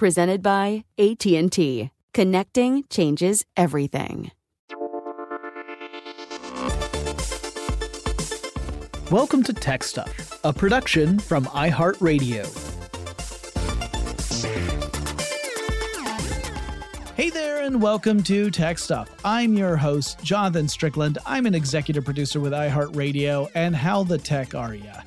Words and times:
Presented 0.00 0.40
by 0.42 0.84
AT&T. 0.98 1.90
Connecting 2.14 2.84
changes 2.88 3.44
everything. 3.54 4.30
Welcome 9.10 9.42
to 9.42 9.52
Tech 9.52 9.82
Stuff, 9.82 10.40
a 10.42 10.54
production 10.54 11.18
from 11.18 11.44
iHeartRadio. 11.44 12.46
Hey 17.14 17.28
there, 17.28 17.62
and 17.62 17.82
welcome 17.82 18.22
to 18.22 18.50
Tech 18.50 18.78
Stuff. 18.78 19.10
I'm 19.22 19.52
your 19.52 19.76
host, 19.76 20.24
Jonathan 20.24 20.66
Strickland. 20.66 21.18
I'm 21.26 21.44
an 21.44 21.54
executive 21.54 22.06
producer 22.06 22.40
with 22.40 22.54
iHeartRadio, 22.54 23.50
and 23.54 23.76
how 23.76 24.04
the 24.04 24.16
tech 24.16 24.54
are 24.54 24.74
ya? 24.74 25.02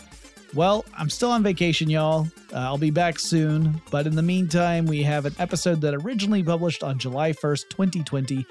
Well, 0.55 0.85
I'm 0.95 1.09
still 1.09 1.31
on 1.31 1.41
vacation, 1.41 1.89
y'all. 1.89 2.27
Uh, 2.53 2.57
I'll 2.57 2.77
be 2.77 2.91
back 2.91 3.17
soon, 3.17 3.81
but 3.89 4.05
in 4.05 4.15
the 4.15 4.21
meantime, 4.21 4.85
we 4.85 5.01
have 5.01 5.25
an 5.25 5.33
episode 5.39 5.81
that 5.81 5.95
originally 5.95 6.43
published 6.43 6.83
on 6.83 6.99
July 6.99 7.31
1st, 7.31 7.69
2020. 7.69 8.45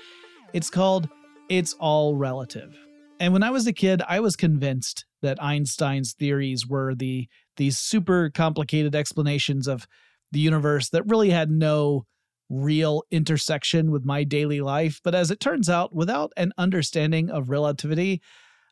It's 0.53 0.69
called 0.69 1.09
It's 1.49 1.75
All 1.75 2.17
Relative. 2.17 2.77
And 3.21 3.33
when 3.33 3.45
I 3.45 3.51
was 3.51 3.69
a 3.69 3.73
kid, 3.73 4.03
I 4.09 4.19
was 4.19 4.35
convinced 4.35 5.05
that 5.21 5.41
Einstein's 5.41 6.13
theories 6.13 6.67
were 6.67 6.97
the 6.97 7.29
these 7.57 7.79
super 7.79 8.31
complicated 8.31 8.97
explanations 8.97 9.69
of 9.69 9.87
the 10.33 10.41
universe 10.41 10.89
that 10.89 11.07
really 11.07 11.31
had 11.31 11.53
no 11.53 12.05
real 12.51 13.05
intersection 13.13 13.93
with 13.93 14.05
my 14.05 14.25
daily 14.25 14.61
life. 14.61 15.01
But 15.05 15.15
as 15.15 15.31
it 15.31 15.39
turns 15.39 15.71
out, 15.71 15.95
without 15.95 16.33
an 16.37 16.53
understanding 16.59 17.31
of 17.31 17.49
relativity, 17.49 18.23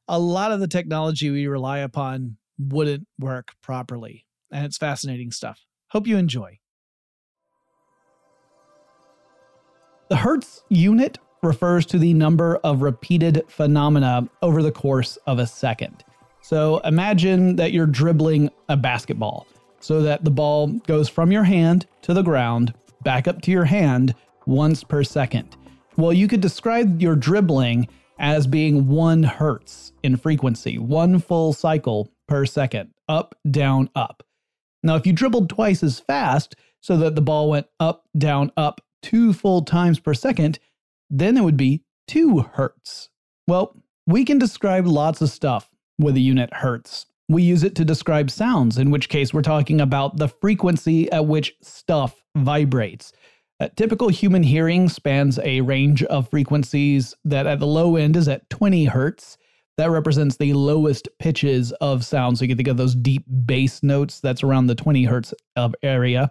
a 0.09 0.19
lot 0.19 0.51
of 0.51 0.59
the 0.59 0.67
technology 0.67 1.31
we 1.31 1.47
rely 1.47 1.79
upon 1.79 2.39
wouldn't 2.69 3.07
work 3.19 3.53
properly. 3.63 4.27
And 4.53 4.67
it's 4.67 4.77
fascinating 4.79 5.31
stuff. 5.31 5.61
Hope 5.89 6.07
you 6.07 6.17
enjoy. 6.17 6.59
The 10.09 10.17
Hertz 10.17 10.63
unit 10.69 11.19
refers 11.43 11.87
to 11.87 11.99
the 11.99 12.15
number 12.15 12.57
of 12.57 12.83
repeated 12.83 13.45
phenomena 13.49 14.29
over 14.43 14.63
the 14.63 14.73
course 14.73 15.17
of 15.27 15.39
a 15.39 15.47
second. 15.47 16.05
So 16.43 16.79
imagine 16.79 17.57
that 17.57 17.73
you're 17.73 17.87
dribbling 17.87 18.51
a 18.69 18.77
basketball 18.77 19.47
so 19.79 20.03
that 20.03 20.25
the 20.25 20.31
ball 20.31 20.67
goes 20.67 21.09
from 21.09 21.33
your 21.33 21.45
hand 21.45 21.87
to 22.03 22.13
the 22.13 22.23
ground, 22.23 22.75
back 23.03 23.29
up 23.29 23.41
to 23.43 23.51
your 23.51 23.65
hand 23.65 24.15
once 24.47 24.85
per 24.85 25.05
second. 25.05 25.57
Well, 25.97 26.13
you 26.13 26.29
could 26.29 26.41
describe 26.41 27.01
your 27.01 27.17
dribbling 27.17 27.89
as 28.19 28.47
being 28.47 28.87
one 28.87 29.23
hertz 29.23 29.93
in 30.03 30.17
frequency, 30.17 30.79
one 30.79 31.19
full 31.19 31.53
cycle 31.53 32.11
per 32.31 32.47
second, 32.47 32.95
up, 33.09 33.35
down, 33.51 33.91
up. 33.97 34.23
Now, 34.85 34.95
if 34.95 35.07
you 35.07 35.13
dribbled 35.13 35.51
twice 35.51 35.83
as 35.83 35.99
fast 35.99 36.55
so 36.81 36.97
that 36.99 37.17
the 37.17 37.21
ball 37.21 37.51
went 37.51 37.67
up, 37.81 38.05
down, 38.17 38.53
up 38.57 38.81
two 39.03 39.33
full 39.33 39.63
times 39.63 39.99
per 39.99 40.15
second, 40.15 40.61
then 41.11 41.37
it 41.37 41.43
would 41.43 41.57
be 41.57 41.83
two 42.07 42.39
hertz. 42.39 43.11
Well, 43.49 43.77
we 44.07 44.25
can 44.25 44.39
describe 44.39 44.87
lots 44.87 45.21
of 45.21 45.29
stuff 45.29 45.69
with 45.99 46.17
a 46.17 46.21
unit 46.21 46.55
hertz. 46.55 47.07
We 47.29 47.43
use 47.43 47.65
it 47.65 47.75
to 47.75 47.85
describe 47.85 48.31
sounds, 48.31 48.79
in 48.79 48.91
which 48.91 49.09
case 49.09 49.35
we're 49.35 49.43
talking 49.43 49.81
about 49.81 50.17
the 50.17 50.29
frequency 50.29 51.11
at 51.13 51.27
which 51.27 51.55
stuff 51.61 52.25
vibrates. 52.37 53.13
Typical 53.77 54.09
human 54.09 54.43
hearing 54.43 54.89
spans 54.89 55.39
a 55.41 55.61
range 55.61 56.03
of 56.05 56.31
frequencies 56.31 57.15
that 57.25 57.47
at 57.47 57.59
the 57.59 57.67
low 57.67 57.97
end 57.97 58.17
is 58.17 58.29
at 58.29 58.49
20 58.51 58.87
hertz. 58.87 59.37
That 59.81 59.93
represents 59.93 60.37
the 60.37 60.53
lowest 60.53 61.09
pitches 61.19 61.73
of 61.81 62.05
sound. 62.05 62.37
So 62.37 62.45
you 62.45 62.49
can 62.49 62.59
think 62.59 62.69
of 62.69 62.77
those 62.77 62.95
deep 62.95 63.25
bass 63.47 63.83
notes, 63.83 64.21
that's 64.21 64.43
around 64.43 64.67
the 64.67 64.75
20 64.75 65.05
hertz 65.05 65.33
of 65.57 65.75
area. 65.83 66.31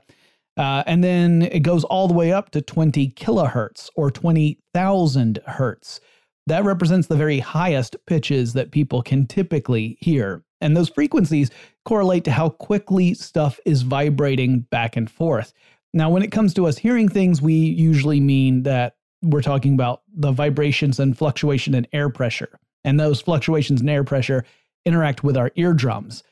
Uh, 0.56 0.84
and 0.86 1.04
then 1.04 1.42
it 1.52 1.62
goes 1.62 1.84
all 1.84 2.08
the 2.08 2.14
way 2.14 2.32
up 2.32 2.52
to 2.52 2.62
20 2.62 3.10
kilohertz 3.14 3.90
or 3.96 4.12
20,000 4.12 5.40
hertz. 5.48 6.00
That 6.46 6.64
represents 6.64 7.08
the 7.08 7.16
very 7.16 7.40
highest 7.40 7.96
pitches 8.06 8.54
that 8.54 8.70
people 8.70 9.02
can 9.02 9.26
typically 9.26 9.98
hear. 10.00 10.44
And 10.62 10.78
those 10.78 10.90
frequencies 10.90 11.50
correlate 11.86 12.26
to 12.26 12.32
how 12.32 12.50
quickly 12.50 13.16
stuff 13.16 13.60
is 13.66 13.82
vibrating 13.82 14.60
back 14.70 14.96
and 14.96 15.10
forth. 15.10 15.54
Now, 15.92 16.12
when 16.12 16.22
it 16.22 16.32
comes 16.32 16.54
to 16.54 16.68
us 16.68 16.78
hearing 16.78 17.10
things, 17.10 17.42
we 17.42 17.56
usually 17.56 18.20
mean 18.20 18.62
that 18.62 18.98
we're 19.24 19.42
talking 19.42 19.74
about 19.74 20.04
the 20.14 20.32
vibrations 20.32 21.00
and 21.00 21.18
fluctuation 21.18 21.74
in 21.74 21.88
air 21.94 22.12
pressure. 22.12 22.60
And 22.84 23.00
those 23.00 23.22
fluctuations 23.22 23.82
in 23.82 23.90
air 23.90 24.04
pressure 24.04 24.46
interact 24.86 25.24
with 25.24 25.38
our 25.38 25.52
eardrums. 25.56 26.24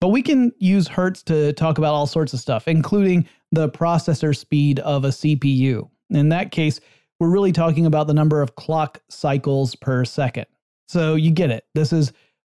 But 0.00 0.08
we 0.08 0.22
can 0.22 0.52
use 0.58 0.88
hertz 0.88 1.22
to 1.24 1.52
talk 1.52 1.78
about 1.78 1.94
all 1.94 2.06
sorts 2.06 2.32
of 2.32 2.40
stuff, 2.40 2.68
including 2.68 3.26
the 3.52 3.68
processor 3.68 4.36
speed 4.36 4.80
of 4.80 5.04
a 5.04 5.08
CPU. 5.08 5.88
In 6.10 6.28
that 6.30 6.50
case, 6.50 6.80
we're 7.20 7.30
really 7.30 7.52
talking 7.52 7.86
about 7.86 8.06
the 8.06 8.14
number 8.14 8.42
of 8.42 8.56
clock 8.56 9.00
cycles 9.08 9.74
per 9.76 10.04
second. 10.04 10.46
So 10.88 11.14
you 11.14 11.30
get 11.30 11.50
it. 11.50 11.64
This 11.74 11.92
is 11.92 12.12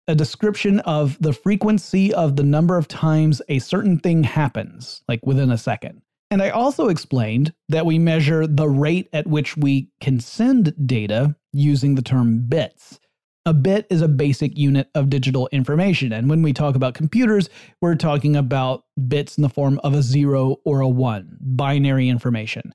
a 0.08 0.16
description 0.16 0.80
of 0.82 1.18
the 1.22 1.34
frequency 1.34 2.14
of 2.14 2.36
the 2.36 2.44
number 2.44 2.78
of 2.78 2.88
times 2.88 3.42
a 3.50 3.60
certain 3.60 4.00
thing 4.00 4.24
happens, 4.24 5.04
like 5.08 5.26
within 5.26 5.52
a 5.52 5.58
second. 5.58 6.02
And 6.30 6.42
I 6.42 6.50
also 6.50 6.90
explained 6.90 7.54
that 7.70 7.86
we 7.86 8.00
measure 8.00 8.46
the 8.46 8.68
rate 8.68 9.10
at 9.14 9.28
which 9.28 9.56
we 9.56 9.90
can 10.02 10.20
send 10.20 10.74
data 10.86 11.36
using 11.54 11.96
the 11.96 12.02
term 12.02 12.46
bits. 12.48 13.00
A 13.48 13.54
bit 13.54 13.88
is 13.90 14.02
a 14.02 14.10
basic 14.10 14.58
unit 14.58 14.90
of 14.94 15.10
digital 15.10 15.48
information. 15.54 16.12
And 16.12 16.30
when 16.30 16.42
we 16.42 16.52
talk 16.52 16.76
about 16.76 16.96
computers, 16.96 17.50
we're 17.80 17.96
talking 17.96 18.36
about 18.36 18.84
bits 19.08 19.38
in 19.38 19.42
the 19.42 19.48
form 19.48 19.80
of 19.86 19.94
a 19.94 20.02
zero 20.02 20.58
or 20.66 20.82
a 20.82 20.90
one, 20.90 21.38
binary 21.40 22.10
information. 22.10 22.74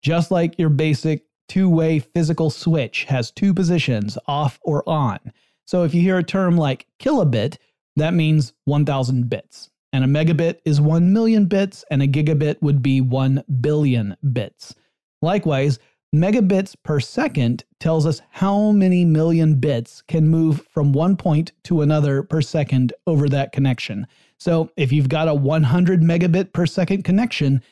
Just 0.00 0.30
like 0.30 0.56
your 0.60 0.68
basic 0.68 1.24
two 1.48 1.68
way 1.68 1.98
physical 1.98 2.50
switch 2.50 3.02
has 3.06 3.32
two 3.32 3.52
positions, 3.52 4.16
off 4.28 4.60
or 4.62 4.88
on. 4.88 5.18
So 5.66 5.82
if 5.82 5.92
you 5.92 6.00
hear 6.00 6.18
a 6.18 6.22
term 6.22 6.56
like 6.56 6.86
kilobit, 7.00 7.56
that 7.96 8.14
means 8.14 8.52
1000 8.66 9.28
bits. 9.28 9.70
And 9.92 10.04
a 10.04 10.06
megabit 10.06 10.58
is 10.64 10.80
1 10.80 11.12
million 11.12 11.46
bits, 11.46 11.84
and 11.90 12.00
a 12.00 12.06
gigabit 12.06 12.62
would 12.62 12.80
be 12.80 13.00
1 13.00 13.42
billion 13.60 14.16
bits. 14.32 14.72
Likewise, 15.20 15.80
megabits 16.14 16.76
per 16.82 17.00
second 17.00 17.64
tells 17.80 18.06
us 18.06 18.20
how 18.30 18.70
many 18.70 19.04
million 19.04 19.54
bits 19.54 20.02
can 20.02 20.28
move 20.28 20.66
from 20.70 20.92
one 20.92 21.16
point 21.16 21.52
to 21.64 21.80
another 21.80 22.22
per 22.22 22.42
second 22.42 22.92
over 23.06 23.28
that 23.28 23.52
connection. 23.52 24.06
So 24.38 24.70
if 24.76 24.92
you've 24.92 25.08
got 25.08 25.28
a 25.28 25.34
100 25.34 26.02
megabit 26.02 26.52
per 26.52 26.66
second 26.66 27.04
connection, 27.04 27.62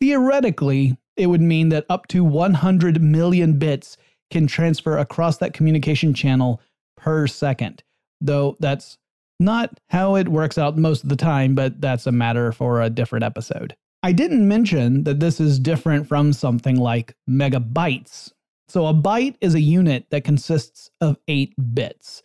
theoretically, 0.00 0.96
it 1.16 1.26
would 1.26 1.40
mean 1.40 1.68
that 1.68 1.86
up 1.88 2.08
to 2.08 2.24
100 2.24 3.00
million 3.00 3.58
bits 3.58 3.96
can 4.30 4.46
transfer 4.46 4.98
across 4.98 5.36
that 5.38 5.52
communication 5.52 6.12
channel 6.14 6.60
per 6.96 7.26
second. 7.26 7.84
Though 8.20 8.56
that's 8.58 8.98
not 9.38 9.78
how 9.88 10.16
it 10.16 10.28
works 10.28 10.58
out 10.58 10.76
most 10.76 11.04
of 11.04 11.10
the 11.10 11.16
time, 11.16 11.54
but 11.54 11.80
that's 11.80 12.06
a 12.06 12.12
matter 12.12 12.50
for 12.50 12.80
a 12.80 12.90
different 12.90 13.24
episode. 13.24 13.76
I 14.04 14.12
didn't 14.12 14.46
mention 14.46 15.04
that 15.04 15.18
this 15.18 15.40
is 15.40 15.58
different 15.58 16.06
from 16.06 16.34
something 16.34 16.76
like 16.76 17.16
megabytes. 17.26 18.30
So, 18.68 18.86
a 18.86 18.92
byte 18.92 19.36
is 19.40 19.54
a 19.54 19.60
unit 19.62 20.04
that 20.10 20.24
consists 20.24 20.90
of 21.00 21.16
8 21.26 21.54
bits. 21.72 22.22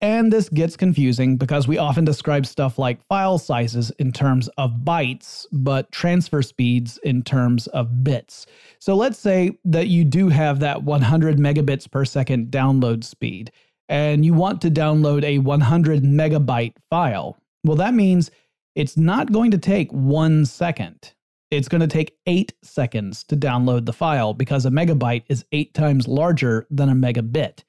And 0.00 0.32
this 0.32 0.48
gets 0.48 0.76
confusing 0.76 1.36
because 1.36 1.68
we 1.68 1.78
often 1.78 2.04
describe 2.04 2.46
stuff 2.46 2.80
like 2.80 3.06
file 3.06 3.38
sizes 3.38 3.92
in 4.00 4.10
terms 4.10 4.48
of 4.58 4.80
bytes, 4.82 5.46
but 5.52 5.92
transfer 5.92 6.42
speeds 6.42 6.98
in 7.04 7.22
terms 7.22 7.68
of 7.68 8.02
bits. 8.02 8.46
So 8.80 8.96
let's 8.96 9.18
say 9.18 9.56
that 9.66 9.86
you 9.86 10.04
do 10.04 10.30
have 10.30 10.58
that 10.60 10.82
100 10.82 11.36
megabits 11.36 11.88
per 11.88 12.04
second 12.04 12.50
download 12.50 13.04
speed 13.04 13.52
and 13.88 14.24
you 14.24 14.34
want 14.34 14.60
to 14.62 14.70
download 14.70 15.22
a 15.22 15.38
100 15.38 16.02
megabyte 16.02 16.74
file, 16.90 17.38
well, 17.62 17.76
that 17.76 17.94
means 17.94 18.32
it's 18.74 18.96
not 18.96 19.32
going 19.32 19.50
to 19.52 19.58
take 19.58 19.90
one 19.92 20.44
second. 20.46 21.12
It's 21.50 21.68
going 21.68 21.80
to 21.80 21.86
take 21.86 22.18
eight 22.26 22.52
seconds 22.62 23.22
to 23.24 23.36
download 23.36 23.86
the 23.86 23.92
file 23.92 24.34
because 24.34 24.66
a 24.66 24.70
megabyte 24.70 25.24
is 25.28 25.44
eight 25.52 25.74
times 25.74 26.08
larger 26.08 26.66
than 26.70 26.88
a 26.88 26.94
megabit. 26.94 27.62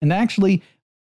And 0.00 0.12
actually, 0.12 0.62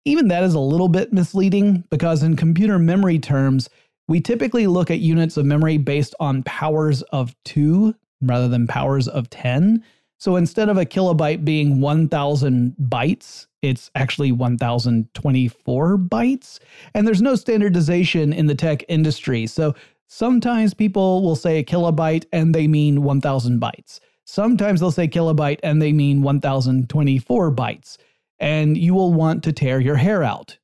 even 0.04 0.28
that 0.28 0.42
is 0.42 0.54
a 0.54 0.60
little 0.60 0.88
bit 0.88 1.12
misleading 1.12 1.84
because 1.90 2.22
in 2.22 2.34
computer 2.34 2.78
memory 2.78 3.18
terms, 3.18 3.68
we 4.08 4.20
typically 4.20 4.66
look 4.66 4.90
at 4.90 5.00
units 5.00 5.36
of 5.36 5.44
memory 5.44 5.76
based 5.76 6.14
on 6.18 6.42
powers 6.44 7.02
of 7.02 7.36
two 7.44 7.94
rather 8.22 8.48
than 8.48 8.66
powers 8.66 9.06
of 9.06 9.28
10. 9.30 9.84
So 10.18 10.36
instead 10.36 10.68
of 10.68 10.78
a 10.78 10.86
kilobyte 10.86 11.44
being 11.44 11.80
1000 11.80 12.74
bytes, 12.80 13.46
it's 13.62 13.90
actually 13.94 14.32
1024 14.32 15.98
bytes. 15.98 16.58
And 16.94 17.06
there's 17.06 17.22
no 17.22 17.34
standardization 17.34 18.32
in 18.32 18.46
the 18.46 18.54
tech 18.54 18.84
industry. 18.88 19.46
So 19.46 19.74
sometimes 20.06 20.74
people 20.74 21.22
will 21.22 21.36
say 21.36 21.58
a 21.58 21.64
kilobyte 21.64 22.24
and 22.32 22.54
they 22.54 22.68
mean 22.68 23.02
1000 23.02 23.60
bytes. 23.60 24.00
Sometimes 24.24 24.80
they'll 24.80 24.90
say 24.90 25.08
kilobyte 25.08 25.60
and 25.62 25.80
they 25.80 25.92
mean 25.92 26.22
1024 26.22 27.52
bytes. 27.52 27.96
And 28.38 28.76
you 28.76 28.94
will 28.94 29.12
want 29.12 29.42
to 29.44 29.52
tear 29.52 29.80
your 29.80 29.96
hair 29.96 30.22
out. 30.22 30.58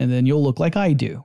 And 0.00 0.10
then 0.10 0.26
you'll 0.26 0.42
look 0.42 0.58
like 0.58 0.76
I 0.76 0.92
do. 0.92 1.24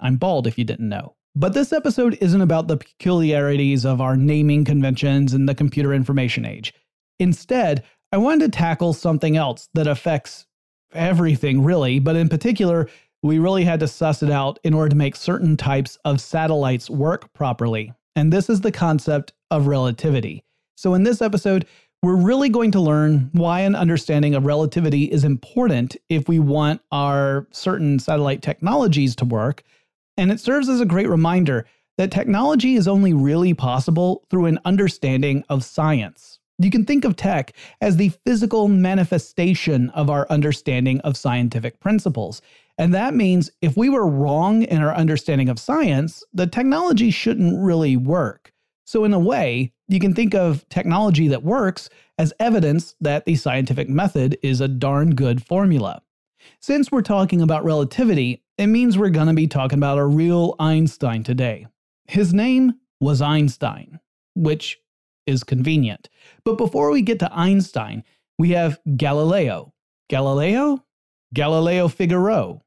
I'm 0.00 0.16
bald 0.16 0.46
if 0.46 0.58
you 0.58 0.64
didn't 0.64 0.88
know. 0.88 1.14
But 1.36 1.54
this 1.54 1.72
episode 1.72 2.18
isn't 2.20 2.40
about 2.40 2.66
the 2.66 2.78
peculiarities 2.78 3.84
of 3.84 4.00
our 4.00 4.16
naming 4.16 4.64
conventions 4.64 5.34
in 5.34 5.46
the 5.46 5.54
computer 5.54 5.92
information 5.94 6.44
age. 6.44 6.74
Instead, 7.20 7.84
I 8.10 8.16
wanted 8.16 8.52
to 8.52 8.58
tackle 8.58 8.94
something 8.94 9.36
else 9.36 9.68
that 9.74 9.86
affects 9.86 10.46
everything, 10.94 11.62
really, 11.62 11.98
but 11.98 12.16
in 12.16 12.28
particular, 12.28 12.88
we 13.22 13.38
really 13.38 13.64
had 13.64 13.80
to 13.80 13.88
suss 13.88 14.22
it 14.22 14.30
out 14.30 14.58
in 14.64 14.72
order 14.72 14.88
to 14.90 14.96
make 14.96 15.14
certain 15.16 15.56
types 15.56 15.98
of 16.04 16.20
satellites 16.20 16.88
work 16.88 17.32
properly. 17.34 17.92
And 18.16 18.32
this 18.32 18.48
is 18.48 18.62
the 18.62 18.72
concept 18.72 19.32
of 19.50 19.66
relativity. 19.66 20.42
So, 20.76 20.94
in 20.94 21.02
this 21.02 21.20
episode, 21.20 21.66
we're 22.02 22.16
really 22.16 22.48
going 22.48 22.70
to 22.70 22.80
learn 22.80 23.28
why 23.32 23.60
an 23.60 23.74
understanding 23.74 24.34
of 24.34 24.46
relativity 24.46 25.04
is 25.04 25.24
important 25.24 25.96
if 26.08 26.28
we 26.28 26.38
want 26.38 26.80
our 26.92 27.46
certain 27.50 27.98
satellite 27.98 28.40
technologies 28.40 29.16
to 29.16 29.24
work. 29.24 29.64
And 30.16 30.30
it 30.30 30.40
serves 30.40 30.68
as 30.68 30.80
a 30.80 30.86
great 30.86 31.08
reminder 31.08 31.66
that 31.98 32.12
technology 32.12 32.76
is 32.76 32.86
only 32.88 33.12
really 33.12 33.52
possible 33.52 34.24
through 34.30 34.46
an 34.46 34.60
understanding 34.64 35.44
of 35.48 35.64
science. 35.64 36.37
You 36.60 36.70
can 36.70 36.84
think 36.84 37.04
of 37.04 37.14
tech 37.14 37.52
as 37.80 37.96
the 37.96 38.10
physical 38.26 38.66
manifestation 38.66 39.90
of 39.90 40.10
our 40.10 40.26
understanding 40.28 41.00
of 41.00 41.16
scientific 41.16 41.78
principles. 41.78 42.42
And 42.78 42.92
that 42.94 43.14
means 43.14 43.50
if 43.62 43.76
we 43.76 43.88
were 43.88 44.08
wrong 44.08 44.62
in 44.62 44.82
our 44.82 44.94
understanding 44.94 45.48
of 45.48 45.58
science, 45.58 46.24
the 46.32 46.46
technology 46.46 47.10
shouldn't 47.10 47.62
really 47.62 47.96
work. 47.96 48.52
So, 48.86 49.04
in 49.04 49.12
a 49.12 49.18
way, 49.18 49.72
you 49.86 50.00
can 50.00 50.14
think 50.14 50.34
of 50.34 50.68
technology 50.68 51.28
that 51.28 51.44
works 51.44 51.90
as 52.18 52.32
evidence 52.40 52.94
that 53.00 53.24
the 53.24 53.36
scientific 53.36 53.88
method 53.88 54.38
is 54.42 54.60
a 54.60 54.68
darn 54.68 55.14
good 55.14 55.44
formula. 55.44 56.02
Since 56.60 56.90
we're 56.90 57.02
talking 57.02 57.42
about 57.42 57.64
relativity, 57.64 58.42
it 58.56 58.66
means 58.66 58.96
we're 58.96 59.10
going 59.10 59.26
to 59.26 59.34
be 59.34 59.46
talking 59.46 59.78
about 59.78 59.98
a 59.98 60.06
real 60.06 60.56
Einstein 60.58 61.22
today. 61.22 61.66
His 62.06 62.32
name 62.32 62.74
was 63.00 63.20
Einstein, 63.20 64.00
which 64.34 64.78
is 65.28 65.44
convenient. 65.44 66.08
But 66.44 66.58
before 66.58 66.90
we 66.90 67.02
get 67.02 67.20
to 67.20 67.32
Einstein, 67.32 68.02
we 68.38 68.50
have 68.50 68.80
Galileo. 68.96 69.72
Galileo? 70.08 70.82
Galileo 71.34 71.88
Figaro. 71.88 72.62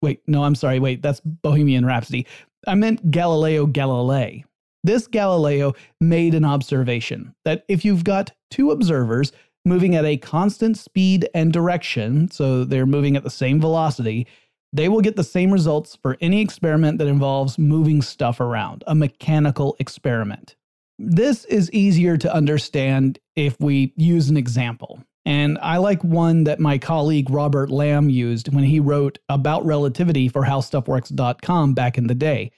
Wait, 0.00 0.22
no, 0.26 0.44
I'm 0.44 0.54
sorry. 0.54 0.80
Wait, 0.80 1.02
that's 1.02 1.20
Bohemian 1.20 1.84
Rhapsody. 1.84 2.26
I 2.66 2.74
meant 2.74 3.10
Galileo 3.10 3.66
Galilei. 3.66 4.44
This 4.84 5.06
Galileo 5.06 5.74
made 6.00 6.34
an 6.34 6.44
observation 6.44 7.34
that 7.44 7.64
if 7.68 7.84
you've 7.84 8.04
got 8.04 8.32
two 8.50 8.70
observers 8.70 9.32
moving 9.64 9.94
at 9.96 10.04
a 10.04 10.16
constant 10.16 10.78
speed 10.78 11.28
and 11.34 11.52
direction, 11.52 12.30
so 12.30 12.64
they're 12.64 12.86
moving 12.86 13.16
at 13.16 13.24
the 13.24 13.30
same 13.30 13.60
velocity, 13.60 14.26
they 14.72 14.88
will 14.88 15.00
get 15.00 15.16
the 15.16 15.24
same 15.24 15.50
results 15.50 15.96
for 16.00 16.16
any 16.20 16.40
experiment 16.40 16.98
that 16.98 17.08
involves 17.08 17.58
moving 17.58 18.02
stuff 18.02 18.40
around, 18.40 18.84
a 18.86 18.94
mechanical 18.94 19.76
experiment. 19.78 20.56
This 20.98 21.44
is 21.44 21.70
easier 21.72 22.16
to 22.16 22.34
understand 22.34 23.18
if 23.36 23.58
we 23.60 23.92
use 23.96 24.30
an 24.30 24.36
example. 24.36 25.00
And 25.24 25.58
I 25.62 25.76
like 25.76 26.02
one 26.02 26.44
that 26.44 26.58
my 26.58 26.78
colleague 26.78 27.30
Robert 27.30 27.70
Lamb 27.70 28.08
used 28.08 28.52
when 28.52 28.64
he 28.64 28.80
wrote 28.80 29.18
about 29.28 29.64
relativity 29.64 30.28
for 30.28 30.42
howstuffworks.com 30.42 31.74
back 31.74 31.98
in 31.98 32.06
the 32.06 32.14
day. 32.14 32.50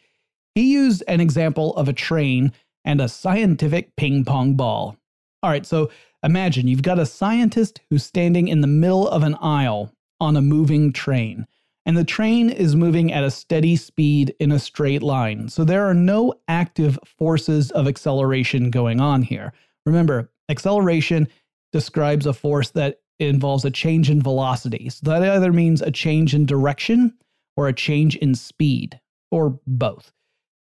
He 0.55 0.73
used 0.73 1.03
an 1.07 1.21
example 1.21 1.75
of 1.77 1.89
a 1.89 1.93
train 1.93 2.53
and 2.85 3.01
a 3.01 3.09
scientific 3.09 3.95
ping 3.97 4.25
pong 4.25 4.55
ball. 4.55 4.97
All 5.43 5.51
right, 5.51 5.67
so 5.67 5.91
imagine 6.23 6.67
you've 6.67 6.83
got 6.83 6.99
a 6.99 7.07
scientist 7.07 7.81
who's 7.91 8.05
standing 8.05 8.49
in 8.49 8.61
the 8.61 8.67
middle 8.67 9.09
of 9.09 9.23
an 9.23 9.35
aisle 9.37 9.93
on 10.21 10.37
a 10.37 10.43
moving 10.43 10.93
train 10.93 11.47
and 11.91 11.99
the 11.99 12.05
train 12.05 12.51
is 12.51 12.77
moving 12.77 13.13
at 13.13 13.25
a 13.25 13.33
steady 13.33 13.75
speed 13.75 14.33
in 14.39 14.53
a 14.53 14.61
straight 14.61 15.03
line. 15.03 15.49
So 15.49 15.65
there 15.65 15.87
are 15.87 15.93
no 15.93 16.35
active 16.47 16.97
forces 17.05 17.73
of 17.73 17.89
acceleration 17.89 18.71
going 18.71 19.01
on 19.01 19.23
here. 19.23 19.53
Remember, 19.85 20.31
acceleration 20.49 21.27
describes 21.73 22.27
a 22.27 22.33
force 22.33 22.71
that 22.71 23.01
involves 23.19 23.65
a 23.65 23.73
change 23.73 24.09
in 24.09 24.23
velocity. 24.23 24.89
So 24.89 25.11
that 25.11 25.29
either 25.29 25.53
means 25.53 25.83
a 25.83 25.91
change 25.91 26.33
in 26.33 26.47
direction 26.47 27.13
or 27.57 27.67
a 27.67 27.73
change 27.73 28.15
in 28.15 28.37
speed, 28.37 29.01
or 29.33 29.59
both. 29.67 30.13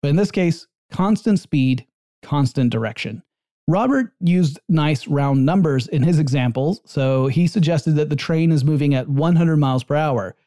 But 0.02 0.12
in 0.12 0.16
this 0.16 0.32
case, 0.32 0.68
constant 0.90 1.38
speed, 1.38 1.86
constant 2.24 2.72
direction. 2.72 3.24
Robert 3.68 4.14
used 4.22 4.62
nice 4.70 5.06
round 5.06 5.46
numbers 5.46 5.86
in 5.90 6.02
his 6.02 6.18
examples, 6.18 6.80
so 6.86 7.28
he 7.28 7.46
suggested 7.46 7.98
that 7.98 8.08
the 8.08 8.16
train 8.16 8.54
is 8.54 8.64
moving 8.64 8.96
at 8.96 9.10
100 9.10 9.58
miles 9.58 9.84
per 9.84 9.98
hour 9.98 10.38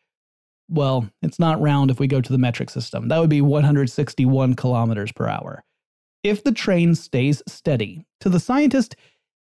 well, 0.68 1.08
it's 1.22 1.38
not 1.38 1.60
round 1.60 1.90
if 1.90 2.00
we 2.00 2.06
go 2.06 2.20
to 2.20 2.32
the 2.32 2.38
metric 2.38 2.70
system. 2.70 3.08
That 3.08 3.18
would 3.18 3.30
be 3.30 3.40
161 3.40 4.54
kilometers 4.54 5.12
per 5.12 5.26
hour. 5.26 5.64
if 6.22 6.44
the 6.44 6.52
train 6.52 6.94
stays 6.94 7.42
steady, 7.48 8.06
to 8.20 8.28
the 8.28 8.38
scientist, 8.40 8.94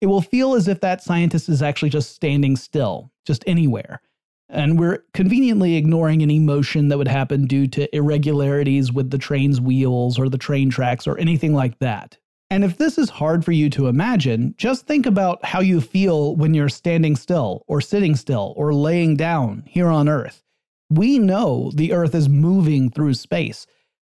it 0.00 0.06
will 0.06 0.20
feel 0.20 0.54
as 0.54 0.68
if 0.68 0.80
that 0.80 1.02
scientist 1.02 1.48
is 1.48 1.60
actually 1.60 1.90
just 1.90 2.14
standing 2.14 2.56
still, 2.56 3.10
just 3.26 3.42
anywhere. 3.46 4.00
And 4.48 4.78
we're 4.78 5.04
conveniently 5.12 5.76
ignoring 5.76 6.22
any 6.22 6.38
motion 6.38 6.88
that 6.88 6.96
would 6.98 7.08
happen 7.08 7.46
due 7.46 7.66
to 7.68 7.94
irregularities 7.94 8.92
with 8.92 9.10
the 9.10 9.18
train's 9.18 9.60
wheels 9.60 10.18
or 10.18 10.28
the 10.28 10.38
train 10.38 10.70
tracks 10.70 11.06
or 11.06 11.18
anything 11.18 11.52
like 11.52 11.78
that. 11.80 12.16
And 12.50 12.64
if 12.64 12.78
this 12.78 12.96
is 12.96 13.10
hard 13.10 13.44
for 13.44 13.52
you 13.52 13.68
to 13.70 13.88
imagine, 13.88 14.54
just 14.56 14.86
think 14.86 15.04
about 15.04 15.44
how 15.44 15.60
you 15.60 15.82
feel 15.82 16.34
when 16.36 16.54
you're 16.54 16.70
standing 16.70 17.14
still 17.14 17.62
or 17.66 17.82
sitting 17.82 18.16
still 18.16 18.54
or 18.56 18.72
laying 18.72 19.16
down 19.16 19.64
here 19.66 19.88
on 19.88 20.08
Earth. 20.08 20.42
We 20.90 21.18
know 21.18 21.70
the 21.74 21.92
Earth 21.92 22.14
is 22.14 22.28
moving 22.28 22.90
through 22.90 23.14
space. 23.14 23.66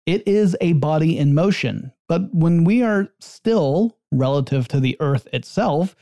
It 0.05 0.27
is 0.27 0.57
a 0.59 0.73
body 0.73 1.17
in 1.17 1.33
motion, 1.33 1.93
but 2.09 2.33
when 2.33 2.63
we 2.63 2.81
are 2.81 3.09
still 3.19 3.97
relative 4.11 4.67
to 4.69 4.79
the 4.79 4.97
Earth 4.99 5.27
itself, 5.31 5.95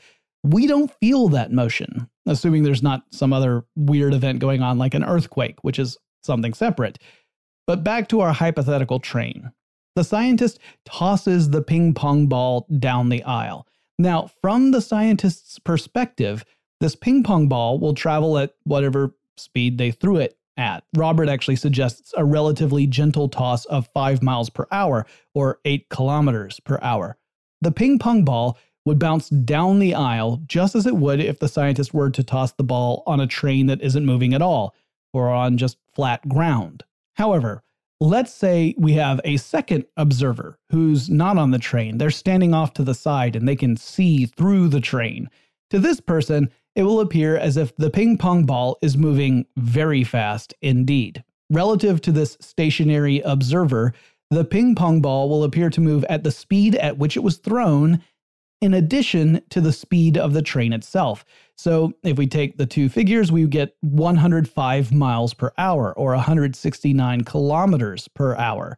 we 0.44 0.66
don't 0.66 0.90
feel 0.98 1.28
that 1.28 1.52
motion, 1.52 2.08
assuming 2.26 2.62
there's 2.62 2.82
not 2.82 3.04
some 3.10 3.32
other 3.32 3.64
weird 3.76 4.12
event 4.14 4.40
going 4.40 4.62
on 4.62 4.78
like 4.78 4.94
an 4.94 5.04
earthquake, 5.04 5.62
which 5.62 5.78
is 5.78 5.96
something 6.22 6.52
separate. 6.52 6.98
But 7.66 7.84
back 7.84 8.08
to 8.08 8.20
our 8.20 8.32
hypothetical 8.32 8.98
train. 8.98 9.52
The 9.94 10.04
scientist 10.04 10.58
tosses 10.84 11.50
the 11.50 11.62
ping 11.62 11.94
pong 11.94 12.26
ball 12.26 12.66
down 12.78 13.08
the 13.08 13.22
aisle. 13.22 13.66
Now, 13.98 14.30
from 14.40 14.70
the 14.70 14.80
scientist's 14.80 15.58
perspective, 15.58 16.44
this 16.80 16.96
ping 16.96 17.22
pong 17.22 17.46
ball 17.48 17.78
will 17.78 17.94
travel 17.94 18.38
at 18.38 18.54
whatever 18.64 19.14
speed 19.36 19.78
they 19.78 19.90
threw 19.90 20.16
it 20.16 20.36
at. 20.56 20.84
Robert 20.96 21.28
actually 21.28 21.56
suggests 21.56 22.12
a 22.16 22.24
relatively 22.24 22.86
gentle 22.86 23.28
toss 23.28 23.64
of 23.66 23.88
5 23.94 24.22
miles 24.22 24.50
per 24.50 24.66
hour 24.70 25.06
or 25.34 25.60
8 25.64 25.88
kilometers 25.88 26.60
per 26.60 26.78
hour. 26.82 27.16
The 27.60 27.72
ping 27.72 27.98
pong 27.98 28.24
ball 28.24 28.58
would 28.84 28.98
bounce 28.98 29.28
down 29.28 29.78
the 29.78 29.94
aisle 29.94 30.42
just 30.46 30.74
as 30.74 30.86
it 30.86 30.96
would 30.96 31.20
if 31.20 31.38
the 31.38 31.48
scientist 31.48 31.94
were 31.94 32.10
to 32.10 32.22
toss 32.22 32.52
the 32.52 32.64
ball 32.64 33.02
on 33.06 33.20
a 33.20 33.26
train 33.26 33.66
that 33.66 33.80
isn't 33.80 34.06
moving 34.06 34.34
at 34.34 34.42
all 34.42 34.74
or 35.12 35.28
on 35.28 35.56
just 35.56 35.78
flat 35.94 36.28
ground. 36.28 36.84
However, 37.14 37.62
let's 38.00 38.32
say 38.32 38.74
we 38.76 38.94
have 38.94 39.20
a 39.24 39.36
second 39.36 39.84
observer 39.96 40.58
who's 40.70 41.08
not 41.08 41.38
on 41.38 41.52
the 41.52 41.58
train. 41.58 41.98
They're 41.98 42.10
standing 42.10 42.54
off 42.54 42.74
to 42.74 42.82
the 42.82 42.94
side 42.94 43.36
and 43.36 43.46
they 43.46 43.56
can 43.56 43.76
see 43.76 44.26
through 44.26 44.68
the 44.68 44.80
train. 44.80 45.30
To 45.72 45.78
this 45.78 46.00
person, 46.00 46.50
it 46.76 46.82
will 46.82 47.00
appear 47.00 47.34
as 47.34 47.56
if 47.56 47.74
the 47.76 47.88
ping 47.88 48.18
pong 48.18 48.44
ball 48.44 48.76
is 48.82 48.98
moving 48.98 49.46
very 49.56 50.04
fast 50.04 50.52
indeed. 50.60 51.24
Relative 51.48 51.98
to 52.02 52.12
this 52.12 52.36
stationary 52.42 53.20
observer, 53.20 53.94
the 54.30 54.44
ping 54.44 54.74
pong 54.74 55.00
ball 55.00 55.30
will 55.30 55.44
appear 55.44 55.70
to 55.70 55.80
move 55.80 56.04
at 56.10 56.24
the 56.24 56.30
speed 56.30 56.74
at 56.74 56.98
which 56.98 57.16
it 57.16 57.22
was 57.22 57.38
thrown 57.38 58.02
in 58.60 58.74
addition 58.74 59.40
to 59.48 59.62
the 59.62 59.72
speed 59.72 60.18
of 60.18 60.34
the 60.34 60.42
train 60.42 60.74
itself. 60.74 61.24
So 61.56 61.94
if 62.02 62.18
we 62.18 62.26
take 62.26 62.58
the 62.58 62.66
two 62.66 62.90
figures, 62.90 63.32
we 63.32 63.46
get 63.46 63.74
105 63.80 64.92
miles 64.92 65.32
per 65.32 65.52
hour 65.56 65.94
or 65.94 66.10
169 66.10 67.24
kilometers 67.24 68.08
per 68.08 68.36
hour. 68.36 68.76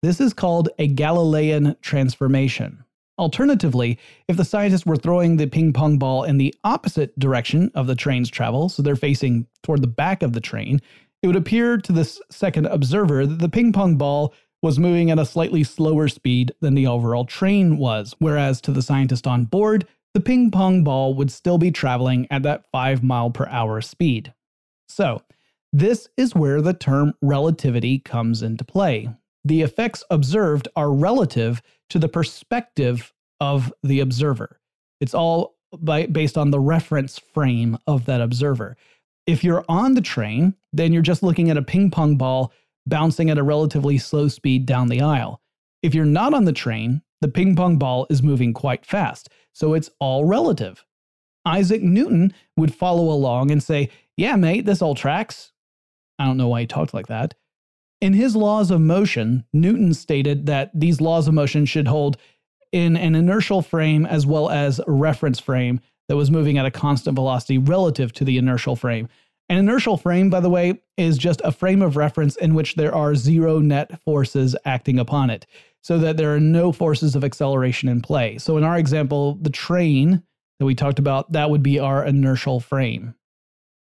This 0.00 0.22
is 0.22 0.32
called 0.32 0.70
a 0.78 0.86
Galilean 0.86 1.76
transformation. 1.82 2.82
Alternatively, 3.20 3.98
if 4.28 4.38
the 4.38 4.46
scientists 4.46 4.86
were 4.86 4.96
throwing 4.96 5.36
the 5.36 5.46
ping 5.46 5.74
pong 5.74 5.98
ball 5.98 6.24
in 6.24 6.38
the 6.38 6.54
opposite 6.64 7.16
direction 7.18 7.70
of 7.74 7.86
the 7.86 7.94
train's 7.94 8.30
travel, 8.30 8.70
so 8.70 8.80
they're 8.80 8.96
facing 8.96 9.46
toward 9.62 9.82
the 9.82 9.86
back 9.86 10.22
of 10.22 10.32
the 10.32 10.40
train, 10.40 10.80
it 11.22 11.26
would 11.26 11.36
appear 11.36 11.76
to 11.76 11.92
this 11.92 12.18
second 12.30 12.64
observer 12.64 13.26
that 13.26 13.38
the 13.38 13.50
ping 13.50 13.74
pong 13.74 13.96
ball 13.96 14.32
was 14.62 14.78
moving 14.78 15.10
at 15.10 15.18
a 15.18 15.26
slightly 15.26 15.62
slower 15.62 16.08
speed 16.08 16.54
than 16.60 16.74
the 16.74 16.86
overall 16.86 17.26
train 17.26 17.76
was, 17.76 18.14
whereas 18.20 18.58
to 18.62 18.72
the 18.72 18.80
scientist 18.80 19.26
on 19.26 19.44
board, 19.44 19.86
the 20.14 20.20
ping 20.20 20.50
pong 20.50 20.82
ball 20.82 21.12
would 21.12 21.30
still 21.30 21.58
be 21.58 21.70
traveling 21.70 22.26
at 22.30 22.42
that 22.42 22.64
5 22.72 23.02
mile 23.02 23.30
per 23.30 23.46
hour 23.48 23.82
speed. 23.82 24.32
So, 24.88 25.20
this 25.74 26.08
is 26.16 26.34
where 26.34 26.62
the 26.62 26.72
term 26.72 27.12
relativity 27.20 27.98
comes 27.98 28.42
into 28.42 28.64
play. 28.64 29.10
The 29.44 29.62
effects 29.62 30.04
observed 30.10 30.68
are 30.76 30.92
relative 30.92 31.62
to 31.90 31.98
the 31.98 32.08
perspective 32.08 33.12
of 33.40 33.72
the 33.82 34.00
observer. 34.00 34.60
It's 35.00 35.14
all 35.14 35.56
by, 35.78 36.06
based 36.06 36.36
on 36.36 36.50
the 36.50 36.60
reference 36.60 37.18
frame 37.18 37.78
of 37.86 38.04
that 38.06 38.20
observer. 38.20 38.76
If 39.26 39.44
you're 39.44 39.64
on 39.68 39.94
the 39.94 40.00
train, 40.00 40.54
then 40.72 40.92
you're 40.92 41.02
just 41.02 41.22
looking 41.22 41.50
at 41.50 41.56
a 41.56 41.62
ping 41.62 41.90
pong 41.90 42.16
ball 42.16 42.52
bouncing 42.86 43.30
at 43.30 43.38
a 43.38 43.42
relatively 43.42 43.98
slow 43.98 44.28
speed 44.28 44.66
down 44.66 44.88
the 44.88 45.02
aisle. 45.02 45.40
If 45.82 45.94
you're 45.94 46.04
not 46.04 46.34
on 46.34 46.44
the 46.44 46.52
train, 46.52 47.02
the 47.20 47.28
ping 47.28 47.54
pong 47.54 47.76
ball 47.76 48.06
is 48.10 48.22
moving 48.22 48.52
quite 48.52 48.84
fast, 48.84 49.28
so 49.52 49.74
it's 49.74 49.90
all 50.00 50.24
relative. 50.24 50.84
Isaac 51.46 51.82
Newton 51.82 52.34
would 52.56 52.74
follow 52.74 53.10
along 53.10 53.50
and 53.50 53.62
say, 53.62 53.90
Yeah, 54.16 54.36
mate, 54.36 54.66
this 54.66 54.82
all 54.82 54.94
tracks. 54.94 55.52
I 56.18 56.26
don't 56.26 56.36
know 56.36 56.48
why 56.48 56.62
he 56.62 56.66
talked 56.66 56.92
like 56.92 57.06
that. 57.06 57.34
In 58.00 58.14
his 58.14 58.34
laws 58.34 58.70
of 58.70 58.80
motion, 58.80 59.44
Newton 59.52 59.92
stated 59.92 60.46
that 60.46 60.70
these 60.74 61.00
laws 61.00 61.28
of 61.28 61.34
motion 61.34 61.66
should 61.66 61.86
hold 61.86 62.16
in 62.72 62.96
an 62.96 63.14
inertial 63.14 63.60
frame 63.60 64.06
as 64.06 64.24
well 64.24 64.48
as 64.48 64.78
a 64.78 64.90
reference 64.90 65.38
frame 65.38 65.80
that 66.08 66.16
was 66.16 66.30
moving 66.30 66.56
at 66.56 66.66
a 66.66 66.70
constant 66.70 67.14
velocity 67.14 67.58
relative 67.58 68.12
to 68.14 68.24
the 68.24 68.38
inertial 68.38 68.74
frame. 68.74 69.08
An 69.50 69.58
inertial 69.58 69.96
frame, 69.96 70.30
by 70.30 70.40
the 70.40 70.48
way, 70.48 70.80
is 70.96 71.18
just 71.18 71.42
a 71.44 71.52
frame 71.52 71.82
of 71.82 71.96
reference 71.96 72.36
in 72.36 72.54
which 72.54 72.76
there 72.76 72.94
are 72.94 73.14
zero 73.14 73.58
net 73.58 74.00
forces 74.02 74.56
acting 74.64 74.98
upon 74.98 75.28
it, 75.28 75.44
so 75.82 75.98
that 75.98 76.16
there 76.16 76.34
are 76.34 76.40
no 76.40 76.72
forces 76.72 77.14
of 77.14 77.24
acceleration 77.24 77.88
in 77.88 78.00
play. 78.00 78.38
So 78.38 78.56
in 78.56 78.64
our 78.64 78.78
example, 78.78 79.38
the 79.42 79.50
train 79.50 80.22
that 80.58 80.66
we 80.66 80.74
talked 80.74 80.98
about, 80.98 81.32
that 81.32 81.50
would 81.50 81.62
be 81.62 81.78
our 81.78 82.04
inertial 82.04 82.60
frame. 82.60 83.14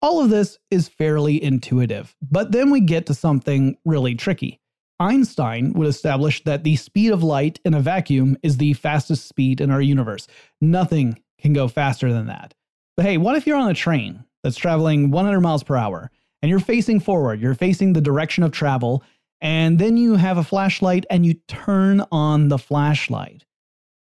All 0.02 0.20
of 0.20 0.30
this 0.30 0.58
is 0.70 0.88
fairly 0.88 1.42
intuitive, 1.42 2.14
but 2.22 2.52
then 2.52 2.70
we 2.70 2.80
get 2.80 3.06
to 3.06 3.14
something 3.14 3.76
really 3.84 4.14
tricky. 4.14 4.60
Einstein 4.98 5.72
would 5.74 5.88
establish 5.88 6.42
that 6.44 6.64
the 6.64 6.76
speed 6.76 7.12
of 7.12 7.22
light 7.22 7.60
in 7.64 7.74
a 7.74 7.80
vacuum 7.80 8.36
is 8.42 8.56
the 8.56 8.72
fastest 8.74 9.28
speed 9.28 9.60
in 9.60 9.70
our 9.70 9.80
universe. 9.80 10.26
Nothing 10.60 11.20
can 11.40 11.52
go 11.52 11.68
faster 11.68 12.12
than 12.12 12.26
that. 12.26 12.54
But 12.96 13.06
hey, 13.06 13.18
what 13.18 13.36
if 13.36 13.46
you're 13.46 13.58
on 13.58 13.70
a 13.70 13.74
train 13.74 14.24
that's 14.42 14.56
traveling 14.56 15.10
100 15.10 15.40
miles 15.40 15.62
per 15.62 15.76
hour 15.76 16.10
and 16.40 16.50
you're 16.50 16.60
facing 16.60 17.00
forward, 17.00 17.40
you're 17.40 17.54
facing 17.54 17.92
the 17.92 18.00
direction 18.00 18.42
of 18.42 18.52
travel, 18.52 19.02
and 19.40 19.78
then 19.78 19.96
you 19.96 20.14
have 20.14 20.38
a 20.38 20.44
flashlight 20.44 21.04
and 21.10 21.26
you 21.26 21.34
turn 21.46 22.02
on 22.10 22.48
the 22.48 22.58
flashlight. 22.58 23.44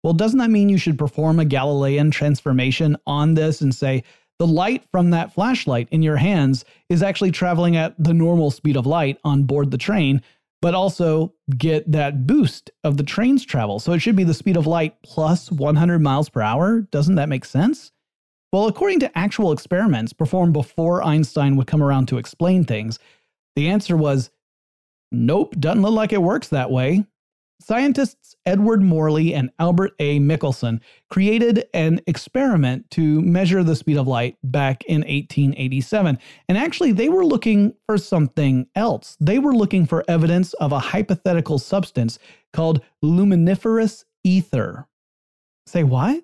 Well, 0.04 0.14
doesn't 0.14 0.40
that 0.40 0.50
mean 0.50 0.68
you 0.68 0.78
should 0.78 0.98
perform 0.98 1.40
a 1.40 1.46
Galilean 1.46 2.12
transformation 2.12 2.98
on 3.08 3.36
this 3.36 3.62
and 3.62 3.74
say, 3.74 4.04
the 4.40 4.48
light 4.48 4.84
from 4.92 5.12
that 5.12 5.34
flashlight 5.34 5.88
in 5.92 6.02
your 6.02 6.18
hands 6.18 6.66
is 6.90 7.04
actually 7.04 7.32
traveling 7.32 7.76
at 7.76 7.96
the 8.02 8.14
normal 8.14 8.52
speed 8.52 8.76
of 8.76 8.86
light 8.86 9.20
on 9.24 9.44
board 9.44 9.72
the 9.72 9.78
train, 9.78 10.22
but 10.62 10.74
also 10.74 11.34
get 11.58 11.92
that 11.92 12.26
boost 12.26 12.72
of 12.84 12.98
the 12.98 13.04
train's 13.04 13.46
travel. 13.46 13.80
So 13.80 13.94
it 13.94 14.00
should 14.00 14.16
be 14.16 14.24
the 14.24 14.34
speed 14.34 14.58
of 14.58 14.68
light 14.68 14.96
plus 15.04 15.52
100 15.52 16.00
miles 16.00 16.30
per 16.30 16.42
hour. 16.42 16.82
Doesn't 16.82 17.16
that 17.16 17.30
make 17.30 17.46
sense? 17.46 17.92
Well, 18.52 18.68
according 18.68 19.00
to 19.00 19.18
actual 19.18 19.52
experiments 19.52 20.14
performed 20.14 20.54
before 20.54 21.04
Einstein 21.04 21.56
would 21.56 21.68
come 21.68 21.82
around 21.82 22.08
to 22.08 22.18
explain 22.18 22.66
things, 22.66 23.00
the 23.56 23.70
answer 23.70 23.98
was 23.98 24.30
nope, 25.12 25.56
doesn't 25.60 25.82
look 25.82 25.94
like 25.94 26.14
it 26.14 26.22
works 26.22 26.50
that 26.50 26.72
way. 26.72 27.06
Scientists 27.62 28.36
Edward 28.46 28.82
Morley 28.82 29.34
and 29.34 29.50
Albert 29.58 29.94
A. 30.00 30.20
Michelson 30.20 30.82
created 31.10 31.66
an 31.74 32.02
experiment 32.08 32.90
to 32.92 33.22
measure 33.22 33.64
the 33.64 33.76
speed 33.76 33.98
of 33.98 34.08
light 34.08 34.38
back 34.44 34.84
in 34.86 35.02
1887. 35.02 36.20
And 36.50 36.58
actually, 36.58 36.92
they 36.92 37.10
were 37.10 37.26
looking 37.26 37.74
for 37.86 37.98
something 37.98 38.68
else. 38.76 39.16
They 39.20 39.40
were 39.40 39.56
looking 39.56 39.86
for 39.86 40.04
evidence 40.08 40.54
of 40.56 40.72
a 40.72 40.80
hypothetical 40.80 41.58
substance 41.58 42.20
called 42.52 42.82
luminiferous 43.02 44.06
ether. 44.24 44.88
Say 45.66 45.84
what? 45.84 46.24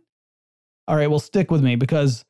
All 0.88 0.96
right, 0.96 1.10
well, 1.10 1.20
stick 1.20 1.52
with 1.52 1.64
me 1.64 1.76
because 1.76 2.26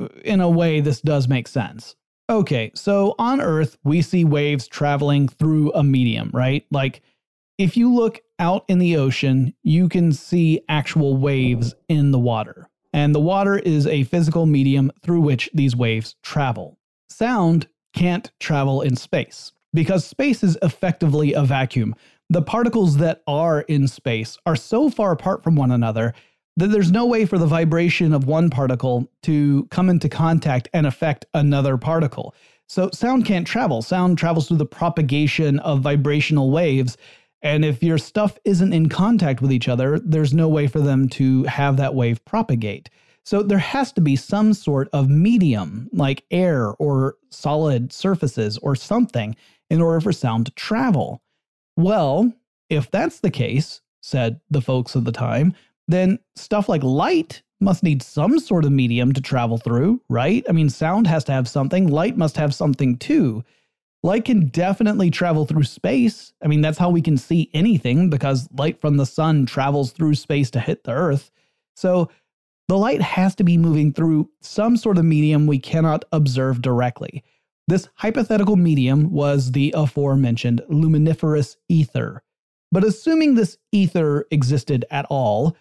uh, 0.00 0.08
in 0.24 0.40
a 0.40 0.48
way, 0.48 0.80
this 0.80 1.00
does 1.00 1.28
make 1.28 1.48
sense. 1.48 1.96
Okay, 2.28 2.70
so 2.76 3.16
on 3.18 3.40
Earth, 3.40 3.76
we 3.82 4.02
see 4.02 4.24
waves 4.24 4.68
traveling 4.68 5.26
through 5.26 5.72
a 5.72 5.82
medium, 5.82 6.30
right? 6.32 6.64
Like 6.70 7.02
if 7.60 7.76
you 7.76 7.92
look 7.92 8.22
out 8.38 8.64
in 8.68 8.78
the 8.78 8.96
ocean, 8.96 9.52
you 9.62 9.86
can 9.86 10.14
see 10.14 10.62
actual 10.70 11.18
waves 11.18 11.74
in 11.90 12.10
the 12.10 12.18
water. 12.18 12.70
And 12.94 13.14
the 13.14 13.20
water 13.20 13.58
is 13.58 13.86
a 13.86 14.04
physical 14.04 14.46
medium 14.46 14.90
through 15.02 15.20
which 15.20 15.50
these 15.52 15.76
waves 15.76 16.16
travel. 16.22 16.78
Sound 17.10 17.68
can't 17.94 18.30
travel 18.40 18.80
in 18.80 18.96
space 18.96 19.52
because 19.74 20.06
space 20.06 20.42
is 20.42 20.56
effectively 20.62 21.34
a 21.34 21.42
vacuum. 21.42 21.94
The 22.30 22.40
particles 22.40 22.96
that 22.96 23.22
are 23.26 23.60
in 23.60 23.86
space 23.88 24.38
are 24.46 24.56
so 24.56 24.88
far 24.88 25.12
apart 25.12 25.44
from 25.44 25.54
one 25.54 25.70
another 25.70 26.14
that 26.56 26.68
there's 26.68 26.90
no 26.90 27.04
way 27.04 27.26
for 27.26 27.36
the 27.36 27.46
vibration 27.46 28.14
of 28.14 28.26
one 28.26 28.48
particle 28.48 29.06
to 29.24 29.66
come 29.70 29.90
into 29.90 30.08
contact 30.08 30.66
and 30.72 30.86
affect 30.86 31.26
another 31.34 31.76
particle. 31.76 32.34
So 32.70 32.88
sound 32.94 33.26
can't 33.26 33.46
travel. 33.46 33.82
Sound 33.82 34.16
travels 34.16 34.48
through 34.48 34.58
the 34.58 34.64
propagation 34.64 35.58
of 35.58 35.80
vibrational 35.80 36.50
waves. 36.52 36.96
And 37.42 37.64
if 37.64 37.82
your 37.82 37.98
stuff 37.98 38.38
isn't 38.44 38.72
in 38.72 38.88
contact 38.88 39.40
with 39.40 39.52
each 39.52 39.68
other, 39.68 39.98
there's 39.98 40.34
no 40.34 40.48
way 40.48 40.66
for 40.66 40.80
them 40.80 41.08
to 41.10 41.44
have 41.44 41.76
that 41.78 41.94
wave 41.94 42.24
propagate. 42.24 42.90
So 43.24 43.42
there 43.42 43.58
has 43.58 43.92
to 43.92 44.00
be 44.00 44.16
some 44.16 44.54
sort 44.54 44.88
of 44.92 45.08
medium, 45.08 45.88
like 45.92 46.24
air 46.30 46.74
or 46.78 47.16
solid 47.30 47.92
surfaces 47.92 48.58
or 48.58 48.74
something, 48.74 49.36
in 49.68 49.80
order 49.80 50.00
for 50.00 50.12
sound 50.12 50.46
to 50.46 50.52
travel. 50.52 51.22
Well, 51.76 52.32
if 52.68 52.90
that's 52.90 53.20
the 53.20 53.30
case, 53.30 53.80
said 54.02 54.40
the 54.50 54.62
folks 54.62 54.94
of 54.94 55.04
the 55.04 55.12
time, 55.12 55.54
then 55.88 56.18
stuff 56.36 56.68
like 56.68 56.82
light 56.82 57.42
must 57.60 57.82
need 57.82 58.02
some 58.02 58.38
sort 58.38 58.64
of 58.64 58.72
medium 58.72 59.12
to 59.12 59.20
travel 59.20 59.58
through, 59.58 60.00
right? 60.08 60.44
I 60.48 60.52
mean, 60.52 60.70
sound 60.70 61.06
has 61.06 61.24
to 61.24 61.32
have 61.32 61.48
something, 61.48 61.88
light 61.88 62.16
must 62.16 62.36
have 62.36 62.54
something 62.54 62.96
too. 62.96 63.44
Light 64.02 64.24
can 64.24 64.46
definitely 64.46 65.10
travel 65.10 65.44
through 65.44 65.64
space. 65.64 66.32
I 66.42 66.46
mean, 66.46 66.62
that's 66.62 66.78
how 66.78 66.88
we 66.88 67.02
can 67.02 67.18
see 67.18 67.50
anything 67.52 68.08
because 68.08 68.48
light 68.56 68.80
from 68.80 68.96
the 68.96 69.04
sun 69.04 69.44
travels 69.44 69.92
through 69.92 70.14
space 70.14 70.50
to 70.52 70.60
hit 70.60 70.84
the 70.84 70.92
earth. 70.92 71.30
So 71.76 72.10
the 72.68 72.78
light 72.78 73.02
has 73.02 73.34
to 73.34 73.44
be 73.44 73.58
moving 73.58 73.92
through 73.92 74.30
some 74.40 74.76
sort 74.76 74.96
of 74.96 75.04
medium 75.04 75.46
we 75.46 75.58
cannot 75.58 76.04
observe 76.12 76.62
directly. 76.62 77.24
This 77.68 77.88
hypothetical 77.96 78.56
medium 78.56 79.10
was 79.10 79.52
the 79.52 79.72
aforementioned 79.76 80.62
luminiferous 80.68 81.56
ether. 81.68 82.22
But 82.72 82.84
assuming 82.84 83.34
this 83.34 83.58
ether 83.70 84.26
existed 84.30 84.84
at 84.90 85.06
all, 85.10 85.56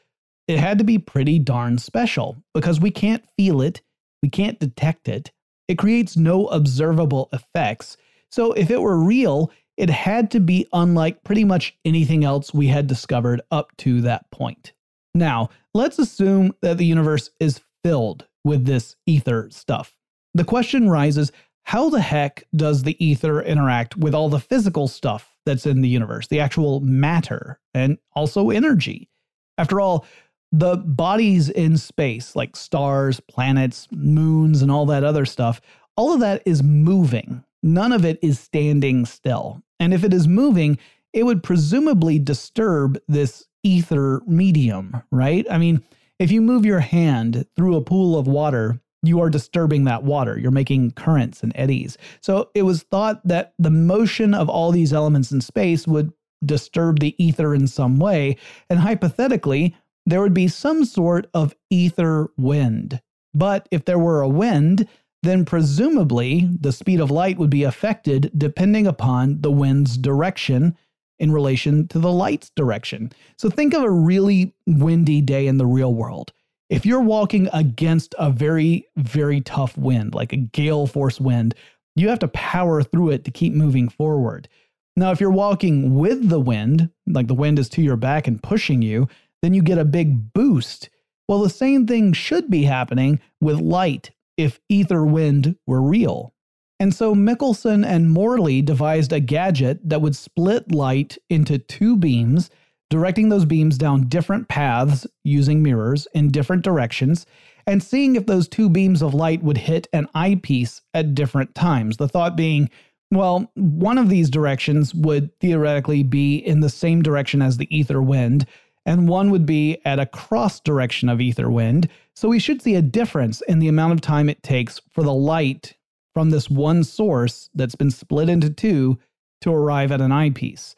it 0.47 0.59
had 0.59 0.77
to 0.77 0.83
be 0.83 0.97
pretty 0.97 1.39
darn 1.39 1.77
special 1.77 2.37
because 2.53 2.79
we 2.79 2.91
can't 2.91 3.23
feel 3.37 3.61
it, 3.61 3.81
we 4.23 4.29
can't 4.29 4.59
detect 4.59 5.07
it, 5.07 5.31
it 5.67 5.77
creates 5.77 6.17
no 6.17 6.47
observable 6.47 7.29
effects. 7.31 7.95
So 8.31 8.53
if 8.53 8.69
it 8.69 8.81
were 8.81 8.97
real, 8.97 9.51
it 9.77 9.89
had 9.89 10.31
to 10.31 10.39
be 10.39 10.67
unlike 10.73 11.23
pretty 11.23 11.43
much 11.43 11.77
anything 11.85 12.23
else 12.23 12.53
we 12.53 12.67
had 12.67 12.87
discovered 12.87 13.41
up 13.51 13.75
to 13.77 14.01
that 14.01 14.29
point. 14.31 14.73
Now, 15.15 15.49
let's 15.73 15.99
assume 15.99 16.53
that 16.61 16.77
the 16.77 16.85
universe 16.85 17.29
is 17.39 17.61
filled 17.83 18.27
with 18.43 18.65
this 18.65 18.95
ether 19.05 19.49
stuff. 19.51 19.93
The 20.33 20.43
question 20.43 20.89
rises 20.89 21.31
how 21.63 21.89
the 21.89 22.01
heck 22.01 22.45
does 22.55 22.83
the 22.83 23.03
ether 23.03 23.41
interact 23.41 23.95
with 23.95 24.15
all 24.15 24.29
the 24.29 24.39
physical 24.39 24.87
stuff 24.87 25.35
that's 25.45 25.65
in 25.65 25.81
the 25.81 25.89
universe, 25.89 26.27
the 26.27 26.39
actual 26.39 26.79
matter, 26.79 27.59
and 27.73 27.97
also 28.15 28.49
energy? 28.49 29.09
After 29.57 29.79
all, 29.79 30.05
the 30.51 30.77
bodies 30.77 31.49
in 31.49 31.77
space, 31.77 32.35
like 32.35 32.55
stars, 32.55 33.19
planets, 33.19 33.87
moons, 33.91 34.61
and 34.61 34.71
all 34.71 34.87
that 34.87 35.03
other 35.03 35.25
stuff, 35.25 35.61
all 35.95 36.13
of 36.13 36.21
that 36.21 36.41
is 36.45 36.63
moving. 36.63 37.43
None 37.63 37.91
of 37.91 38.05
it 38.05 38.19
is 38.21 38.39
standing 38.39 39.05
still. 39.05 39.61
And 39.79 39.93
if 39.93 40.03
it 40.03 40.13
is 40.13 40.27
moving, 40.27 40.77
it 41.13 41.23
would 41.23 41.43
presumably 41.43 42.19
disturb 42.19 42.99
this 43.07 43.47
ether 43.63 44.21
medium, 44.25 45.01
right? 45.11 45.45
I 45.49 45.57
mean, 45.57 45.83
if 46.19 46.31
you 46.31 46.41
move 46.41 46.65
your 46.65 46.79
hand 46.79 47.45
through 47.55 47.75
a 47.75 47.81
pool 47.81 48.17
of 48.17 48.27
water, 48.27 48.79
you 49.01 49.21
are 49.21 49.29
disturbing 49.29 49.85
that 49.85 50.03
water. 50.03 50.37
You're 50.37 50.51
making 50.51 50.91
currents 50.91 51.41
and 51.41 51.53
eddies. 51.55 51.97
So 52.21 52.49
it 52.53 52.63
was 52.63 52.83
thought 52.83 53.25
that 53.25 53.53
the 53.57 53.71
motion 53.71 54.33
of 54.33 54.49
all 54.49 54.71
these 54.71 54.93
elements 54.93 55.31
in 55.31 55.41
space 55.41 55.87
would 55.87 56.11
disturb 56.45 56.99
the 56.99 57.15
ether 57.23 57.53
in 57.55 57.67
some 57.67 57.99
way. 57.99 58.37
And 58.69 58.79
hypothetically, 58.79 59.75
there 60.05 60.21
would 60.21 60.33
be 60.33 60.47
some 60.47 60.85
sort 60.85 61.29
of 61.33 61.55
ether 61.69 62.29
wind. 62.37 63.01
But 63.33 63.67
if 63.71 63.85
there 63.85 63.99
were 63.99 64.21
a 64.21 64.29
wind, 64.29 64.87
then 65.23 65.45
presumably 65.45 66.49
the 66.59 66.71
speed 66.71 66.99
of 66.99 67.11
light 67.11 67.37
would 67.37 67.49
be 67.49 67.63
affected 67.63 68.31
depending 68.37 68.87
upon 68.87 69.41
the 69.41 69.51
wind's 69.51 69.97
direction 69.97 70.77
in 71.19 71.31
relation 71.31 71.87
to 71.89 71.99
the 71.99 72.11
light's 72.11 72.49
direction. 72.51 73.11
So 73.37 73.49
think 73.49 73.73
of 73.73 73.83
a 73.83 73.91
really 73.91 74.53
windy 74.65 75.21
day 75.21 75.47
in 75.47 75.57
the 75.57 75.65
real 75.65 75.93
world. 75.93 76.31
If 76.69 76.85
you're 76.85 77.01
walking 77.01 77.49
against 77.51 78.15
a 78.17 78.31
very, 78.31 78.87
very 78.95 79.41
tough 79.41 79.77
wind, 79.77 80.13
like 80.13 80.31
a 80.31 80.37
gale 80.37 80.87
force 80.87 81.19
wind, 81.19 81.55
you 81.95 82.09
have 82.09 82.19
to 82.19 82.27
power 82.29 82.83
through 82.83 83.09
it 83.09 83.25
to 83.25 83.31
keep 83.31 83.53
moving 83.53 83.89
forward. 83.89 84.47
Now, 84.95 85.11
if 85.11 85.19
you're 85.19 85.31
walking 85.31 85.95
with 85.95 86.29
the 86.29 86.39
wind, 86.39 86.89
like 87.07 87.27
the 87.27 87.33
wind 87.33 87.59
is 87.59 87.69
to 87.69 87.81
your 87.81 87.97
back 87.97 88.27
and 88.27 88.41
pushing 88.41 88.81
you, 88.81 89.07
then 89.41 89.53
you 89.53 89.61
get 89.61 89.77
a 89.77 89.85
big 89.85 90.31
boost. 90.33 90.89
Well, 91.27 91.41
the 91.41 91.49
same 91.49 91.87
thing 91.87 92.13
should 92.13 92.49
be 92.49 92.63
happening 92.63 93.19
with 93.41 93.59
light 93.59 94.11
if 94.39 94.57
ether 94.69 95.03
wind 95.03 95.57
were 95.67 95.81
real. 95.81 96.33
And 96.79 96.95
so 96.95 97.13
Michelson 97.13 97.83
and 97.83 98.09
Morley 98.09 98.61
devised 98.61 99.11
a 99.11 99.19
gadget 99.19 99.81
that 99.89 100.01
would 100.01 100.15
split 100.15 100.71
light 100.71 101.17
into 101.29 101.57
two 101.57 101.97
beams, 101.97 102.49
directing 102.89 103.27
those 103.27 103.43
beams 103.43 103.77
down 103.77 104.07
different 104.07 104.47
paths 104.47 105.05
using 105.25 105.61
mirrors 105.61 106.07
in 106.13 106.29
different 106.29 106.63
directions, 106.63 107.25
and 107.67 107.83
seeing 107.83 108.15
if 108.15 108.27
those 108.27 108.47
two 108.47 108.69
beams 108.69 109.01
of 109.01 109.13
light 109.13 109.43
would 109.43 109.57
hit 109.57 109.89
an 109.91 110.07
eyepiece 110.15 110.81
at 110.93 111.13
different 111.13 111.53
times. 111.53 111.97
The 111.97 112.07
thought 112.07 112.37
being, 112.37 112.69
well, 113.11 113.51
one 113.55 113.97
of 113.97 114.07
these 114.07 114.29
directions 114.29 114.95
would 114.95 115.37
theoretically 115.41 116.01
be 116.01 116.37
in 116.37 116.61
the 116.61 116.69
same 116.69 117.01
direction 117.01 117.41
as 117.41 117.57
the 117.57 117.67
ether 117.77 118.01
wind, 118.01 118.45
and 118.89 119.07
one 119.07 119.29
would 119.29 119.45
be 119.45 119.77
at 119.85 119.99
a 119.99 120.05
cross 120.07 120.59
direction 120.59 121.09
of 121.09 121.21
ether 121.21 121.51
wind. 121.51 121.87
So 122.15 122.27
we 122.27 122.39
should 122.39 122.59
see 122.59 122.73
a 122.73 122.81
difference 122.81 123.39
in 123.41 123.59
the 123.59 123.67
amount 123.67 123.93
of 123.93 124.01
time 124.01 124.29
it 124.29 124.41
takes 124.41 124.81
for 124.89 125.03
the 125.03 125.13
light 125.13 125.75
from 126.15 126.31
this 126.31 126.49
one 126.49 126.83
source 126.83 127.51
that's 127.53 127.75
been 127.75 127.91
split 127.91 128.29
into 128.29 128.49
two 128.49 128.97
to 129.41 129.53
arrive 129.53 129.91
at 129.91 130.01
an 130.01 130.11
eyepiece. 130.11 130.75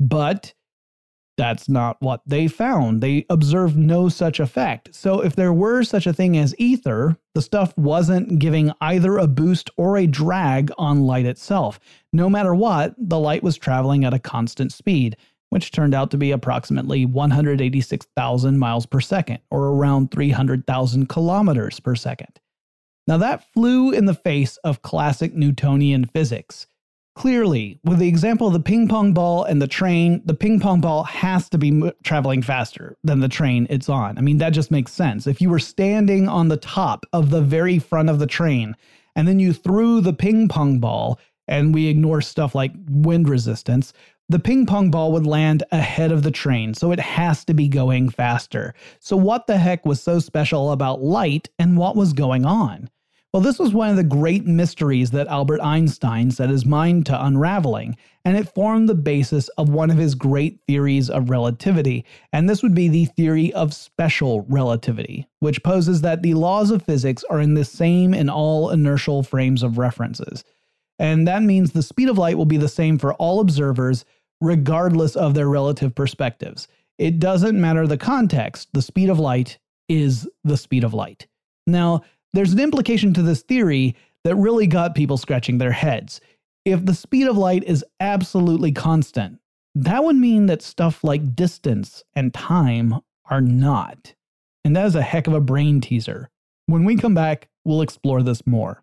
But 0.00 0.54
that's 1.36 1.68
not 1.68 1.98
what 2.00 2.22
they 2.26 2.48
found. 2.48 3.02
They 3.02 3.26
observed 3.28 3.76
no 3.76 4.08
such 4.08 4.40
effect. 4.40 4.94
So, 4.94 5.20
if 5.20 5.36
there 5.36 5.52
were 5.52 5.82
such 5.82 6.06
a 6.06 6.14
thing 6.14 6.38
as 6.38 6.54
ether, 6.56 7.18
the 7.34 7.42
stuff 7.42 7.76
wasn't 7.76 8.38
giving 8.38 8.72
either 8.80 9.18
a 9.18 9.26
boost 9.26 9.68
or 9.76 9.98
a 9.98 10.06
drag 10.06 10.72
on 10.78 11.02
light 11.02 11.26
itself. 11.26 11.78
No 12.14 12.30
matter 12.30 12.54
what, 12.54 12.94
the 12.96 13.18
light 13.18 13.42
was 13.42 13.58
traveling 13.58 14.06
at 14.06 14.14
a 14.14 14.18
constant 14.18 14.72
speed 14.72 15.18
which 15.50 15.70
turned 15.70 15.94
out 15.94 16.10
to 16.10 16.16
be 16.16 16.30
approximately 16.30 17.06
186,000 17.06 18.58
miles 18.58 18.86
per 18.86 19.00
second, 19.00 19.38
or 19.50 19.68
around 19.68 20.10
300,000 20.10 21.08
kilometers 21.08 21.80
per 21.80 21.94
second. 21.94 22.40
Now, 23.06 23.18
that 23.18 23.52
flew 23.52 23.92
in 23.92 24.06
the 24.06 24.14
face 24.14 24.56
of 24.58 24.82
classic 24.82 25.34
Newtonian 25.34 26.06
physics. 26.06 26.66
Clearly, 27.14 27.80
with 27.82 27.98
the 27.98 28.08
example 28.08 28.48
of 28.48 28.52
the 28.52 28.60
ping 28.60 28.88
pong 28.88 29.14
ball 29.14 29.44
and 29.44 29.62
the 29.62 29.66
train, 29.66 30.20
the 30.26 30.34
ping 30.34 30.60
pong 30.60 30.82
ball 30.82 31.04
has 31.04 31.48
to 31.48 31.56
be 31.56 31.90
traveling 32.02 32.42
faster 32.42 32.98
than 33.04 33.20
the 33.20 33.28
train 33.28 33.66
it's 33.70 33.88
on. 33.88 34.18
I 34.18 34.20
mean, 34.20 34.38
that 34.38 34.50
just 34.50 34.70
makes 34.70 34.92
sense. 34.92 35.26
If 35.26 35.40
you 35.40 35.48
were 35.48 35.58
standing 35.58 36.28
on 36.28 36.48
the 36.48 36.58
top 36.58 37.06
of 37.14 37.30
the 37.30 37.40
very 37.40 37.78
front 37.78 38.10
of 38.10 38.18
the 38.18 38.26
train 38.26 38.76
and 39.14 39.26
then 39.26 39.38
you 39.38 39.54
threw 39.54 40.02
the 40.02 40.12
ping 40.12 40.48
pong 40.48 40.78
ball, 40.78 41.18
and 41.48 41.72
we 41.72 41.86
ignore 41.86 42.20
stuff 42.20 42.54
like 42.54 42.72
wind 42.88 43.28
resistance, 43.28 43.92
the 44.28 44.38
ping 44.38 44.66
pong 44.66 44.90
ball 44.90 45.12
would 45.12 45.26
land 45.26 45.62
ahead 45.70 46.10
of 46.10 46.22
the 46.22 46.30
train, 46.30 46.74
so 46.74 46.90
it 46.90 46.98
has 46.98 47.44
to 47.44 47.54
be 47.54 47.68
going 47.68 48.08
faster. 48.08 48.74
So, 48.98 49.16
what 49.16 49.46
the 49.46 49.58
heck 49.58 49.86
was 49.86 50.02
so 50.02 50.18
special 50.18 50.72
about 50.72 51.02
light 51.02 51.48
and 51.58 51.76
what 51.76 51.94
was 51.94 52.12
going 52.12 52.44
on? 52.44 52.90
Well, 53.32 53.42
this 53.42 53.58
was 53.58 53.74
one 53.74 53.90
of 53.90 53.96
the 53.96 54.02
great 54.02 54.46
mysteries 54.46 55.10
that 55.10 55.26
Albert 55.26 55.60
Einstein 55.60 56.30
set 56.30 56.48
his 56.48 56.64
mind 56.64 57.04
to 57.06 57.24
unraveling, 57.24 57.96
and 58.24 58.36
it 58.36 58.48
formed 58.54 58.88
the 58.88 58.94
basis 58.94 59.48
of 59.58 59.68
one 59.68 59.90
of 59.90 59.98
his 59.98 60.14
great 60.14 60.58
theories 60.66 61.10
of 61.10 61.28
relativity. 61.28 62.04
And 62.32 62.48
this 62.48 62.62
would 62.62 62.74
be 62.74 62.88
the 62.88 63.04
theory 63.04 63.52
of 63.52 63.74
special 63.74 64.40
relativity, 64.48 65.26
which 65.40 65.62
poses 65.62 66.00
that 66.00 66.22
the 66.22 66.34
laws 66.34 66.70
of 66.70 66.82
physics 66.82 67.24
are 67.28 67.40
in 67.40 67.54
the 67.54 67.64
same 67.64 68.14
in 68.14 68.30
all 68.30 68.70
inertial 68.70 69.22
frames 69.22 69.62
of 69.62 69.76
references. 69.76 70.42
And 70.98 71.28
that 71.28 71.42
means 71.42 71.72
the 71.72 71.82
speed 71.82 72.08
of 72.08 72.16
light 72.16 72.38
will 72.38 72.46
be 72.46 72.56
the 72.56 72.68
same 72.68 72.96
for 72.96 73.12
all 73.14 73.40
observers 73.40 74.04
regardless 74.40 75.16
of 75.16 75.34
their 75.34 75.48
relative 75.48 75.94
perspectives. 75.94 76.68
It 76.98 77.18
doesn't 77.18 77.60
matter 77.60 77.86
the 77.86 77.98
context, 77.98 78.68
the 78.72 78.82
speed 78.82 79.10
of 79.10 79.18
light 79.18 79.58
is 79.88 80.28
the 80.44 80.56
speed 80.56 80.84
of 80.84 80.94
light. 80.94 81.26
Now, 81.66 82.02
there's 82.32 82.52
an 82.52 82.60
implication 82.60 83.14
to 83.14 83.22
this 83.22 83.42
theory 83.42 83.96
that 84.24 84.36
really 84.36 84.66
got 84.66 84.94
people 84.94 85.16
scratching 85.16 85.58
their 85.58 85.72
heads. 85.72 86.20
If 86.64 86.84
the 86.84 86.94
speed 86.94 87.28
of 87.28 87.36
light 87.36 87.64
is 87.64 87.84
absolutely 88.00 88.72
constant, 88.72 89.38
that 89.74 90.04
would 90.04 90.16
mean 90.16 90.46
that 90.46 90.62
stuff 90.62 91.04
like 91.04 91.36
distance 91.36 92.02
and 92.14 92.32
time 92.32 93.00
are 93.30 93.40
not. 93.40 94.14
And 94.64 94.74
that 94.74 94.86
is 94.86 94.94
a 94.94 95.02
heck 95.02 95.26
of 95.26 95.34
a 95.34 95.40
brain 95.40 95.80
teaser. 95.80 96.30
When 96.66 96.84
we 96.84 96.96
come 96.96 97.14
back, 97.14 97.48
we'll 97.64 97.82
explore 97.82 98.22
this 98.22 98.46
more. 98.46 98.82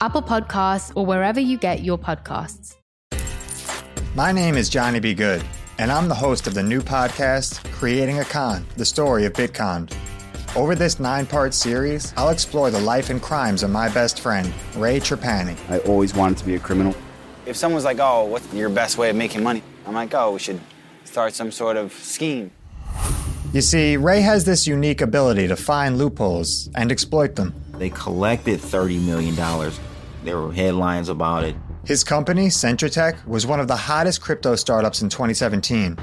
Apple 0.00 0.22
Podcasts, 0.22 0.92
or 0.94 1.06
wherever 1.06 1.40
you 1.40 1.56
get 1.56 1.82
your 1.82 1.98
podcasts. 1.98 2.76
My 4.14 4.32
name 4.32 4.56
is 4.56 4.68
Johnny 4.68 5.00
B. 5.00 5.14
Good, 5.14 5.42
and 5.78 5.90
I'm 5.90 6.08
the 6.08 6.14
host 6.14 6.46
of 6.46 6.54
the 6.54 6.62
new 6.62 6.80
podcast, 6.80 7.64
Creating 7.72 8.18
a 8.18 8.24
Con, 8.24 8.66
the 8.76 8.84
story 8.84 9.24
of 9.24 9.32
Bitcon. 9.32 9.92
Over 10.54 10.74
this 10.74 10.98
nine 11.00 11.26
part 11.26 11.52
series, 11.54 12.14
I'll 12.16 12.30
explore 12.30 12.70
the 12.70 12.80
life 12.80 13.10
and 13.10 13.20
crimes 13.20 13.62
of 13.62 13.70
my 13.70 13.88
best 13.88 14.20
friend, 14.20 14.52
Ray 14.76 15.00
Trapani. 15.00 15.56
I 15.70 15.78
always 15.80 16.14
wanted 16.14 16.38
to 16.38 16.44
be 16.44 16.54
a 16.54 16.58
criminal. 16.58 16.94
If 17.44 17.56
someone's 17.56 17.84
like, 17.84 17.98
oh, 18.00 18.24
what's 18.24 18.52
your 18.52 18.70
best 18.70 18.98
way 18.98 19.10
of 19.10 19.16
making 19.16 19.42
money? 19.42 19.62
I'm 19.86 19.94
like, 19.94 20.14
oh, 20.14 20.32
we 20.32 20.38
should 20.38 20.60
start 21.04 21.34
some 21.34 21.52
sort 21.52 21.76
of 21.76 21.92
scheme. 21.92 22.50
You 23.52 23.60
see, 23.60 23.96
Ray 23.96 24.20
has 24.20 24.44
this 24.44 24.66
unique 24.66 25.00
ability 25.00 25.48
to 25.48 25.56
find 25.56 25.96
loopholes 25.96 26.68
and 26.74 26.90
exploit 26.90 27.36
them. 27.36 27.54
They 27.78 27.90
collected 27.90 28.60
$30 28.60 29.04
million. 29.04 29.34
There 30.24 30.38
were 30.38 30.52
headlines 30.52 31.08
about 31.08 31.44
it. 31.44 31.56
His 31.84 32.02
company, 32.02 32.48
Centra 32.48 32.90
Tech, 32.90 33.16
was 33.26 33.46
one 33.46 33.60
of 33.60 33.68
the 33.68 33.76
hottest 33.76 34.20
crypto 34.20 34.56
startups 34.56 35.02
in 35.02 35.08
2017. 35.08 35.96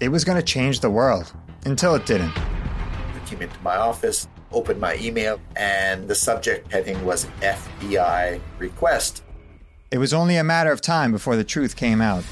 It 0.00 0.08
was 0.08 0.24
going 0.24 0.38
to 0.38 0.42
change 0.42 0.80
the 0.80 0.90
world 0.90 1.32
until 1.64 1.94
it 1.94 2.06
didn't. 2.06 2.32
I 2.36 3.20
came 3.26 3.42
into 3.42 3.60
my 3.62 3.76
office, 3.76 4.28
opened 4.52 4.80
my 4.80 4.96
email, 4.96 5.40
and 5.56 6.08
the 6.08 6.14
subject 6.14 6.72
heading 6.72 7.04
was 7.04 7.26
FBI 7.40 8.40
request. 8.58 9.22
It 9.90 9.98
was 9.98 10.14
only 10.14 10.36
a 10.36 10.44
matter 10.44 10.70
of 10.70 10.80
time 10.80 11.12
before 11.12 11.36
the 11.36 11.44
truth 11.44 11.76
came 11.76 12.00
out. 12.00 12.24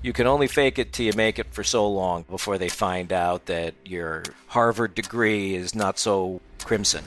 You 0.00 0.12
can 0.12 0.26
only 0.26 0.46
fake 0.46 0.78
it 0.78 0.92
till 0.92 1.06
you 1.06 1.12
make 1.16 1.38
it 1.38 1.48
for 1.50 1.64
so 1.64 1.88
long 1.88 2.24
before 2.30 2.56
they 2.56 2.68
find 2.68 3.12
out 3.12 3.46
that 3.46 3.74
your 3.84 4.22
Harvard 4.46 4.94
degree 4.94 5.54
is 5.54 5.74
not 5.74 5.98
so 5.98 6.40
crimson. 6.64 7.04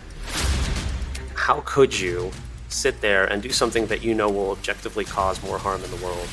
How 1.41 1.61
could 1.65 1.99
you 1.99 2.31
sit 2.69 3.01
there 3.01 3.25
and 3.25 3.41
do 3.41 3.49
something 3.49 3.87
that 3.87 4.03
you 4.03 4.13
know 4.13 4.29
will 4.29 4.51
objectively 4.51 5.03
cause 5.03 5.41
more 5.41 5.57
harm 5.57 5.83
in 5.83 5.89
the 5.89 5.97
world. 5.97 6.27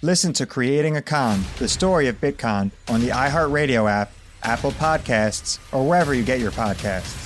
Listen 0.00 0.32
to 0.32 0.46
Creating 0.46 0.96
a 0.96 1.02
Con, 1.02 1.42
the 1.58 1.68
story 1.68 2.08
of 2.08 2.18
Bitcon, 2.22 2.70
on 2.88 3.00
the 3.02 3.08
iHeartRadio 3.08 3.90
app, 3.90 4.12
Apple 4.42 4.72
Podcasts, 4.72 5.58
or 5.72 5.86
wherever 5.86 6.14
you 6.14 6.22
get 6.22 6.40
your 6.40 6.52
podcasts. 6.52 7.24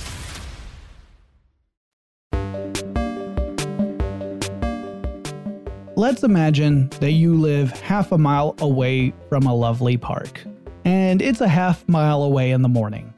Let's 5.95 6.23
imagine 6.23 6.89
that 6.99 7.11
you 7.11 7.35
live 7.35 7.71
half 7.79 8.11
a 8.11 8.17
mile 8.17 8.55
away 8.59 9.13
from 9.29 9.43
a 9.43 9.55
lovely 9.55 9.95
park, 9.95 10.41
and 10.83 11.21
it's 11.21 11.39
a 11.39 11.47
half 11.47 11.87
mile 11.87 12.23
away 12.23 12.51
in 12.51 12.61
the 12.61 12.69
morning. 12.69 13.13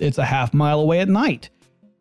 It's 0.00 0.16
a 0.16 0.24
half 0.24 0.54
mile 0.54 0.80
away 0.80 1.00
at 1.00 1.08
night. 1.08 1.50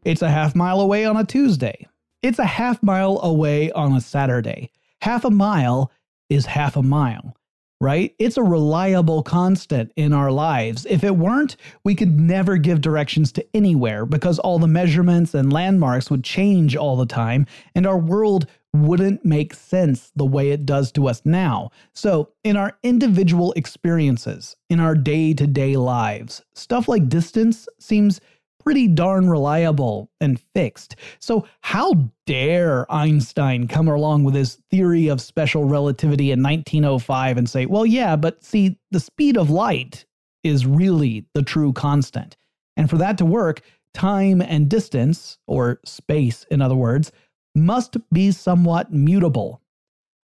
It's 0.07 0.21
a 0.21 0.29
half 0.29 0.55
mile 0.55 0.79
away 0.79 1.03
on 1.03 1.17
a 1.17 1.25
Tuesday. 1.25 1.85
It's 2.23 2.39
a 2.39 2.45
half 2.45 2.81
mile 2.81 3.19
away 3.21 3.73
on 3.73 3.91
a 3.91 3.99
Saturday. 3.99 4.71
Half 5.01 5.25
a 5.25 5.29
mile 5.29 5.91
is 6.29 6.45
half 6.45 6.77
a 6.77 6.81
mile, 6.81 7.35
right? 7.81 8.15
It's 8.17 8.37
a 8.37 8.43
reliable 8.43 9.21
constant 9.21 9.91
in 9.97 10.13
our 10.13 10.31
lives. 10.31 10.85
If 10.89 11.03
it 11.03 11.17
weren't, 11.17 11.57
we 11.83 11.93
could 11.93 12.21
never 12.21 12.55
give 12.55 12.79
directions 12.79 13.33
to 13.33 13.45
anywhere 13.53 14.05
because 14.05 14.39
all 14.39 14.59
the 14.59 14.67
measurements 14.67 15.33
and 15.33 15.51
landmarks 15.51 16.09
would 16.09 16.23
change 16.23 16.77
all 16.77 16.95
the 16.95 17.05
time 17.05 17.45
and 17.75 17.85
our 17.85 17.97
world 17.97 18.47
wouldn't 18.73 19.25
make 19.25 19.53
sense 19.53 20.13
the 20.15 20.25
way 20.25 20.51
it 20.51 20.65
does 20.65 20.89
to 20.93 21.09
us 21.09 21.21
now. 21.25 21.69
So, 21.93 22.29
in 22.45 22.55
our 22.55 22.77
individual 22.81 23.51
experiences, 23.57 24.55
in 24.69 24.79
our 24.79 24.95
day 24.95 25.33
to 25.33 25.47
day 25.47 25.75
lives, 25.75 26.43
stuff 26.53 26.87
like 26.87 27.09
distance 27.09 27.67
seems 27.79 28.21
pretty 28.67 28.85
darn 28.89 29.29
reliable 29.29 30.11
and 30.19 30.41
fixed. 30.53 30.97
So, 31.19 31.47
how 31.61 32.11
dare 32.25 32.85
Einstein 32.91 33.65
come 33.65 33.87
along 33.87 34.25
with 34.25 34.35
his 34.35 34.55
theory 34.69 35.07
of 35.07 35.21
special 35.21 35.63
relativity 35.63 36.31
in 36.31 36.43
1905 36.43 37.37
and 37.37 37.49
say, 37.49 37.65
well, 37.65 37.85
yeah, 37.85 38.17
but 38.17 38.43
see, 38.43 38.77
the 38.91 38.99
speed 38.99 39.37
of 39.37 39.49
light 39.49 40.03
is 40.43 40.65
really 40.65 41.25
the 41.33 41.43
true 41.43 41.71
constant. 41.71 42.35
And 42.75 42.89
for 42.89 42.97
that 42.97 43.17
to 43.19 43.25
work, 43.25 43.61
time 43.93 44.41
and 44.41 44.67
distance, 44.67 45.37
or 45.47 45.79
space 45.85 46.45
in 46.51 46.61
other 46.61 46.75
words, 46.75 47.13
must 47.55 47.95
be 48.11 48.31
somewhat 48.31 48.91
mutable. 48.91 49.61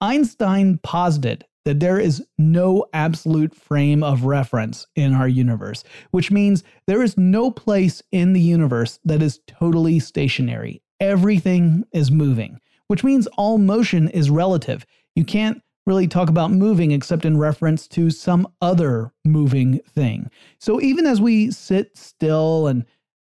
Einstein 0.02 0.80
posited 0.82 1.46
that 1.66 1.80
there 1.80 2.00
is 2.00 2.26
no 2.38 2.86
absolute 2.94 3.56
frame 3.56 4.04
of 4.04 4.24
reference 4.26 4.86
in 4.96 5.14
our 5.14 5.28
universe, 5.28 5.84
which 6.12 6.32
means 6.32 6.64
there 6.88 7.02
is 7.02 7.18
no 7.18 7.50
place 7.50 8.02
in 8.12 8.34
the 8.34 8.42
universe 8.42 9.00
that 9.06 9.22
is 9.22 9.40
totally 9.48 10.00
stationary. 10.00 10.82
Everything 11.00 11.84
is 11.94 12.12
moving, 12.12 12.60
which 12.88 13.04
means 13.04 13.28
all 13.38 13.58
motion 13.58 14.10
is 14.10 14.30
relative. 14.30 14.86
You 15.16 15.24
can't 15.24 15.62
really 15.86 16.08
talk 16.08 16.30
about 16.30 16.52
moving 16.52 16.92
except 16.92 17.26
in 17.26 17.38
reference 17.38 17.88
to 17.90 18.10
some 18.10 18.48
other 18.62 19.12
moving 19.26 19.80
thing. 19.80 20.30
So 20.60 20.82
even 20.82 21.06
as 21.06 21.20
we 21.20 21.52
sit 21.52 21.98
still 21.98 22.68
and 22.68 22.86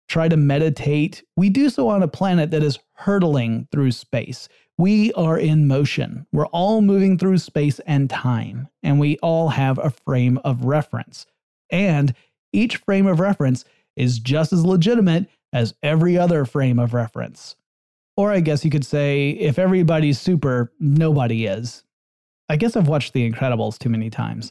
try 0.09 0.29
to 0.29 0.37
meditate, 0.37 1.23
we 1.37 1.49
do 1.49 1.71
so 1.71 1.89
on 1.89 2.03
a 2.03 2.09
planet 2.09 2.51
that 2.51 2.65
is 2.65 2.81
hurtling 2.95 3.69
through 3.71 3.93
space. 3.93 4.49
We 4.81 5.13
are 5.13 5.37
in 5.37 5.67
motion. 5.67 6.27
We're 6.33 6.47
all 6.47 6.81
moving 6.81 7.19
through 7.19 7.37
space 7.37 7.81
and 7.81 8.09
time, 8.09 8.67
and 8.83 8.99
we 8.99 9.19
all 9.19 9.51
have 9.51 9.77
a 9.77 9.91
frame 9.91 10.41
of 10.43 10.65
reference. 10.65 11.27
And 11.69 12.15
each 12.55 12.79
frame 12.79 13.07
of 13.07 13.21
reference 13.21 13.67
is 13.95 14.19
just 14.19 14.55
as 14.55 14.65
legitimate 14.65 15.29
as 15.53 15.75
every 15.83 16.17
other 16.17 16.47
frame 16.47 16.79
of 16.79 16.95
reference. 16.95 17.57
Or 18.17 18.33
I 18.33 18.41
guess 18.41 18.65
you 18.65 18.71
could 18.71 18.87
say, 18.87 19.33
if 19.33 19.59
everybody's 19.59 20.19
super, 20.19 20.73
nobody 20.81 21.45
is. 21.45 21.85
I 22.49 22.57
guess 22.57 22.75
I've 22.75 22.89
watched 22.89 23.13
The 23.13 23.31
Incredibles 23.31 23.77
too 23.77 23.91
many 23.91 24.09
times. 24.09 24.51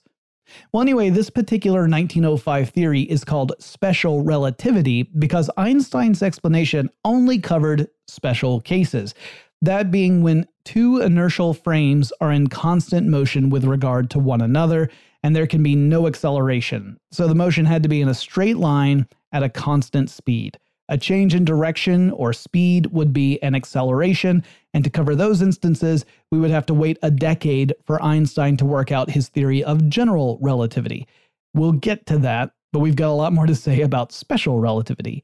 Well, 0.71 0.81
anyway, 0.81 1.09
this 1.09 1.31
particular 1.31 1.81
1905 1.81 2.69
theory 2.69 3.01
is 3.01 3.23
called 3.23 3.53
special 3.57 4.23
relativity 4.23 5.03
because 5.03 5.49
Einstein's 5.57 6.21
explanation 6.21 6.91
only 7.03 7.39
covered 7.39 7.87
special 8.07 8.61
cases. 8.61 9.15
That 9.61 9.91
being 9.91 10.21
when 10.21 10.47
two 10.63 11.01
inertial 11.01 11.53
frames 11.53 12.13
are 12.21 12.31
in 12.31 12.47
constant 12.47 13.07
motion 13.07 13.49
with 13.49 13.65
regard 13.65 14.09
to 14.11 14.19
one 14.19 14.41
another, 14.41 14.89
and 15.21 15.35
there 15.35 15.47
can 15.47 15.61
be 15.61 15.75
no 15.75 16.07
acceleration. 16.07 16.97
So 17.11 17.27
the 17.27 17.35
motion 17.35 17.65
had 17.65 17.83
to 17.83 17.89
be 17.89 17.99
in 17.99 18.07
a 18.07 18.13
straight 18.13 18.57
line 18.57 19.05
at 19.31 19.43
a 19.43 19.49
constant 19.49 20.09
speed. 20.09 20.57
A 20.87 20.97
change 20.97 21.35
in 21.35 21.45
direction 21.45 22.09
or 22.11 22.33
speed 22.33 22.87
would 22.87 23.13
be 23.13 23.41
an 23.43 23.53
acceleration, 23.53 24.43
and 24.73 24.83
to 24.83 24.89
cover 24.89 25.13
those 25.13 25.41
instances, 25.41 26.05
we 26.31 26.39
would 26.39 26.51
have 26.51 26.65
to 26.67 26.73
wait 26.73 26.97
a 27.03 27.11
decade 27.11 27.75
for 27.85 28.01
Einstein 28.01 28.57
to 28.57 28.65
work 28.65 28.91
out 28.91 29.11
his 29.11 29.27
theory 29.27 29.63
of 29.63 29.89
general 29.89 30.39
relativity. 30.41 31.05
We'll 31.53 31.73
get 31.73 32.05
to 32.07 32.17
that, 32.19 32.53
but 32.71 32.79
we've 32.79 32.95
got 32.95 33.11
a 33.11 33.13
lot 33.13 33.33
more 33.33 33.45
to 33.45 33.55
say 33.55 33.81
about 33.81 34.11
special 34.11 34.59
relativity. 34.59 35.23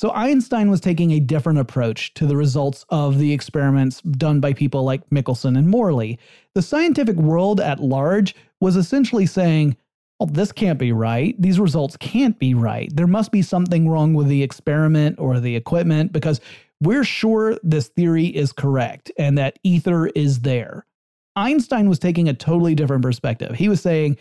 So 0.00 0.10
Einstein 0.12 0.70
was 0.70 0.80
taking 0.80 1.10
a 1.10 1.20
different 1.20 1.58
approach 1.58 2.14
to 2.14 2.24
the 2.24 2.34
results 2.34 2.86
of 2.88 3.18
the 3.18 3.34
experiments 3.34 4.00
done 4.00 4.40
by 4.40 4.54
people 4.54 4.82
like 4.82 5.02
Michelson 5.12 5.56
and 5.56 5.68
Morley. 5.68 6.18
The 6.54 6.62
scientific 6.62 7.16
world 7.16 7.60
at 7.60 7.80
large 7.80 8.34
was 8.62 8.76
essentially 8.76 9.26
saying, 9.26 9.76
well, 10.18 10.28
this 10.28 10.52
can't 10.52 10.78
be 10.78 10.90
right. 10.90 11.34
These 11.38 11.60
results 11.60 11.98
can't 11.98 12.38
be 12.38 12.54
right. 12.54 12.88
There 12.96 13.06
must 13.06 13.30
be 13.30 13.42
something 13.42 13.90
wrong 13.90 14.14
with 14.14 14.28
the 14.28 14.42
experiment 14.42 15.18
or 15.18 15.38
the 15.38 15.54
equipment 15.54 16.14
because 16.14 16.40
we're 16.80 17.04
sure 17.04 17.58
this 17.62 17.88
theory 17.88 18.24
is 18.24 18.52
correct 18.52 19.12
and 19.18 19.36
that 19.36 19.58
ether 19.64 20.06
is 20.06 20.40
there. 20.40 20.86
Einstein 21.36 21.90
was 21.90 21.98
taking 21.98 22.26
a 22.26 22.32
totally 22.32 22.74
different 22.74 23.02
perspective. 23.02 23.54
He 23.54 23.68
was 23.68 23.82
saying, 23.82 24.16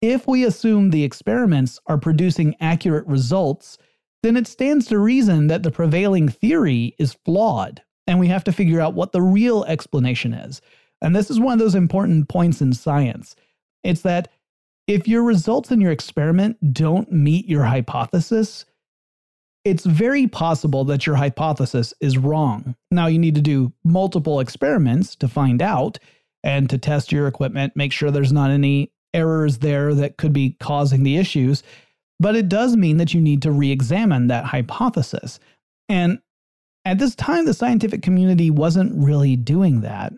if 0.00 0.26
we 0.26 0.42
assume 0.42 0.90
the 0.90 1.04
experiments 1.04 1.78
are 1.86 1.96
producing 1.96 2.56
accurate 2.58 3.06
results, 3.06 3.78
then 4.22 4.36
it 4.36 4.46
stands 4.46 4.86
to 4.86 4.98
reason 4.98 5.48
that 5.48 5.62
the 5.62 5.70
prevailing 5.70 6.28
theory 6.28 6.94
is 6.98 7.16
flawed, 7.24 7.82
and 8.06 8.20
we 8.20 8.28
have 8.28 8.44
to 8.44 8.52
figure 8.52 8.80
out 8.80 8.94
what 8.94 9.12
the 9.12 9.22
real 9.22 9.64
explanation 9.64 10.32
is. 10.32 10.60
And 11.00 11.14
this 11.14 11.30
is 11.30 11.40
one 11.40 11.54
of 11.54 11.58
those 11.58 11.74
important 11.74 12.28
points 12.28 12.60
in 12.60 12.72
science. 12.72 13.34
It's 13.82 14.02
that 14.02 14.28
if 14.86 15.08
your 15.08 15.22
results 15.22 15.70
in 15.70 15.80
your 15.80 15.92
experiment 15.92 16.72
don't 16.72 17.10
meet 17.10 17.48
your 17.48 17.64
hypothesis, 17.64 18.64
it's 19.64 19.84
very 19.84 20.26
possible 20.26 20.84
that 20.84 21.06
your 21.06 21.16
hypothesis 21.16 21.94
is 22.00 22.18
wrong. 22.18 22.74
Now, 22.90 23.06
you 23.06 23.18
need 23.18 23.36
to 23.36 23.40
do 23.40 23.72
multiple 23.84 24.40
experiments 24.40 25.14
to 25.16 25.28
find 25.28 25.62
out 25.62 25.98
and 26.42 26.68
to 26.70 26.78
test 26.78 27.12
your 27.12 27.28
equipment, 27.28 27.76
make 27.76 27.92
sure 27.92 28.10
there's 28.10 28.32
not 28.32 28.50
any 28.50 28.92
errors 29.14 29.58
there 29.58 29.94
that 29.94 30.16
could 30.16 30.32
be 30.32 30.56
causing 30.58 31.04
the 31.04 31.16
issues. 31.16 31.62
But 32.22 32.36
it 32.36 32.48
does 32.48 32.76
mean 32.76 32.96
that 32.96 33.12
you 33.12 33.20
need 33.20 33.42
to 33.42 33.52
re 33.52 33.70
examine 33.70 34.28
that 34.28 34.44
hypothesis. 34.44 35.40
And 35.88 36.20
at 36.84 36.98
this 36.98 37.14
time, 37.14 37.44
the 37.44 37.54
scientific 37.54 38.02
community 38.02 38.50
wasn't 38.50 38.92
really 38.94 39.36
doing 39.36 39.82
that. 39.82 40.12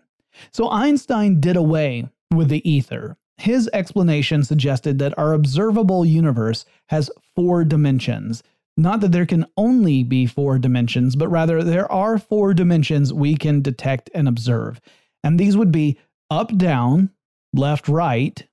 So 0.51 0.69
Einstein 0.69 1.39
did 1.39 1.55
away 1.55 2.07
with 2.31 2.49
the 2.49 2.67
ether 2.69 3.17
his 3.37 3.69
explanation 3.73 4.43
suggested 4.43 4.99
that 4.99 5.17
our 5.17 5.33
observable 5.33 6.05
universe 6.05 6.65
has 6.87 7.11
four 7.35 7.63
dimensions. 7.63 8.43
Not 8.77 9.01
that 9.01 9.11
there 9.11 9.25
can 9.25 9.45
only 9.57 10.03
be 10.03 10.25
four 10.25 10.57
dimensions, 10.59 11.15
but 11.15 11.29
rather 11.29 11.63
there 11.63 11.89
are 11.91 12.17
four 12.17 12.53
dimensions 12.53 13.13
we 13.13 13.35
can 13.35 13.61
detect 13.61 14.09
and 14.13 14.27
observe. 14.27 14.79
And 15.23 15.39
these 15.39 15.57
would 15.57 15.71
be 15.71 15.97
up, 16.29 16.55
down, 16.57 17.11
left, 17.53 17.87
right, 17.87 18.45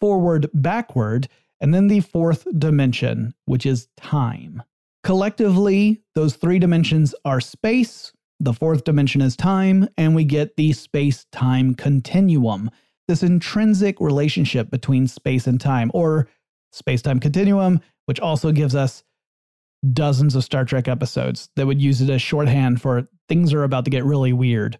forward, 0.00 0.48
backward, 0.54 1.28
and 1.60 1.74
then 1.74 1.88
the 1.88 2.00
fourth 2.00 2.46
dimension, 2.58 3.34
which 3.46 3.66
is 3.66 3.88
time. 3.96 4.62
Collectively, 5.04 6.02
those 6.14 6.36
three 6.36 6.58
dimensions 6.58 7.14
are 7.24 7.40
space, 7.40 8.12
the 8.40 8.52
fourth 8.52 8.84
dimension 8.84 9.20
is 9.20 9.36
time, 9.36 9.88
and 9.96 10.14
we 10.14 10.24
get 10.24 10.56
the 10.56 10.72
space 10.72 11.26
time 11.32 11.74
continuum 11.74 12.70
this 13.08 13.22
intrinsic 13.22 14.00
relationship 14.00 14.70
between 14.70 15.08
space 15.08 15.46
and 15.46 15.60
time, 15.60 15.90
or 15.94 16.28
space 16.72 17.02
time 17.02 17.18
continuum, 17.18 17.80
which 18.04 18.20
also 18.20 18.52
gives 18.52 18.74
us 18.76 19.02
dozens 19.92 20.36
of 20.36 20.44
Star 20.44 20.64
Trek 20.64 20.86
episodes 20.86 21.48
that 21.56 21.66
would 21.66 21.80
use 21.80 22.00
it 22.00 22.10
as 22.10 22.20
shorthand 22.20 22.80
for 22.80 23.08
things 23.28 23.52
are 23.54 23.64
about 23.64 23.84
to 23.86 23.90
get 23.90 24.04
really 24.04 24.32
weird. 24.32 24.78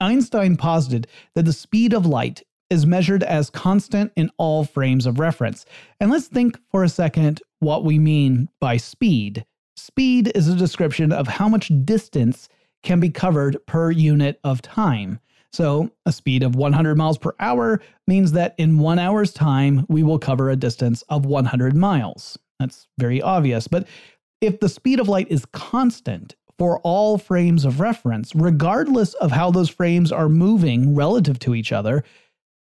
Einstein 0.00 0.56
posited 0.56 1.06
that 1.34 1.44
the 1.44 1.52
speed 1.52 1.94
of 1.94 2.04
light 2.04 2.42
is 2.70 2.86
measured 2.86 3.22
as 3.22 3.50
constant 3.50 4.12
in 4.16 4.30
all 4.38 4.64
frames 4.64 5.06
of 5.06 5.18
reference. 5.18 5.64
And 6.00 6.10
let's 6.10 6.28
think 6.28 6.58
for 6.70 6.84
a 6.84 6.88
second 6.88 7.40
what 7.60 7.84
we 7.84 7.98
mean 7.98 8.48
by 8.60 8.76
speed. 8.76 9.44
Speed 9.76 10.32
is 10.34 10.48
a 10.48 10.56
description 10.56 11.12
of 11.12 11.28
how 11.28 11.48
much 11.48 11.70
distance 11.84 12.48
can 12.82 13.00
be 13.00 13.10
covered 13.10 13.58
per 13.66 13.90
unit 13.90 14.38
of 14.44 14.62
time. 14.62 15.18
So, 15.52 15.90
a 16.04 16.10
speed 16.10 16.42
of 16.42 16.56
100 16.56 16.96
miles 16.96 17.16
per 17.16 17.32
hour 17.38 17.80
means 18.08 18.32
that 18.32 18.56
in 18.58 18.78
one 18.80 18.98
hour's 18.98 19.32
time, 19.32 19.86
we 19.88 20.02
will 20.02 20.18
cover 20.18 20.50
a 20.50 20.56
distance 20.56 21.02
of 21.02 21.26
100 21.26 21.76
miles. 21.76 22.36
That's 22.58 22.88
very 22.98 23.22
obvious. 23.22 23.68
But 23.68 23.86
if 24.40 24.58
the 24.58 24.68
speed 24.68 25.00
of 25.00 25.08
light 25.08 25.28
is 25.30 25.46
constant 25.46 26.34
for 26.58 26.80
all 26.80 27.18
frames 27.18 27.64
of 27.64 27.80
reference, 27.80 28.34
regardless 28.34 29.14
of 29.14 29.30
how 29.30 29.50
those 29.50 29.68
frames 29.68 30.12
are 30.12 30.28
moving 30.28 30.94
relative 30.94 31.38
to 31.40 31.54
each 31.54 31.72
other, 31.72 32.04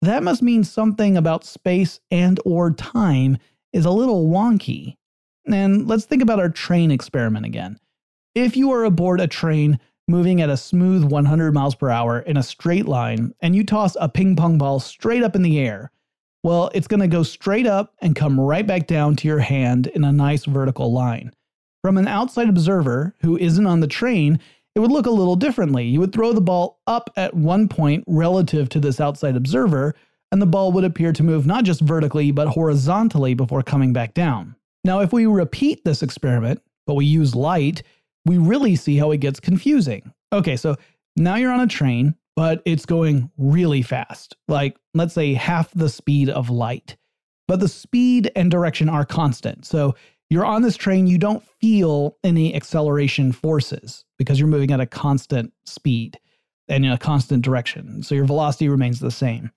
that 0.05 0.23
must 0.23 0.41
mean 0.41 0.63
something 0.63 1.17
about 1.17 1.45
space 1.45 1.99
and 2.11 2.39
or 2.45 2.71
time 2.71 3.37
is 3.71 3.85
a 3.85 3.91
little 3.91 4.27
wonky. 4.27 4.95
And 5.47 5.87
let's 5.87 6.05
think 6.05 6.21
about 6.21 6.39
our 6.39 6.49
train 6.49 6.91
experiment 6.91 7.45
again. 7.45 7.79
If 8.35 8.57
you 8.57 8.71
are 8.71 8.83
aboard 8.83 9.19
a 9.19 9.27
train 9.27 9.79
moving 10.07 10.41
at 10.41 10.49
a 10.49 10.57
smooth 10.57 11.03
100 11.03 11.53
miles 11.53 11.75
per 11.75 11.89
hour 11.89 12.19
in 12.19 12.37
a 12.37 12.43
straight 12.43 12.87
line, 12.87 13.33
and 13.41 13.55
you 13.55 13.63
toss 13.63 13.95
a 13.99 14.09
ping 14.09 14.35
pong 14.35 14.57
ball 14.57 14.79
straight 14.79 15.23
up 15.23 15.35
in 15.35 15.43
the 15.43 15.59
air, 15.59 15.91
well, 16.43 16.69
it's 16.73 16.87
going 16.87 16.99
to 16.99 17.07
go 17.07 17.23
straight 17.23 17.65
up 17.65 17.93
and 18.01 18.15
come 18.15 18.39
right 18.39 18.67
back 18.67 18.87
down 18.87 19.15
to 19.17 19.27
your 19.27 19.39
hand 19.39 19.87
in 19.87 20.03
a 20.03 20.11
nice 20.11 20.45
vertical 20.45 20.91
line. 20.91 21.31
From 21.81 21.97
an 21.97 22.07
outside 22.07 22.49
observer 22.49 23.15
who 23.21 23.37
isn't 23.37 23.65
on 23.65 23.79
the 23.79 23.87
train, 23.87 24.39
it 24.75 24.79
would 24.79 24.91
look 24.91 25.05
a 25.05 25.11
little 25.11 25.35
differently. 25.35 25.85
You 25.85 25.99
would 25.99 26.13
throw 26.13 26.33
the 26.33 26.41
ball 26.41 26.79
up 26.87 27.11
at 27.15 27.33
one 27.33 27.67
point 27.67 28.03
relative 28.07 28.69
to 28.69 28.79
this 28.79 28.99
outside 28.99 29.35
observer, 29.35 29.93
and 30.31 30.41
the 30.41 30.47
ball 30.47 30.71
would 30.71 30.83
appear 30.83 31.13
to 31.13 31.23
move 31.23 31.45
not 31.45 31.63
just 31.63 31.81
vertically, 31.81 32.31
but 32.31 32.47
horizontally 32.47 33.35
before 33.35 33.61
coming 33.61 33.93
back 33.93 34.13
down. 34.13 34.55
Now, 34.83 35.01
if 35.01 35.13
we 35.13 35.25
repeat 35.25 35.85
this 35.85 36.01
experiment, 36.01 36.61
but 36.87 36.95
we 36.95 37.05
use 37.05 37.35
light, 37.35 37.83
we 38.25 38.37
really 38.37 38.75
see 38.75 38.97
how 38.97 39.11
it 39.11 39.17
gets 39.17 39.39
confusing. 39.39 40.11
Okay, 40.33 40.57
so 40.57 40.75
now 41.15 41.35
you're 41.35 41.51
on 41.51 41.59
a 41.59 41.67
train, 41.67 42.15
but 42.35 42.61
it's 42.65 42.85
going 42.85 43.29
really 43.37 43.83
fast, 43.83 44.35
like 44.47 44.75
let's 44.93 45.13
say 45.13 45.33
half 45.33 45.71
the 45.73 45.89
speed 45.89 46.29
of 46.29 46.49
light. 46.49 46.97
But 47.47 47.59
the 47.59 47.67
speed 47.67 48.31
and 48.35 48.49
direction 48.49 48.89
are 48.89 49.05
constant. 49.05 49.65
So 49.65 49.95
you're 50.33 50.45
on 50.45 50.61
this 50.61 50.77
train, 50.77 51.07
you 51.07 51.17
don't 51.17 51.43
feel 51.61 52.17
any 52.23 52.55
acceleration 52.55 53.31
forces 53.31 54.05
because 54.17 54.39
you're 54.39 54.47
moving 54.47 54.71
at 54.71 54.79
a 54.79 54.85
constant 54.85 55.53
speed 55.65 56.19
and 56.67 56.85
in 56.85 56.91
a 56.91 56.97
constant 56.97 57.43
direction. 57.43 58.03
So 58.03 58.15
your 58.15 58.25
velocity 58.25 58.69
remains 58.69 58.99
the 58.99 59.11
same. 59.11 59.51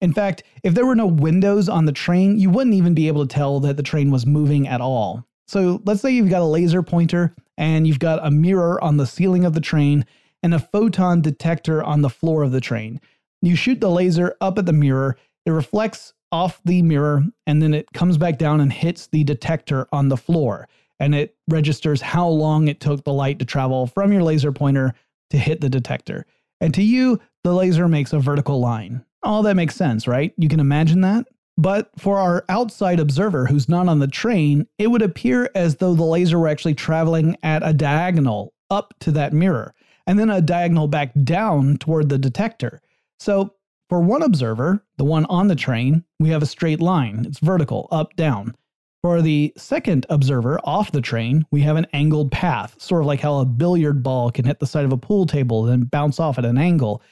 In 0.00 0.12
fact, 0.12 0.42
if 0.62 0.74
there 0.74 0.86
were 0.86 0.96
no 0.96 1.06
windows 1.06 1.68
on 1.68 1.84
the 1.84 1.92
train, 1.92 2.38
you 2.38 2.50
wouldn't 2.50 2.74
even 2.74 2.94
be 2.94 3.08
able 3.08 3.26
to 3.26 3.34
tell 3.34 3.60
that 3.60 3.76
the 3.76 3.82
train 3.82 4.10
was 4.10 4.26
moving 4.26 4.66
at 4.66 4.80
all. 4.80 5.26
So 5.46 5.82
let's 5.84 6.00
say 6.00 6.10
you've 6.10 6.30
got 6.30 6.42
a 6.42 6.46
laser 6.46 6.82
pointer 6.82 7.34
and 7.58 7.86
you've 7.86 7.98
got 7.98 8.24
a 8.24 8.30
mirror 8.30 8.82
on 8.82 8.96
the 8.96 9.06
ceiling 9.06 9.44
of 9.44 9.52
the 9.52 9.60
train 9.60 10.06
and 10.42 10.54
a 10.54 10.58
photon 10.58 11.20
detector 11.20 11.82
on 11.82 12.02
the 12.02 12.08
floor 12.08 12.42
of 12.42 12.52
the 12.52 12.60
train. 12.60 13.00
You 13.42 13.56
shoot 13.56 13.80
the 13.80 13.90
laser 13.90 14.36
up 14.40 14.58
at 14.58 14.66
the 14.66 14.72
mirror, 14.72 15.16
it 15.44 15.50
reflects 15.50 16.14
off 16.32 16.60
the 16.64 16.82
mirror, 16.82 17.24
and 17.46 17.62
then 17.62 17.74
it 17.74 17.92
comes 17.92 18.18
back 18.18 18.38
down 18.38 18.60
and 18.60 18.72
hits 18.72 19.06
the 19.08 19.24
detector 19.24 19.86
on 19.92 20.08
the 20.08 20.16
floor. 20.16 20.68
And 20.98 21.14
it 21.14 21.36
registers 21.48 22.00
how 22.00 22.28
long 22.28 22.68
it 22.68 22.80
took 22.80 23.04
the 23.04 23.12
light 23.12 23.38
to 23.38 23.44
travel 23.44 23.86
from 23.86 24.12
your 24.12 24.22
laser 24.22 24.52
pointer 24.52 24.94
to 25.30 25.38
hit 25.38 25.60
the 25.60 25.70
detector. 25.70 26.26
And 26.60 26.74
to 26.74 26.82
you, 26.82 27.20
the 27.42 27.54
laser 27.54 27.88
makes 27.88 28.12
a 28.12 28.18
vertical 28.18 28.60
line. 28.60 29.04
All 29.22 29.42
that 29.42 29.56
makes 29.56 29.74
sense, 29.74 30.06
right? 30.06 30.32
You 30.36 30.48
can 30.48 30.60
imagine 30.60 31.00
that? 31.00 31.26
But 31.56 31.90
for 31.98 32.18
our 32.18 32.44
outside 32.48 33.00
observer 33.00 33.46
who's 33.46 33.68
not 33.68 33.88
on 33.88 33.98
the 33.98 34.08
train, 34.08 34.66
it 34.78 34.86
would 34.86 35.02
appear 35.02 35.50
as 35.54 35.76
though 35.76 35.94
the 35.94 36.04
laser 36.04 36.38
were 36.38 36.48
actually 36.48 36.74
traveling 36.74 37.36
at 37.42 37.66
a 37.66 37.72
diagonal 37.72 38.54
up 38.70 38.94
to 39.00 39.10
that 39.12 39.32
mirror, 39.32 39.74
and 40.06 40.18
then 40.18 40.30
a 40.30 40.40
diagonal 40.40 40.88
back 40.88 41.12
down 41.24 41.76
toward 41.76 42.08
the 42.08 42.18
detector. 42.18 42.80
So 43.18 43.54
for 43.90 44.00
one 44.00 44.22
observer, 44.22 44.84
the 44.98 45.04
one 45.04 45.26
on 45.26 45.48
the 45.48 45.56
train, 45.56 46.04
we 46.20 46.30
have 46.30 46.42
a 46.42 46.46
straight 46.46 46.80
line. 46.80 47.24
It's 47.26 47.40
vertical, 47.40 47.88
up, 47.90 48.14
down. 48.14 48.54
For 49.02 49.20
the 49.20 49.52
second 49.56 50.06
observer 50.08 50.60
off 50.62 50.92
the 50.92 51.00
train, 51.00 51.44
we 51.50 51.62
have 51.62 51.76
an 51.76 51.88
angled 51.92 52.30
path, 52.30 52.80
sort 52.80 53.02
of 53.02 53.06
like 53.06 53.20
how 53.20 53.40
a 53.40 53.44
billiard 53.44 54.04
ball 54.04 54.30
can 54.30 54.44
hit 54.44 54.60
the 54.60 54.66
side 54.66 54.84
of 54.84 54.92
a 54.92 54.96
pool 54.96 55.26
table 55.26 55.66
and 55.66 55.90
bounce 55.90 56.20
off 56.20 56.38
at 56.38 56.44
an 56.44 56.56
angle. 56.56 57.02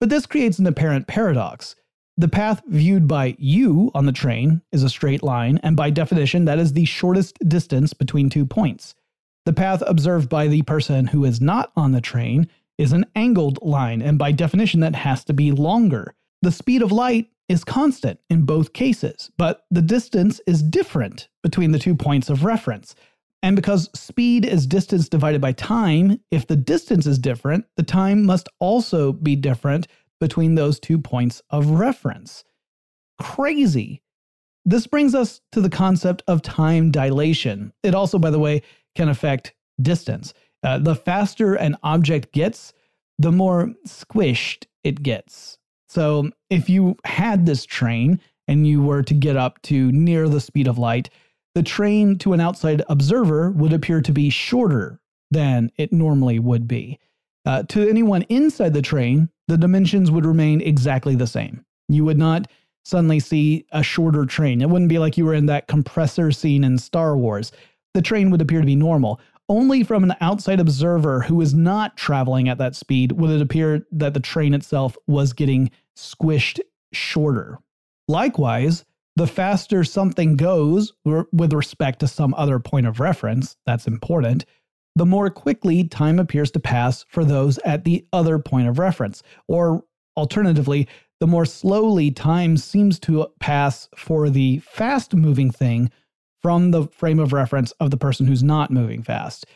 But 0.00 0.08
this 0.08 0.26
creates 0.26 0.58
an 0.58 0.66
apparent 0.66 1.06
paradox. 1.06 1.76
The 2.16 2.28
path 2.28 2.60
viewed 2.66 3.06
by 3.06 3.36
you 3.38 3.92
on 3.94 4.06
the 4.06 4.12
train 4.12 4.62
is 4.72 4.82
a 4.82 4.90
straight 4.90 5.22
line, 5.22 5.60
and 5.62 5.76
by 5.76 5.90
definition, 5.90 6.44
that 6.46 6.58
is 6.58 6.72
the 6.72 6.86
shortest 6.86 7.38
distance 7.48 7.92
between 7.92 8.30
two 8.30 8.46
points. 8.46 8.96
The 9.46 9.52
path 9.52 9.82
observed 9.86 10.28
by 10.28 10.48
the 10.48 10.62
person 10.62 11.06
who 11.06 11.24
is 11.24 11.40
not 11.40 11.70
on 11.76 11.92
the 11.92 12.00
train 12.00 12.48
is 12.80 12.92
an 12.92 13.04
angled 13.14 13.58
line, 13.60 14.00
and 14.00 14.18
by 14.18 14.32
definition, 14.32 14.80
that 14.80 14.94
has 14.94 15.22
to 15.26 15.34
be 15.34 15.52
longer. 15.52 16.14
The 16.40 16.50
speed 16.50 16.80
of 16.80 16.90
light 16.90 17.28
is 17.46 17.62
constant 17.62 18.18
in 18.30 18.46
both 18.46 18.72
cases, 18.72 19.30
but 19.36 19.66
the 19.70 19.82
distance 19.82 20.40
is 20.46 20.62
different 20.62 21.28
between 21.42 21.72
the 21.72 21.78
two 21.78 21.94
points 21.94 22.30
of 22.30 22.42
reference. 22.42 22.94
And 23.42 23.54
because 23.54 23.90
speed 23.94 24.46
is 24.46 24.66
distance 24.66 25.10
divided 25.10 25.42
by 25.42 25.52
time, 25.52 26.20
if 26.30 26.46
the 26.46 26.56
distance 26.56 27.04
is 27.04 27.18
different, 27.18 27.66
the 27.76 27.82
time 27.82 28.24
must 28.24 28.48
also 28.60 29.12
be 29.12 29.36
different 29.36 29.86
between 30.18 30.54
those 30.54 30.80
two 30.80 30.98
points 30.98 31.42
of 31.50 31.66
reference. 31.72 32.44
Crazy. 33.20 34.02
This 34.64 34.86
brings 34.86 35.14
us 35.14 35.42
to 35.52 35.60
the 35.60 35.70
concept 35.70 36.22
of 36.28 36.40
time 36.40 36.90
dilation. 36.90 37.74
It 37.82 37.94
also, 37.94 38.18
by 38.18 38.30
the 38.30 38.38
way, 38.38 38.62
can 38.94 39.10
affect 39.10 39.52
distance. 39.82 40.32
Uh, 40.62 40.78
the 40.78 40.94
faster 40.94 41.54
an 41.54 41.76
object 41.82 42.32
gets, 42.32 42.72
the 43.18 43.32
more 43.32 43.72
squished 43.86 44.66
it 44.84 45.02
gets. 45.02 45.58
So 45.88 46.30
if 46.50 46.68
you 46.68 46.96
had 47.04 47.46
this 47.46 47.64
train 47.64 48.20
and 48.48 48.66
you 48.66 48.82
were 48.82 49.02
to 49.02 49.14
get 49.14 49.36
up 49.36 49.60
to 49.62 49.90
near 49.92 50.28
the 50.28 50.40
speed 50.40 50.68
of 50.68 50.78
light, 50.78 51.10
the 51.54 51.62
train 51.62 52.16
to 52.18 52.32
an 52.32 52.40
outside 52.40 52.82
observer 52.88 53.50
would 53.50 53.72
appear 53.72 54.00
to 54.00 54.12
be 54.12 54.30
shorter 54.30 55.00
than 55.30 55.70
it 55.76 55.92
normally 55.92 56.38
would 56.38 56.68
be. 56.68 56.98
Uh, 57.44 57.62
to 57.64 57.88
anyone 57.88 58.22
inside 58.22 58.74
the 58.74 58.82
train, 58.82 59.28
the 59.48 59.56
dimensions 59.56 60.10
would 60.10 60.26
remain 60.26 60.60
exactly 60.60 61.14
the 61.14 61.26
same. 61.26 61.64
You 61.88 62.04
would 62.04 62.18
not 62.18 62.46
suddenly 62.84 63.20
see 63.20 63.66
a 63.72 63.82
shorter 63.82 64.26
train. 64.26 64.60
It 64.60 64.70
wouldn't 64.70 64.88
be 64.88 64.98
like 64.98 65.16
you 65.16 65.24
were 65.24 65.34
in 65.34 65.46
that 65.46 65.66
compressor 65.66 66.30
scene 66.32 66.64
in 66.64 66.78
Star 66.78 67.16
Wars. 67.16 67.52
The 67.94 68.02
train 68.02 68.30
would 68.30 68.40
appear 68.40 68.60
to 68.60 68.66
be 68.66 68.76
normal. 68.76 69.20
Only 69.50 69.82
from 69.82 70.04
an 70.04 70.14
outside 70.20 70.60
observer 70.60 71.22
who 71.22 71.40
is 71.40 71.54
not 71.54 71.96
traveling 71.96 72.48
at 72.48 72.58
that 72.58 72.76
speed 72.76 73.10
would 73.10 73.30
it 73.30 73.42
appear 73.42 73.84
that 73.90 74.14
the 74.14 74.20
train 74.20 74.54
itself 74.54 74.96
was 75.08 75.32
getting 75.32 75.72
squished 75.98 76.60
shorter. 76.92 77.58
Likewise, 78.06 78.84
the 79.16 79.26
faster 79.26 79.82
something 79.82 80.36
goes 80.36 80.92
with 81.04 81.52
respect 81.52 81.98
to 81.98 82.06
some 82.06 82.32
other 82.34 82.60
point 82.60 82.86
of 82.86 83.00
reference, 83.00 83.56
that's 83.66 83.88
important, 83.88 84.44
the 84.94 85.04
more 85.04 85.28
quickly 85.30 85.82
time 85.82 86.20
appears 86.20 86.52
to 86.52 86.60
pass 86.60 87.04
for 87.08 87.24
those 87.24 87.58
at 87.64 87.82
the 87.82 88.06
other 88.12 88.38
point 88.38 88.68
of 88.68 88.78
reference. 88.78 89.20
Or 89.48 89.82
alternatively, 90.16 90.86
the 91.18 91.26
more 91.26 91.44
slowly 91.44 92.12
time 92.12 92.56
seems 92.56 93.00
to 93.00 93.26
pass 93.40 93.88
for 93.96 94.30
the 94.30 94.60
fast 94.60 95.12
moving 95.12 95.50
thing 95.50 95.90
from 96.42 96.70
the 96.70 96.86
frame 96.88 97.18
of 97.18 97.32
reference 97.32 97.72
of 97.72 97.90
the 97.90 97.96
person 97.96 98.26
who's 98.26 98.42
not 98.42 98.70
moving 98.70 99.02
fast. 99.02 99.46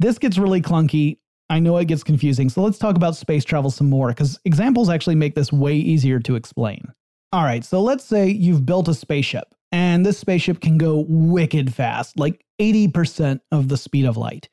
This 0.00 0.18
gets 0.18 0.38
really 0.38 0.60
clunky. 0.60 1.18
I 1.50 1.58
know 1.58 1.76
it 1.76 1.86
gets 1.86 2.02
confusing. 2.02 2.48
So 2.48 2.62
let's 2.62 2.78
talk 2.78 2.96
about 2.96 3.16
space 3.16 3.44
travel 3.44 3.70
some 3.70 3.90
more 3.90 4.08
because 4.08 4.38
examples 4.44 4.88
actually 4.88 5.16
make 5.16 5.34
this 5.34 5.52
way 5.52 5.74
easier 5.74 6.18
to 6.20 6.34
explain. 6.34 6.92
All 7.32 7.44
right, 7.44 7.64
so 7.64 7.80
let's 7.80 8.04
say 8.04 8.28
you've 8.28 8.66
built 8.66 8.88
a 8.88 8.94
spaceship 8.94 9.54
and 9.72 10.04
this 10.04 10.18
spaceship 10.18 10.60
can 10.60 10.76
go 10.76 11.06
wicked 11.08 11.74
fast, 11.74 12.18
like 12.18 12.44
80% 12.60 13.40
of 13.50 13.68
the 13.68 13.78
speed 13.78 14.04
of 14.04 14.18
light. 14.18 14.48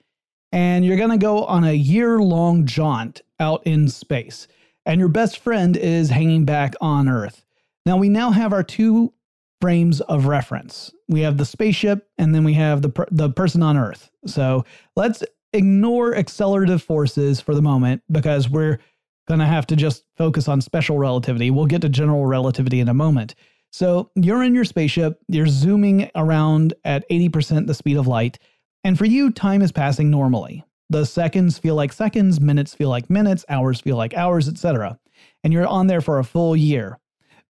And 0.52 0.86
you're 0.86 0.97
going 0.97 1.10
to 1.12 1.17
go 1.17 1.43
on 1.43 1.63
a 1.65 1.73
year 1.73 2.19
long 2.19 2.65
jaunt 2.65 3.21
out 3.39 3.62
in 3.67 3.89
space. 3.89 4.47
And 4.86 4.99
your 4.99 5.10
best 5.10 5.39
friend 5.39 5.75
is 5.78 6.10
hanging 6.10 6.45
back 6.45 6.73
on 6.82 7.10
Earth. 7.10 7.45
Now, 7.86 7.97
we 7.97 8.10
now 8.10 8.32
have 8.32 8.54
our 8.54 8.63
two 8.63 9.13
frames 9.62 10.02
of 10.02 10.26
reference. 10.26 10.91
We 11.08 11.22
have 11.22 11.38
the 11.38 11.45
spaceship 11.45 12.08
and 12.17 12.34
then 12.34 12.43
we 12.43 12.54
have 12.54 12.82
the 12.82 12.89
per- 12.89 13.08
the 13.12 13.30
person 13.30 13.63
on 13.63 13.78
Earth. 13.78 14.10
So 14.26 14.65
let's 14.95 15.24
ignore 15.54 16.15
accelerative 16.15 16.82
forces 16.82 17.41
for 17.41 17.56
the 17.56 17.62
moment 17.62 18.04
because 18.12 18.50
we're 18.50 18.80
going 19.28 19.39
to 19.39 19.45
have 19.45 19.67
to 19.67 19.76
just 19.76 20.06
focus 20.17 20.48
on 20.48 20.62
special 20.62 20.98
relativity. 20.98 21.52
We'll 21.52 21.65
get 21.65 21.82
to 21.82 21.89
general 21.89 22.26
relativity 22.26 22.80
in 22.80 22.89
a 22.89 22.93
moment. 22.93 23.36
So 23.72 24.10
you're 24.15 24.43
in 24.43 24.56
your 24.56 24.65
spaceship, 24.65 25.19
you're 25.28 25.48
zooming 25.48 26.10
around 26.15 26.74
at 26.84 27.08
80% 27.10 27.67
the 27.67 27.76
speed 27.76 27.98
of 27.98 28.08
light, 28.08 28.39
and 28.84 28.98
for 28.98 29.06
you, 29.06 29.32
time 29.32 29.62
is 29.62 29.72
passing 29.72 30.10
normally. 30.10 30.63
The 30.89 31.06
seconds 31.06 31.60
feel 31.60 31.76
like 31.76 31.93
seconds, 31.93 32.41
minutes 32.41 32.74
feel 32.74 32.89
like 32.89 33.10
minutes, 33.10 33.45
hours 33.50 33.80
feel 33.80 33.98
like 33.98 34.15
hours, 34.15 34.48
etc. 34.48 34.98
And 35.43 35.54
you're 35.54 35.67
on 35.67 35.88
there 35.88 36.02
for 36.02 36.17
a 36.17 36.24
full 36.24 36.56
year. 36.56 36.98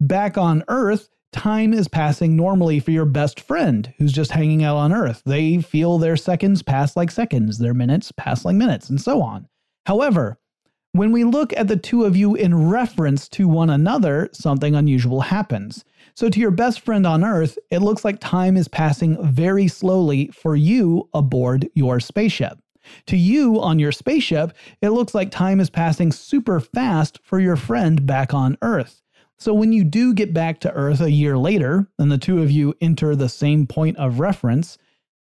Back 0.01 0.37
on 0.37 0.63
Earth, 0.67 1.07
time 1.31 1.73
is 1.73 1.87
passing 1.87 2.35
normally 2.35 2.79
for 2.79 2.91
your 2.91 3.05
best 3.05 3.39
friend 3.39 3.93
who's 3.97 4.11
just 4.11 4.31
hanging 4.31 4.63
out 4.63 4.77
on 4.77 4.93
Earth. 4.93 5.21
They 5.25 5.61
feel 5.61 5.97
their 5.97 6.17
seconds 6.17 6.63
pass 6.63 6.95
like 6.95 7.11
seconds, 7.11 7.57
their 7.57 7.73
minutes 7.73 8.11
pass 8.11 8.45
like 8.45 8.55
minutes, 8.55 8.89
and 8.89 8.99
so 8.99 9.21
on. 9.21 9.47
However, 9.85 10.39
when 10.93 11.11
we 11.11 11.23
look 11.23 11.53
at 11.53 11.67
the 11.67 11.77
two 11.77 12.03
of 12.03 12.17
you 12.17 12.33
in 12.33 12.69
reference 12.69 13.29
to 13.29 13.47
one 13.47 13.69
another, 13.69 14.29
something 14.33 14.73
unusual 14.73 15.21
happens. 15.21 15.85
So, 16.15 16.29
to 16.29 16.39
your 16.39 16.51
best 16.51 16.79
friend 16.79 17.05
on 17.05 17.23
Earth, 17.23 17.59
it 17.69 17.79
looks 17.79 18.03
like 18.03 18.19
time 18.19 18.57
is 18.57 18.67
passing 18.67 19.17
very 19.31 19.67
slowly 19.67 20.27
for 20.27 20.55
you 20.55 21.07
aboard 21.13 21.69
your 21.75 21.99
spaceship. 21.99 22.57
To 23.05 23.17
you 23.17 23.61
on 23.61 23.77
your 23.77 23.91
spaceship, 23.91 24.53
it 24.81 24.89
looks 24.89 25.13
like 25.13 25.29
time 25.29 25.59
is 25.59 25.69
passing 25.69 26.11
super 26.11 26.59
fast 26.59 27.19
for 27.23 27.39
your 27.39 27.55
friend 27.55 28.05
back 28.07 28.33
on 28.33 28.57
Earth. 28.63 29.03
So 29.39 29.53
when 29.53 29.71
you 29.71 29.85
do 29.85 30.13
get 30.13 30.33
back 30.33 30.59
to 30.61 30.73
Earth 30.73 30.99
a 30.99 31.11
year 31.11 31.37
later, 31.37 31.87
and 31.97 32.11
the 32.11 32.17
two 32.17 32.41
of 32.41 32.51
you 32.51 32.73
enter 32.81 33.15
the 33.15 33.29
same 33.29 33.65
point 33.67 33.97
of 33.97 34.19
reference, 34.19 34.77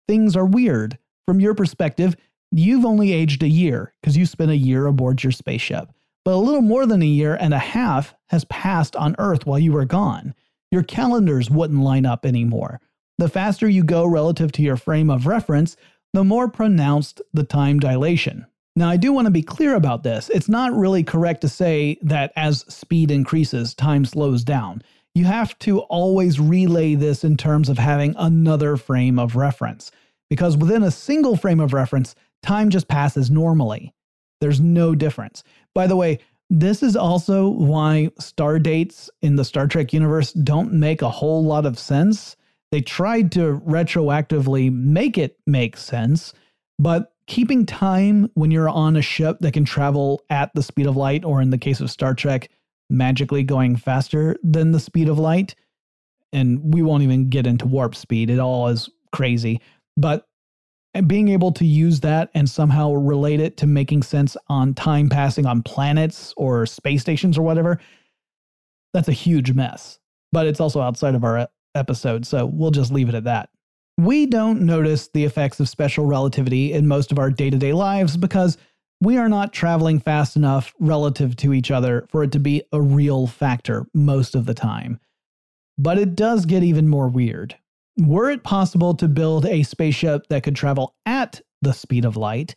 things 0.07 0.37
are 0.37 0.47
weird. 0.47 0.99
From 1.27 1.41
your 1.41 1.55
perspective, 1.55 2.15
you've 2.53 2.85
only 2.85 3.13
aged 3.13 3.43
a 3.43 3.49
year 3.49 3.93
because 4.01 4.17
you 4.17 4.25
spent 4.25 4.53
a 4.53 4.57
year 4.57 4.87
aboard 4.87 5.23
your 5.25 5.33
spaceship. 5.33 5.91
But 6.25 6.35
a 6.35 6.37
little 6.37 6.63
more 6.63 6.87
than 6.87 7.03
a 7.03 7.07
year 7.07 7.35
and 7.35 7.53
a 7.53 7.59
half 7.59 8.15
has 8.29 8.45
passed 8.45 8.95
on 8.95 9.17
Earth 9.19 9.47
while 9.47 9.59
you 9.59 9.73
were 9.73 9.85
gone. 9.85 10.35
Your 10.71 10.85
calendars 10.85 11.51
wouldn't 11.51 11.83
line 11.83 12.07
up 12.07 12.25
anymore. 12.25 12.81
The 13.19 13.29
faster 13.29 13.69
you 13.69 13.85
go 13.85 14.07
relative 14.07 14.53
to 14.53 14.63
your 14.63 14.77
frame 14.77 15.11
of 15.11 15.27
reference, 15.27 15.77
the 16.13 16.25
more 16.25 16.49
pronounced 16.49 17.21
the 17.33 17.45
time 17.45 17.81
dilation. 17.81 18.47
Now, 18.77 18.89
I 18.89 18.97
do 18.97 19.13
want 19.13 19.27
to 19.27 19.31
be 19.31 19.43
clear 19.43 19.77
about 19.77 20.03
this. 20.03 20.29
It's 20.31 20.49
not 20.49 20.77
really 20.77 21.05
correct 21.05 21.43
to 21.43 21.49
say 21.49 21.97
that 22.03 22.33
as 22.35 22.65
speed 22.73 23.13
increases, 23.13 23.73
time 23.73 24.05
slows 24.05 24.43
down. 24.43 24.83
You 25.15 25.25
have 25.27 25.57
to 25.61 25.81
always 25.83 26.41
relay 26.41 26.97
this 26.97 27.23
in 27.23 27.37
terms 27.37 27.69
of 27.69 27.79
having 27.79 28.17
another 28.19 28.77
frame 28.77 29.17
of 29.19 29.37
reference, 29.37 29.93
because 30.29 30.57
within 30.57 30.83
a 30.83 30.91
single 30.91 31.37
frame 31.37 31.61
of 31.61 31.73
reference, 31.73 32.17
time 32.43 32.69
just 32.69 32.89
passes 32.89 33.31
normally. 33.31 33.95
There's 34.41 34.61
no 34.61 34.97
difference. 34.97 35.45
By 35.73 35.87
the 35.87 35.97
way, 35.97 36.19
this 36.51 36.83
is 36.83 36.97
also 36.97 37.49
why 37.49 38.11
star 38.19 38.59
dates 38.59 39.09
in 39.23 39.37
the 39.37 39.45
Star 39.45 39.69
Trek 39.69 39.93
universe 39.93 40.33
don't 40.33 40.73
make 40.73 41.01
a 41.01 41.11
whole 41.11 41.45
lot 41.45 41.65
of 41.65 41.79
sense. 41.79 42.35
They 42.73 42.81
tried 42.81 43.31
to 43.33 43.61
retroactively 43.65 44.73
make 44.73 45.17
it 45.17 45.39
make 45.47 45.77
sense, 45.77 46.35
but 46.79 47.14
keeping 47.27 47.67
time 47.67 48.31
when 48.35 48.51
you're 48.51 48.69
on 48.69 48.97
a 48.97 49.03
ship 49.03 49.39
that 49.41 49.53
can 49.53 49.65
travel 49.65 50.23
at 50.31 50.53
the 50.55 50.63
speed 50.63 50.87
of 50.87 50.97
light, 50.97 51.25
or 51.25 51.41
in 51.41 51.51
the 51.51 51.59
case 51.59 51.81
of 51.81 51.91
Star 51.91 52.15
Trek, 52.15 52.51
magically 52.91 53.43
going 53.43 53.77
faster 53.77 54.37
than 54.43 54.73
the 54.73 54.81
speed 54.81 55.09
of 55.09 55.19
light. 55.19 55.55
And 56.33 56.75
we 56.75 56.83
won't 56.83 57.03
even 57.03 57.29
get 57.29 57.47
into 57.47 57.67
warp 57.67 57.95
speed, 57.95 58.31
it 58.31 58.39
all 58.39 58.69
is 58.69 58.89
crazy. 59.13 59.61
But 59.97 60.27
being 61.07 61.29
able 61.29 61.51
to 61.53 61.65
use 61.65 62.01
that 62.01 62.31
and 62.35 62.49
somehow 62.49 62.93
relate 62.93 63.41
it 63.41 63.57
to 63.59 63.67
making 63.67 64.03
sense 64.03 64.37
on 64.49 64.75
time 64.75 65.09
passing 65.09 65.47
on 65.47 65.63
planets 65.63 66.33
or 66.37 66.67
space 66.67 67.01
stations 67.03 67.37
or 67.37 67.43
whatever, 67.43 67.81
that's 68.93 69.09
a 69.09 69.13
huge 69.13 69.53
mess. 69.53 69.99
But 70.33 70.47
it's 70.47 70.61
also 70.61 70.81
outside 70.81 71.15
of 71.15 71.25
our 71.25 71.39
uh, 71.39 71.47
episode, 71.75 72.27
so 72.27 72.47
we'll 72.47 72.71
just 72.71 72.93
leave 72.93 73.09
it 73.09 73.15
at 73.15 73.25
that. 73.25 73.51
We 73.97 74.27
don't 74.27 74.63
notice 74.63 75.09
the 75.09 75.25
effects 75.25 75.61
of 75.61 75.69
special 75.69 76.05
relativity 76.05 76.73
in 76.73 76.89
most 76.89 77.13
of 77.13 77.19
our 77.19 77.31
day 77.31 77.51
to 77.51 77.59
day 77.59 77.73
lives 77.73 78.17
because 78.17 78.59
we 79.01 79.19
are 79.19 79.29
not 79.29 79.53
traveling 79.53 80.01
fast 80.01 80.37
enough 80.37 80.75
relative 80.81 81.37
to 81.37 81.53
each 81.53 81.71
other 81.71 82.07
for 82.11 82.25
it 82.25 82.33
to 82.33 82.41
be 82.41 82.63
a 82.73 82.81
real 82.81 83.27
factor 83.27 83.87
most 83.95 84.35
of 84.35 84.47
the 84.47 84.55
time. 84.55 84.99
But 85.79 85.99
it 85.99 86.17
does 86.17 86.47
get 86.47 86.63
even 86.63 86.89
more 86.89 87.09
weird. 87.09 87.57
Were 87.99 88.31
it 88.31 88.43
possible 88.43 88.95
to 88.95 89.07
build 89.07 89.47
a 89.47 89.63
spaceship 89.63 90.27
that 90.29 90.43
could 90.43 90.57
travel 90.57 90.95
at 91.07 91.41
the 91.63 91.73
speed 91.73 92.05
of 92.05 92.17
light, 92.17 92.55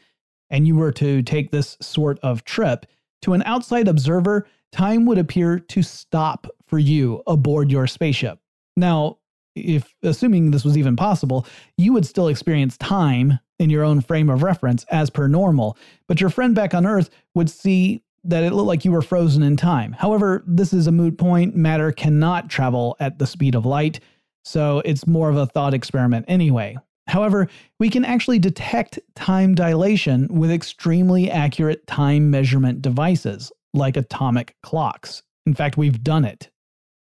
and 0.50 0.68
you 0.68 0.76
were 0.76 0.92
to 0.94 1.22
take 1.22 1.52
this 1.52 1.78
sort 1.82 2.20
of 2.24 2.44
trip, 2.44 2.86
to 3.24 3.34
an 3.34 3.44
outside 3.44 3.88
observer, 3.88 4.48
time 4.72 5.06
would 5.06 5.18
appear 5.18 5.60
to 5.60 5.84
stop 5.84 6.48
for 6.66 6.80
you 6.80 7.22
aboard 7.28 7.72
your 7.72 7.88
spaceship. 7.88 8.40
Now, 8.76 9.18
if 9.60 9.94
assuming 10.04 10.52
this 10.52 10.66
was 10.66 10.78
even 10.78 10.96
possible, 10.96 11.46
you 11.78 11.94
would 11.94 12.06
still 12.06 12.28
experience 12.28 12.78
time 12.78 13.40
in 13.60 13.70
your 13.70 13.84
own 13.84 14.02
frame 14.02 14.30
of 14.30 14.44
reference 14.44 14.86
as 14.86 15.10
per 15.10 15.28
normal, 15.28 15.78
but 16.08 16.22
your 16.22 16.30
friend 16.30 16.54
back 16.54 16.74
on 16.74 16.86
Earth 16.86 17.10
would 17.34 17.50
see 17.50 18.04
that 18.24 18.44
it 18.44 18.54
looked 18.54 18.68
like 18.68 18.86
you 18.86 18.92
were 18.92 19.02
frozen 19.02 19.42
in 19.42 19.56
time. 19.56 19.94
However, 19.94 20.44
this 20.46 20.74
is 20.74 20.88
a 20.88 20.92
moot 20.92 21.18
point. 21.18 21.56
Matter 21.56 21.92
cannot 21.92 22.50
travel 22.50 22.96
at 23.00 23.20
the 23.20 23.28
speed 23.28 23.56
of 23.56 23.66
light, 23.66 24.00
so 24.44 24.82
it's 24.86 25.08
more 25.08 25.30
of 25.30 25.38
a 25.38 25.46
thought 25.46 25.74
experiment 25.74 26.26
anyway. 26.28 26.78
However, 27.08 27.48
we 27.80 27.90
can 27.90 28.04
actually 28.04 28.40
detect 28.40 29.00
time 29.16 29.56
dilation 29.56 30.28
with 30.28 30.52
extremely 30.52 31.32
accurate 31.32 31.88
time 31.88 32.30
measurement 32.30 32.82
devices, 32.82 33.52
like 33.74 33.96
atomic 33.96 34.56
clocks. 34.62 35.24
In 35.46 35.54
fact, 35.54 35.78
we've 35.78 36.04
done 36.04 36.26
it. 36.26 36.50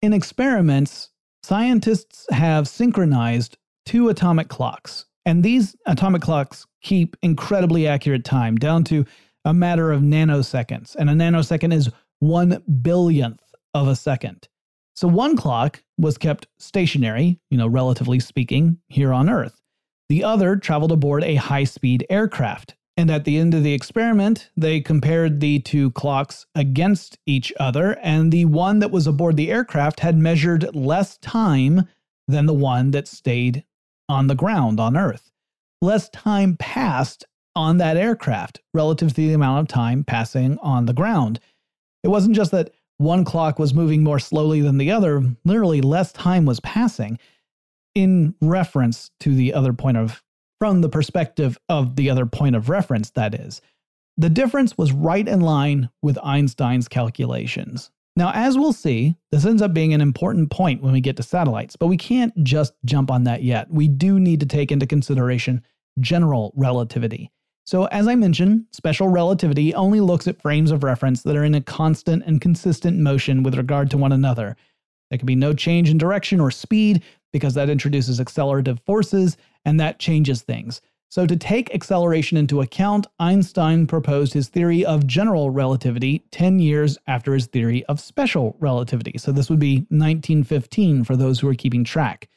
In 0.02 0.12
experiments, 0.12 1.10
scientists 1.42 2.26
have 2.30 2.68
synchronized 2.68 3.58
two 3.86 4.08
atomic 4.08 4.48
clocks, 4.48 5.06
and 5.26 5.42
these 5.42 5.76
atomic 5.86 6.22
clocks 6.22 6.66
keep 6.82 7.16
incredibly 7.22 7.86
accurate 7.86 8.24
time 8.24 8.56
down 8.56 8.84
to 8.84 9.04
a 9.44 9.54
matter 9.54 9.90
of 9.90 10.02
nanoseconds, 10.02 10.94
and 10.96 11.10
a 11.10 11.14
nanosecond 11.14 11.72
is 11.72 11.90
one 12.20 12.62
billionth 12.82 13.40
of 13.74 13.88
a 13.88 13.96
second. 13.96 14.48
So 14.94 15.08
one 15.08 15.36
clock 15.36 15.82
was 15.98 16.18
kept 16.18 16.46
stationary, 16.58 17.40
you 17.50 17.58
know, 17.58 17.66
relatively 17.66 18.20
speaking, 18.20 18.78
here 18.88 19.12
on 19.12 19.28
Earth. 19.28 19.60
The 20.08 20.22
other 20.22 20.56
traveled 20.56 20.92
aboard 20.92 21.24
a 21.24 21.36
high 21.36 21.64
speed 21.64 22.06
aircraft. 22.10 22.76
And 22.96 23.10
at 23.10 23.24
the 23.24 23.38
end 23.38 23.54
of 23.54 23.62
the 23.62 23.72
experiment, 23.72 24.50
they 24.56 24.80
compared 24.80 25.40
the 25.40 25.60
two 25.60 25.90
clocks 25.92 26.46
against 26.54 27.18
each 27.26 27.52
other, 27.58 27.98
and 28.02 28.30
the 28.30 28.44
one 28.44 28.80
that 28.80 28.90
was 28.90 29.06
aboard 29.06 29.36
the 29.36 29.50
aircraft 29.50 30.00
had 30.00 30.18
measured 30.18 30.74
less 30.74 31.16
time 31.18 31.88
than 32.28 32.46
the 32.46 32.52
one 32.52 32.90
that 32.90 33.08
stayed 33.08 33.64
on 34.08 34.26
the 34.26 34.34
ground 34.34 34.78
on 34.78 34.96
Earth. 34.96 35.30
Less 35.80 36.08
time 36.10 36.56
passed 36.58 37.24
on 37.56 37.78
that 37.78 37.96
aircraft 37.96 38.60
relative 38.74 39.10
to 39.10 39.14
the 39.26 39.32
amount 39.32 39.60
of 39.60 39.68
time 39.68 40.04
passing 40.04 40.58
on 40.58 40.86
the 40.86 40.92
ground. 40.92 41.40
It 42.02 42.08
wasn't 42.08 42.36
just 42.36 42.50
that 42.52 42.70
one 42.98 43.24
clock 43.24 43.58
was 43.58 43.74
moving 43.74 44.04
more 44.04 44.18
slowly 44.18 44.60
than 44.60 44.78
the 44.78 44.90
other, 44.90 45.22
literally, 45.44 45.80
less 45.80 46.12
time 46.12 46.44
was 46.44 46.60
passing 46.60 47.18
in 47.94 48.34
reference 48.40 49.10
to 49.20 49.34
the 49.34 49.52
other 49.54 49.72
point 49.72 49.96
of, 49.96 50.22
from 50.62 50.80
the 50.80 50.88
perspective 50.88 51.58
of 51.68 51.96
the 51.96 52.08
other 52.08 52.24
point 52.24 52.54
of 52.54 52.68
reference, 52.68 53.10
that 53.10 53.34
is. 53.34 53.60
The 54.16 54.30
difference 54.30 54.78
was 54.78 54.92
right 54.92 55.26
in 55.26 55.40
line 55.40 55.90
with 56.02 56.16
Einstein's 56.22 56.86
calculations. 56.86 57.90
Now, 58.14 58.30
as 58.32 58.56
we'll 58.56 58.72
see, 58.72 59.16
this 59.32 59.44
ends 59.44 59.60
up 59.60 59.74
being 59.74 59.92
an 59.92 60.00
important 60.00 60.52
point 60.52 60.80
when 60.80 60.92
we 60.92 61.00
get 61.00 61.16
to 61.16 61.24
satellites, 61.24 61.74
but 61.74 61.88
we 61.88 61.96
can't 61.96 62.32
just 62.44 62.74
jump 62.84 63.10
on 63.10 63.24
that 63.24 63.42
yet. 63.42 63.72
We 63.72 63.88
do 63.88 64.20
need 64.20 64.38
to 64.38 64.46
take 64.46 64.70
into 64.70 64.86
consideration 64.86 65.64
general 65.98 66.52
relativity. 66.54 67.32
So, 67.66 67.86
as 67.86 68.06
I 68.06 68.14
mentioned, 68.14 68.66
special 68.70 69.08
relativity 69.08 69.74
only 69.74 69.98
looks 69.98 70.28
at 70.28 70.40
frames 70.40 70.70
of 70.70 70.84
reference 70.84 71.24
that 71.24 71.34
are 71.34 71.42
in 71.42 71.56
a 71.56 71.60
constant 71.60 72.22
and 72.24 72.40
consistent 72.40 73.00
motion 73.00 73.42
with 73.42 73.56
regard 73.56 73.90
to 73.90 73.98
one 73.98 74.12
another. 74.12 74.56
There 75.10 75.18
can 75.18 75.26
be 75.26 75.34
no 75.34 75.54
change 75.54 75.90
in 75.90 75.98
direction 75.98 76.38
or 76.38 76.52
speed 76.52 77.02
because 77.32 77.54
that 77.54 77.68
introduces 77.68 78.20
accelerative 78.20 78.78
forces 78.86 79.36
and 79.64 79.78
that 79.80 79.98
changes 79.98 80.42
things. 80.42 80.80
So, 81.12 81.26
to 81.26 81.36
take 81.36 81.74
acceleration 81.74 82.38
into 82.38 82.62
account, 82.62 83.06
Einstein 83.18 83.86
proposed 83.86 84.32
his 84.32 84.48
theory 84.48 84.82
of 84.82 85.06
general 85.06 85.50
relativity 85.50 86.24
10 86.30 86.58
years 86.58 86.96
after 87.06 87.34
his 87.34 87.44
theory 87.44 87.84
of 87.84 88.00
special 88.00 88.56
relativity. 88.60 89.18
So, 89.18 89.30
this 89.30 89.50
would 89.50 89.58
be 89.58 89.80
1915 89.90 91.04
for 91.04 91.14
those 91.14 91.38
who 91.38 91.48
are 91.48 91.54
keeping 91.54 91.84
track. 91.84 92.30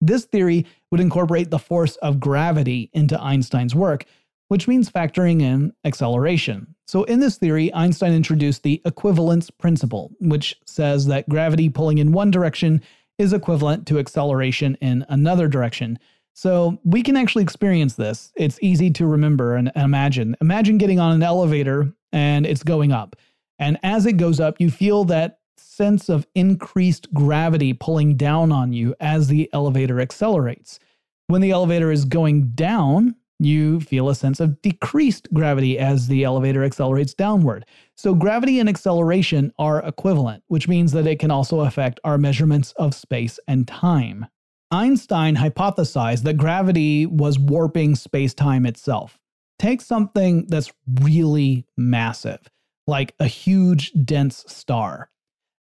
This 0.00 0.26
theory 0.26 0.64
would 0.92 1.00
incorporate 1.00 1.50
the 1.50 1.58
force 1.58 1.96
of 1.96 2.20
gravity 2.20 2.88
into 2.92 3.20
Einstein's 3.20 3.74
work, 3.74 4.04
which 4.46 4.68
means 4.68 4.88
factoring 4.88 5.42
in 5.42 5.72
acceleration. 5.84 6.76
So, 6.86 7.02
in 7.04 7.18
this 7.18 7.36
theory, 7.36 7.74
Einstein 7.74 8.12
introduced 8.12 8.62
the 8.62 8.80
equivalence 8.84 9.50
principle, 9.50 10.12
which 10.20 10.56
says 10.66 11.06
that 11.06 11.28
gravity 11.28 11.68
pulling 11.68 11.98
in 11.98 12.12
one 12.12 12.30
direction 12.30 12.80
is 13.18 13.32
equivalent 13.32 13.88
to 13.88 13.98
acceleration 13.98 14.76
in 14.80 15.04
another 15.08 15.48
direction. 15.48 15.98
So, 16.34 16.78
we 16.84 17.02
can 17.02 17.16
actually 17.16 17.42
experience 17.42 17.94
this. 17.94 18.32
It's 18.36 18.58
easy 18.62 18.90
to 18.92 19.06
remember 19.06 19.56
and 19.56 19.70
imagine. 19.76 20.36
Imagine 20.40 20.78
getting 20.78 21.00
on 21.00 21.12
an 21.12 21.22
elevator 21.22 21.92
and 22.12 22.46
it's 22.46 22.62
going 22.62 22.92
up. 22.92 23.16
And 23.58 23.78
as 23.82 24.06
it 24.06 24.14
goes 24.14 24.40
up, 24.40 24.60
you 24.60 24.70
feel 24.70 25.04
that 25.04 25.40
sense 25.56 26.08
of 26.08 26.26
increased 26.34 27.12
gravity 27.12 27.72
pulling 27.72 28.16
down 28.16 28.52
on 28.52 28.72
you 28.72 28.94
as 29.00 29.28
the 29.28 29.48
elevator 29.52 30.00
accelerates. 30.00 30.78
When 31.26 31.40
the 31.40 31.52
elevator 31.52 31.92
is 31.92 32.04
going 32.04 32.48
down, 32.50 33.14
you 33.38 33.80
feel 33.80 34.08
a 34.08 34.14
sense 34.14 34.40
of 34.40 34.60
decreased 34.62 35.32
gravity 35.32 35.78
as 35.78 36.08
the 36.08 36.24
elevator 36.24 36.62
accelerates 36.62 37.14
downward. 37.14 37.64
So, 37.96 38.14
gravity 38.14 38.60
and 38.60 38.68
acceleration 38.68 39.52
are 39.58 39.82
equivalent, 39.86 40.44
which 40.48 40.68
means 40.68 40.92
that 40.92 41.06
it 41.06 41.18
can 41.18 41.30
also 41.30 41.60
affect 41.60 42.00
our 42.04 42.18
measurements 42.18 42.72
of 42.76 42.94
space 42.94 43.38
and 43.48 43.66
time. 43.66 44.26
Einstein 44.70 45.36
hypothesized 45.36 46.22
that 46.22 46.36
gravity 46.36 47.04
was 47.04 47.38
warping 47.38 47.96
space 47.96 48.34
time 48.34 48.64
itself. 48.64 49.18
Take 49.58 49.80
something 49.80 50.46
that's 50.46 50.72
really 51.00 51.66
massive, 51.76 52.38
like 52.86 53.14
a 53.18 53.26
huge, 53.26 53.92
dense 54.04 54.44
star. 54.46 55.10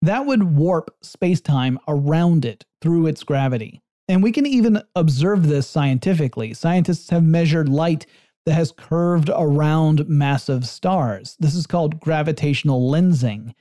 That 0.01 0.26
would 0.26 0.43
warp 0.43 0.95
space 1.01 1.41
time 1.41 1.80
around 1.88 2.45
it 2.45 2.66
through 2.82 3.08
its 3.08 3.24
gravity. 3.24 3.82
And 4.10 4.22
we 4.22 4.32
can 4.32 4.45
even 4.45 4.84
observe 4.95 5.47
this 5.47 5.68
scientifically. 5.68 6.53
Scientists 6.53 7.10
have 7.10 7.24
measured 7.24 7.70
light 7.70 8.05
that 8.45 8.53
has 8.53 8.72
curved 8.72 9.30
around 9.34 10.08
massive 10.08 10.68
stars. 10.68 11.36
This 11.39 11.55
is 11.55 11.68
called 11.68 11.99
gravitational 11.99 12.91
lensing. 12.91 13.53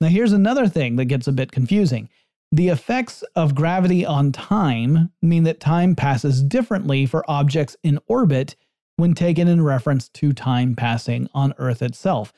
Now, 0.00 0.08
here's 0.08 0.32
another 0.32 0.66
thing 0.66 0.96
that 0.96 1.04
gets 1.04 1.28
a 1.28 1.32
bit 1.32 1.52
confusing. 1.52 2.08
The 2.54 2.68
effects 2.68 3.24
of 3.34 3.54
gravity 3.54 4.04
on 4.04 4.30
time 4.30 5.10
mean 5.22 5.44
that 5.44 5.58
time 5.58 5.96
passes 5.96 6.42
differently 6.42 7.06
for 7.06 7.24
objects 7.26 7.78
in 7.82 7.98
orbit 8.06 8.56
when 8.96 9.14
taken 9.14 9.48
in 9.48 9.62
reference 9.62 10.10
to 10.10 10.34
time 10.34 10.74
passing 10.74 11.30
on 11.32 11.54
Earth 11.56 11.80
itself. 11.80 12.30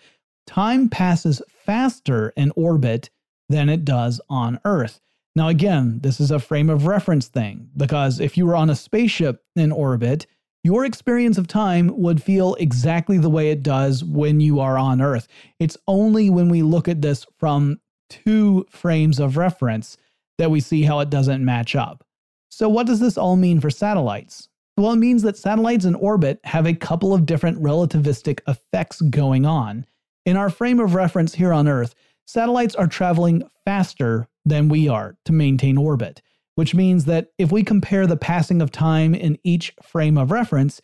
Time 0.46 0.88
passes 0.88 1.42
faster 1.48 2.32
in 2.36 2.52
orbit 2.54 3.10
than 3.48 3.68
it 3.68 3.84
does 3.84 4.20
on 4.30 4.60
Earth. 4.64 5.00
Now, 5.34 5.48
again, 5.48 5.98
this 6.00 6.20
is 6.20 6.30
a 6.30 6.38
frame 6.38 6.70
of 6.70 6.86
reference 6.86 7.26
thing 7.26 7.70
because 7.76 8.20
if 8.20 8.36
you 8.36 8.46
were 8.46 8.54
on 8.54 8.70
a 8.70 8.76
spaceship 8.76 9.42
in 9.56 9.72
orbit, 9.72 10.28
your 10.62 10.84
experience 10.84 11.38
of 11.38 11.48
time 11.48 11.90
would 12.00 12.22
feel 12.22 12.54
exactly 12.54 13.18
the 13.18 13.28
way 13.28 13.50
it 13.50 13.64
does 13.64 14.04
when 14.04 14.38
you 14.38 14.60
are 14.60 14.78
on 14.78 15.00
Earth. 15.00 15.26
It's 15.58 15.76
only 15.88 16.30
when 16.30 16.48
we 16.50 16.62
look 16.62 16.86
at 16.86 17.02
this 17.02 17.26
from 17.36 17.80
two 18.08 18.64
frames 18.70 19.18
of 19.18 19.36
reference 19.36 19.96
that 20.38 20.50
we 20.50 20.60
see 20.60 20.82
how 20.82 21.00
it 21.00 21.10
doesn't 21.10 21.44
match 21.44 21.76
up. 21.76 22.04
So, 22.50 22.68
what 22.68 22.86
does 22.86 23.00
this 23.00 23.18
all 23.18 23.36
mean 23.36 23.60
for 23.60 23.70
satellites? 23.70 24.48
Well, 24.76 24.92
it 24.92 24.96
means 24.96 25.22
that 25.22 25.36
satellites 25.36 25.84
in 25.84 25.94
orbit 25.94 26.40
have 26.44 26.66
a 26.66 26.74
couple 26.74 27.14
of 27.14 27.26
different 27.26 27.62
relativistic 27.62 28.40
effects 28.48 29.00
going 29.02 29.46
on. 29.46 29.86
In 30.26 30.36
our 30.36 30.50
frame 30.50 30.80
of 30.80 30.94
reference 30.94 31.34
here 31.34 31.52
on 31.52 31.68
Earth, 31.68 31.94
satellites 32.26 32.74
are 32.74 32.86
traveling 32.86 33.42
faster 33.64 34.26
than 34.44 34.68
we 34.68 34.88
are 34.88 35.16
to 35.26 35.32
maintain 35.32 35.78
orbit, 35.78 36.22
which 36.56 36.74
means 36.74 37.04
that 37.04 37.28
if 37.38 37.52
we 37.52 37.62
compare 37.62 38.06
the 38.06 38.16
passing 38.16 38.60
of 38.60 38.70
time 38.70 39.14
in 39.14 39.38
each 39.44 39.72
frame 39.82 40.18
of 40.18 40.30
reference, 40.30 40.80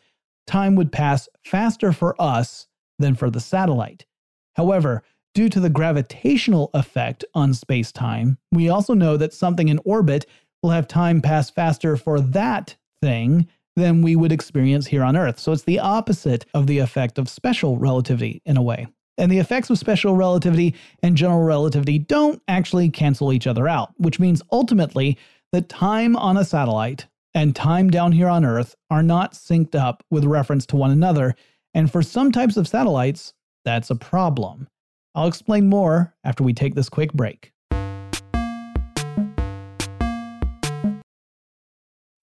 time 0.46 0.76
would 0.76 0.92
pass 0.92 1.28
faster 1.44 1.92
for 1.92 2.20
us 2.20 2.66
than 2.98 3.14
for 3.14 3.30
the 3.30 3.40
satellite. 3.40 4.07
However, 4.55 5.03
due 5.35 5.49
to 5.49 5.61
the 5.61 5.70
gravitational 5.70 6.70
effect 6.74 7.24
on 7.35 7.55
space 7.55 7.93
time, 7.93 8.39
we 8.53 8.68
also 8.68 8.95
know 8.95 9.16
that 9.16 9.33
something 9.35 9.68
in 9.68 9.81
orbit 9.85 10.26
will 10.62 10.70
have 10.70 10.89
time 10.89 11.20
pass 11.20 11.51
faster 11.51 11.97
for 11.97 12.20
that 12.20 12.76
thing 13.03 13.47
than 13.76 14.03
we 14.03 14.16
would 14.16 14.33
experience 14.33 14.87
here 14.87 15.03
on 15.03 15.16
Earth. 15.16 15.39
So 15.39 15.53
it's 15.53 15.62
the 15.62 15.78
opposite 15.78 16.45
of 16.55 16.66
the 16.66 16.78
effect 16.78 17.18
of 17.18 17.28
special 17.28 17.78
relativity 17.78 18.43
in 18.45 18.57
a 18.57 18.62
way. 18.62 18.87
And 19.16 19.31
the 19.31 19.39
effects 19.39 19.70
of 19.70 19.78
special 19.78 20.16
relativity 20.16 20.74
and 21.03 21.16
general 21.16 21.43
relativity 21.43 21.99
don't 21.99 22.43
actually 22.49 22.89
cancel 22.91 23.33
each 23.33 23.47
other 23.47 23.68
out, 23.68 23.93
which 23.99 24.18
means 24.18 24.43
ultimately 24.51 25.18
that 25.53 25.68
time 25.68 26.16
on 26.16 26.37
a 26.37 26.45
satellite 26.45 27.07
and 27.35 27.55
time 27.55 27.91
down 27.91 28.12
here 28.12 28.28
on 28.28 28.45
Earth 28.45 28.74
are 28.91 29.03
not 29.03 29.35
synced 29.35 29.74
up 29.74 30.03
with 30.11 30.24
reference 30.24 30.66
to 30.66 30.76
one 30.76 30.91
another. 30.91 31.35
And 31.74 31.91
for 31.91 32.03
some 32.03 32.33
types 32.33 32.57
of 32.57 32.66
satellites, 32.66 33.35
that's 33.64 33.91
a 33.91 33.95
problem. 33.95 34.68
I'll 35.15 35.27
explain 35.27 35.69
more 35.69 36.15
after 36.23 36.45
we 36.45 36.55
take 36.55 36.75
this 36.75 36.89
quick 36.89 37.13
break. 37.13 37.51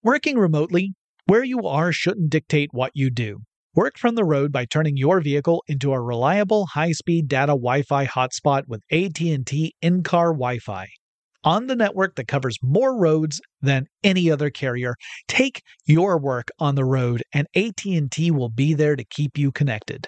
Working 0.04 0.38
remotely, 0.38 0.94
where 1.26 1.44
you 1.44 1.68
are 1.68 1.92
shouldn't 1.92 2.30
dictate 2.30 2.70
what 2.72 2.92
you 2.94 3.10
do. 3.10 3.40
Work 3.76 3.98
from 3.98 4.16
the 4.16 4.24
road 4.24 4.54
by 4.54 4.64
turning 4.64 4.96
your 4.96 5.20
vehicle 5.20 5.64
into 5.68 5.92
a 5.92 6.02
reliable 6.02 6.66
high-speed 6.68 7.28
data 7.28 7.52
Wi-Fi 7.52 8.08
hotspot 8.08 8.64
with 8.68 8.82
AT&T 8.90 9.74
in-car 9.82 10.32
Wi-Fi. 10.32 10.88
on 11.44 11.68
the 11.68 11.76
network 11.76 12.16
that 12.16 12.28
covers 12.28 12.58
more 12.62 13.00
roads 13.00 13.40
than 13.62 13.86
any 14.04 14.30
other 14.30 14.50
carrier. 14.50 14.96
Take 15.30 15.62
your 15.86 16.20
work 16.20 16.50
on 16.60 16.76
the 16.76 16.84
road 16.86 17.24
and 17.34 17.48
AT&T 17.56 18.32
will 18.32 18.50
be 18.50 18.74
there 18.74 18.96
to 18.96 19.06
keep 19.06 19.38
you 19.38 19.52
connected. 19.52 20.08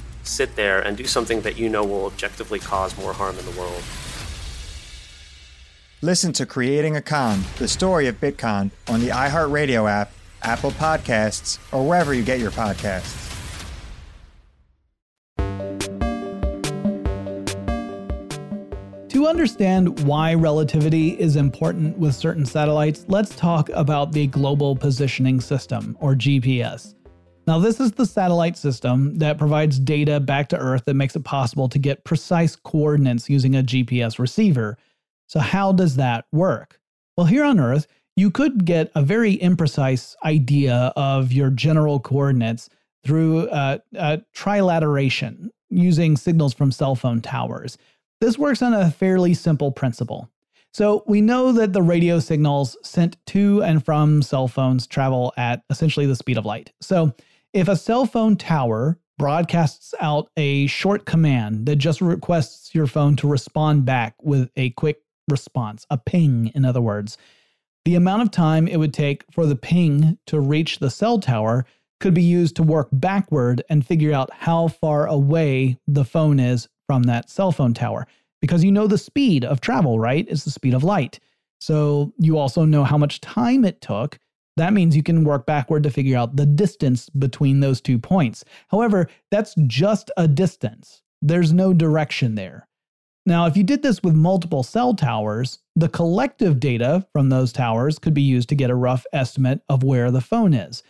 sit 0.31 0.55
there 0.55 0.79
and 0.79 0.95
do 0.95 1.05
something 1.05 1.41
that 1.41 1.57
you 1.57 1.69
know 1.69 1.83
will 1.83 2.05
objectively 2.05 2.59
cause 2.59 2.97
more 2.97 3.13
harm 3.13 3.37
in 3.37 3.45
the 3.45 3.51
world? 3.51 3.83
Listen 6.01 6.33
to 6.33 6.47
Creating 6.47 6.95
a 6.95 7.01
Con, 7.01 7.43
the 7.57 7.67
story 7.67 8.07
of 8.07 8.19
Bitcoin, 8.19 8.71
on 8.87 9.01
the 9.01 9.09
iHeartRadio 9.09 9.87
app, 9.87 10.11
Apple 10.41 10.71
Podcasts, 10.71 11.59
or 11.71 11.87
wherever 11.87 12.13
you 12.13 12.23
get 12.23 12.39
your 12.39 12.49
podcasts. 12.49 13.27
To 19.09 19.27
understand 19.27 19.99
why 19.99 20.33
relativity 20.33 21.09
is 21.19 21.35
important 21.35 21.99
with 21.99 22.15
certain 22.15 22.47
satellites, 22.47 23.05
let's 23.07 23.35
talk 23.35 23.69
about 23.69 24.13
the 24.13 24.25
Global 24.25 24.75
Positioning 24.75 25.39
System, 25.39 25.95
or 25.99 26.15
GPS. 26.15 26.95
Now, 27.51 27.59
this 27.59 27.81
is 27.81 27.91
the 27.91 28.05
satellite 28.05 28.55
system 28.55 29.17
that 29.17 29.37
provides 29.37 29.77
data 29.77 30.21
back 30.21 30.47
to 30.49 30.57
Earth 30.57 30.85
that 30.85 30.93
makes 30.93 31.17
it 31.17 31.25
possible 31.25 31.67
to 31.67 31.77
get 31.77 32.05
precise 32.05 32.55
coordinates 32.55 33.29
using 33.29 33.57
a 33.57 33.61
GPS 33.61 34.19
receiver. 34.19 34.77
So, 35.27 35.41
how 35.41 35.73
does 35.73 35.97
that 35.97 36.23
work? 36.31 36.79
Well, 37.17 37.27
here 37.27 37.43
on 37.43 37.59
Earth, 37.59 37.87
you 38.15 38.31
could 38.31 38.63
get 38.63 38.89
a 38.95 39.01
very 39.01 39.37
imprecise 39.39 40.15
idea 40.23 40.93
of 40.95 41.33
your 41.33 41.49
general 41.49 41.99
coordinates 41.99 42.69
through 43.03 43.49
uh, 43.49 43.79
uh, 43.99 44.17
trilateration 44.33 45.49
using 45.69 46.15
signals 46.15 46.53
from 46.53 46.71
cell 46.71 46.95
phone 46.95 47.19
towers. 47.19 47.77
This 48.21 48.37
works 48.37 48.61
on 48.61 48.73
a 48.73 48.89
fairly 48.91 49.33
simple 49.33 49.73
principle. 49.73 50.29
So, 50.71 51.03
we 51.05 51.19
know 51.19 51.51
that 51.51 51.73
the 51.73 51.81
radio 51.81 52.19
signals 52.19 52.77
sent 52.81 53.17
to 53.25 53.61
and 53.61 53.83
from 53.83 54.21
cell 54.21 54.47
phones 54.47 54.87
travel 54.87 55.33
at 55.35 55.63
essentially 55.69 56.05
the 56.05 56.15
speed 56.15 56.37
of 56.37 56.45
light. 56.45 56.71
So, 56.79 57.13
if 57.53 57.67
a 57.67 57.75
cell 57.75 58.05
phone 58.05 58.35
tower 58.35 58.97
broadcasts 59.17 59.93
out 59.99 60.29
a 60.37 60.67
short 60.67 61.05
command 61.05 61.65
that 61.65 61.75
just 61.75 62.01
requests 62.01 62.73
your 62.73 62.87
phone 62.87 63.15
to 63.17 63.27
respond 63.27 63.85
back 63.85 64.15
with 64.21 64.49
a 64.55 64.71
quick 64.71 65.01
response, 65.29 65.85
a 65.89 65.97
ping, 65.97 66.51
in 66.55 66.65
other 66.65 66.81
words, 66.81 67.17
the 67.85 67.95
amount 67.95 68.21
of 68.21 68.31
time 68.31 68.67
it 68.67 68.77
would 68.77 68.93
take 68.93 69.23
for 69.31 69.45
the 69.45 69.55
ping 69.55 70.17
to 70.27 70.39
reach 70.39 70.79
the 70.79 70.89
cell 70.89 71.19
tower 71.19 71.65
could 71.99 72.13
be 72.13 72.23
used 72.23 72.55
to 72.55 72.63
work 72.63 72.89
backward 72.91 73.63
and 73.69 73.85
figure 73.85 74.13
out 74.13 74.31
how 74.33 74.67
far 74.67 75.07
away 75.07 75.77
the 75.87 76.05
phone 76.05 76.39
is 76.39 76.67
from 76.87 77.03
that 77.03 77.29
cell 77.29 77.51
phone 77.51 77.73
tower. 77.73 78.07
Because 78.41 78.63
you 78.63 78.71
know 78.71 78.87
the 78.87 78.97
speed 78.97 79.45
of 79.45 79.61
travel, 79.61 79.99
right? 79.99 80.25
It's 80.27 80.45
the 80.45 80.51
speed 80.51 80.73
of 80.73 80.83
light. 80.83 81.19
So 81.59 82.11
you 82.17 82.39
also 82.39 82.65
know 82.65 82.83
how 82.83 82.97
much 82.97 83.21
time 83.21 83.63
it 83.65 83.81
took. 83.81 84.17
That 84.57 84.73
means 84.73 84.95
you 84.95 85.03
can 85.03 85.23
work 85.23 85.45
backward 85.45 85.83
to 85.83 85.89
figure 85.89 86.17
out 86.17 86.35
the 86.35 86.45
distance 86.45 87.09
between 87.09 87.59
those 87.59 87.81
two 87.81 87.97
points. 87.97 88.43
However, 88.69 89.07
that's 89.29 89.55
just 89.67 90.11
a 90.17 90.27
distance, 90.27 91.01
there's 91.21 91.53
no 91.53 91.73
direction 91.73 92.35
there. 92.35 92.67
Now, 93.25 93.45
if 93.45 93.55
you 93.55 93.63
did 93.63 93.83
this 93.83 94.01
with 94.01 94.15
multiple 94.15 94.63
cell 94.63 94.95
towers, 94.95 95.59
the 95.75 95.89
collective 95.89 96.59
data 96.59 97.05
from 97.13 97.29
those 97.29 97.53
towers 97.53 97.99
could 97.99 98.15
be 98.15 98.23
used 98.23 98.49
to 98.49 98.55
get 98.55 98.71
a 98.71 98.75
rough 98.75 99.05
estimate 99.13 99.61
of 99.69 99.83
where 99.83 100.09
the 100.09 100.21
phone 100.21 100.53
is. 100.53 100.81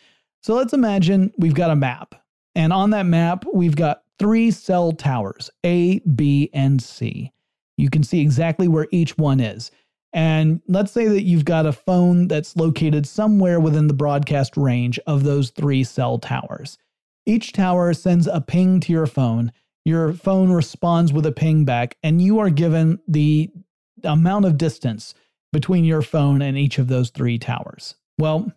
So 0.42 0.56
let's 0.56 0.74
imagine 0.74 1.34
we've 1.38 1.54
got 1.54 1.72
a 1.72 1.76
map, 1.76 2.16
and 2.56 2.72
on 2.72 2.90
that 2.92 3.06
map, 3.06 3.44
we've 3.54 3.76
got 3.76 4.04
three 4.18 4.50
cell 4.50 4.92
towers 4.94 5.50
A, 5.66 6.00
B, 6.00 6.50
and 6.54 6.82
C. 6.82 7.32
You 7.78 7.90
can 7.90 8.04
see 8.04 8.22
exactly 8.22 8.68
where 8.68 8.88
each 8.92 9.18
one 9.18 9.40
is. 9.40 9.72
And 10.14 10.62
let's 10.68 10.92
say 10.92 11.08
that 11.08 11.24
you've 11.24 11.46
got 11.46 11.66
a 11.66 11.72
phone 11.72 12.28
that's 12.28 12.56
located 12.56 13.08
somewhere 13.08 13.60
within 13.60 13.88
the 13.88 13.94
broadcast 13.94 14.58
range 14.58 15.00
of 15.08 15.24
those 15.24 15.52
three 15.52 15.84
cell 15.84 16.20
towers. 16.20 16.78
Each 17.26 17.54
tower 17.54 17.94
sends 17.94 18.28
a 18.28 18.42
ping 18.42 18.80
to 18.82 18.92
your 18.92 19.08
phone. 19.08 19.52
Your 19.86 20.14
phone 20.14 20.52
responds 20.52 21.14
with 21.14 21.26
a 21.26 21.32
ping 21.32 21.66
back, 21.66 21.98
and 22.04 22.22
you 22.22 22.40
are 22.40 22.50
given 22.50 23.00
the 23.08 23.52
amount 24.04 24.46
of 24.46 24.58
distance 24.58 25.14
between 25.54 25.86
your 25.86 26.02
phone 26.02 26.42
and 26.42 26.58
each 26.58 26.78
of 26.78 26.88
those 26.88 27.10
three 27.10 27.38
towers. 27.38 27.96
Well, 28.18 28.52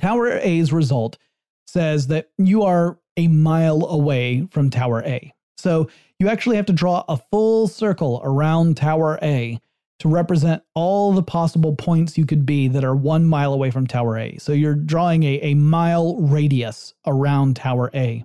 Tower 0.00 0.38
A's 0.38 0.72
result 0.72 1.18
says 1.66 2.06
that 2.06 2.30
you 2.38 2.62
are 2.62 2.98
a 3.16 3.28
mile 3.28 3.84
away 3.86 4.46
from 4.50 4.70
Tower 4.70 5.02
A. 5.04 5.32
So 5.56 5.90
you 6.18 6.28
actually 6.28 6.56
have 6.56 6.66
to 6.66 6.72
draw 6.72 7.04
a 7.08 7.16
full 7.16 7.66
circle 7.66 8.20
around 8.24 8.76
Tower 8.76 9.18
A 9.22 9.60
to 9.98 10.08
represent 10.08 10.62
all 10.74 11.12
the 11.12 11.22
possible 11.22 11.74
points 11.74 12.16
you 12.16 12.24
could 12.24 12.46
be 12.46 12.68
that 12.68 12.84
are 12.84 12.94
one 12.94 13.24
mile 13.24 13.52
away 13.52 13.70
from 13.70 13.86
Tower 13.86 14.16
A. 14.18 14.36
So 14.38 14.52
you're 14.52 14.74
drawing 14.74 15.24
a, 15.24 15.40
a 15.40 15.54
mile 15.54 16.16
radius 16.16 16.94
around 17.06 17.56
Tower 17.56 17.90
A. 17.94 18.24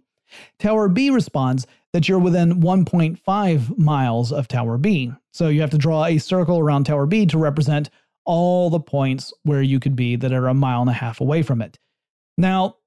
Tower 0.59 0.87
B 0.87 1.09
responds 1.09 1.67
that 1.93 2.07
you're 2.07 2.19
within 2.19 2.61
1.5 2.61 3.77
miles 3.77 4.31
of 4.31 4.47
Tower 4.47 4.77
B. 4.77 5.11
So 5.31 5.47
you 5.47 5.61
have 5.61 5.69
to 5.71 5.77
draw 5.77 6.05
a 6.05 6.17
circle 6.17 6.59
around 6.59 6.85
Tower 6.85 7.05
B 7.05 7.25
to 7.27 7.37
represent 7.37 7.89
all 8.25 8.69
the 8.69 8.79
points 8.79 9.33
where 9.43 9.61
you 9.61 9.79
could 9.79 9.95
be 9.95 10.15
that 10.15 10.31
are 10.31 10.47
a 10.47 10.53
mile 10.53 10.81
and 10.81 10.89
a 10.89 10.93
half 10.93 11.21
away 11.21 11.41
from 11.41 11.61
it. 11.61 11.77
Now, 12.37 12.77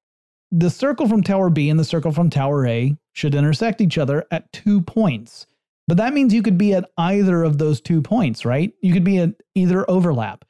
the 0.51 0.71
circle 0.71 1.09
from 1.09 1.23
Tower 1.23 1.51
B 1.51 1.69
and 1.69 1.79
the 1.79 1.85
circle 1.85 2.13
from 2.13 2.31
Tower 2.31 2.67
A 2.67 2.97
should 3.13 3.35
intersect 3.35 3.81
each 3.81 3.99
other 3.99 4.25
at 4.31 4.51
two 4.53 4.81
points. 4.81 5.47
But 5.89 5.99
that 5.99 6.15
means 6.15 6.35
you 6.35 6.43
could 6.43 6.59
be 6.59 6.75
at 6.75 6.91
either 6.99 7.43
of 7.45 7.59
those 7.59 7.81
two 7.81 8.03
points, 8.03 8.45
right? 8.45 8.73
You 8.83 8.93
could 8.93 9.05
be 9.05 9.19
at 9.19 9.31
either 9.55 9.89
overlap. 9.89 10.45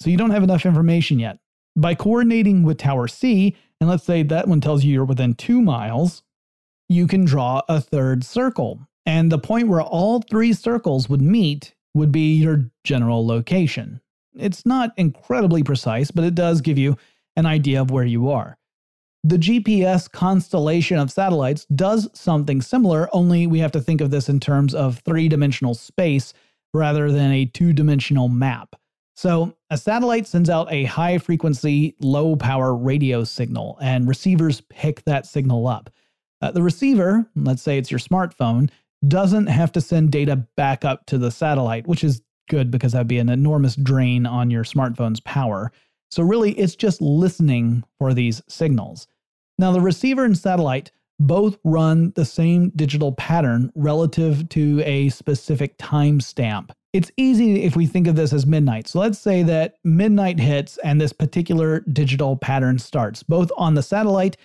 So 0.00 0.10
you 0.10 0.16
don't 0.16 0.30
have 0.30 0.42
enough 0.42 0.66
information 0.66 1.18
yet. 1.18 1.38
By 1.76 1.94
coordinating 1.94 2.62
with 2.62 2.78
Tower 2.78 3.08
C, 3.08 3.56
and 3.80 3.88
let's 3.88 4.04
say 4.04 4.22
that 4.24 4.46
one 4.46 4.60
tells 4.60 4.84
you 4.84 4.92
you're 4.92 5.04
within 5.04 5.34
two 5.34 5.62
miles, 5.62 6.22
you 6.88 7.06
can 7.06 7.24
draw 7.24 7.62
a 7.68 7.80
third 7.80 8.24
circle. 8.24 8.86
And 9.06 9.32
the 9.32 9.38
point 9.38 9.68
where 9.68 9.82
all 9.82 10.20
three 10.20 10.52
circles 10.52 11.08
would 11.08 11.22
meet 11.22 11.74
would 11.94 12.12
be 12.12 12.34
your 12.34 12.70
general 12.84 13.26
location. 13.26 14.00
It's 14.34 14.66
not 14.66 14.92
incredibly 14.96 15.62
precise, 15.62 16.10
but 16.10 16.24
it 16.24 16.34
does 16.34 16.60
give 16.60 16.78
you 16.78 16.96
an 17.36 17.46
idea 17.46 17.80
of 17.80 17.90
where 17.90 18.04
you 18.04 18.30
are. 18.30 18.56
The 19.26 19.38
GPS 19.38 20.10
constellation 20.10 20.98
of 20.98 21.10
satellites 21.10 21.64
does 21.74 22.10
something 22.12 22.60
similar, 22.60 23.08
only 23.14 23.46
we 23.46 23.58
have 23.60 23.72
to 23.72 23.80
think 23.80 24.02
of 24.02 24.10
this 24.10 24.28
in 24.28 24.38
terms 24.38 24.74
of 24.74 24.98
three 24.98 25.28
dimensional 25.28 25.72
space 25.72 26.34
rather 26.74 27.10
than 27.10 27.32
a 27.32 27.46
two 27.46 27.72
dimensional 27.72 28.28
map. 28.28 28.76
So, 29.16 29.56
a 29.70 29.78
satellite 29.78 30.26
sends 30.26 30.50
out 30.50 30.70
a 30.70 30.84
high 30.84 31.16
frequency, 31.16 31.94
low 32.00 32.36
power 32.36 32.74
radio 32.74 33.24
signal, 33.24 33.78
and 33.80 34.06
receivers 34.06 34.60
pick 34.60 35.02
that 35.04 35.24
signal 35.24 35.68
up. 35.68 35.88
Uh, 36.42 36.50
the 36.50 36.62
receiver, 36.62 37.24
let's 37.34 37.62
say 37.62 37.78
it's 37.78 37.90
your 37.90 38.00
smartphone, 38.00 38.68
doesn't 39.08 39.46
have 39.46 39.72
to 39.72 39.80
send 39.80 40.12
data 40.12 40.36
back 40.58 40.84
up 40.84 41.06
to 41.06 41.16
the 41.16 41.30
satellite, 41.30 41.86
which 41.86 42.04
is 42.04 42.20
good 42.50 42.70
because 42.70 42.92
that'd 42.92 43.08
be 43.08 43.18
an 43.18 43.30
enormous 43.30 43.74
drain 43.76 44.26
on 44.26 44.50
your 44.50 44.64
smartphone's 44.64 45.20
power. 45.20 45.72
So, 46.10 46.22
really, 46.22 46.52
it's 46.58 46.76
just 46.76 47.00
listening 47.00 47.84
for 47.98 48.12
these 48.12 48.42
signals. 48.50 49.06
Now, 49.58 49.72
the 49.72 49.80
receiver 49.80 50.24
and 50.24 50.36
satellite 50.36 50.90
both 51.20 51.58
run 51.64 52.12
the 52.16 52.24
same 52.24 52.70
digital 52.74 53.12
pattern 53.12 53.70
relative 53.74 54.48
to 54.50 54.82
a 54.84 55.08
specific 55.10 55.78
timestamp. 55.78 56.70
It's 56.92 57.10
easy 57.16 57.62
if 57.64 57.76
we 57.76 57.86
think 57.86 58.06
of 58.06 58.16
this 58.16 58.32
as 58.32 58.46
midnight. 58.46 58.88
So 58.88 59.00
let's 59.00 59.18
say 59.18 59.42
that 59.44 59.76
midnight 59.84 60.38
hits 60.38 60.78
and 60.78 61.00
this 61.00 61.12
particular 61.12 61.80
digital 61.80 62.36
pattern 62.36 62.78
starts, 62.78 63.22
both 63.22 63.50
on 63.56 63.74
the 63.74 63.82
satellite 63.82 64.36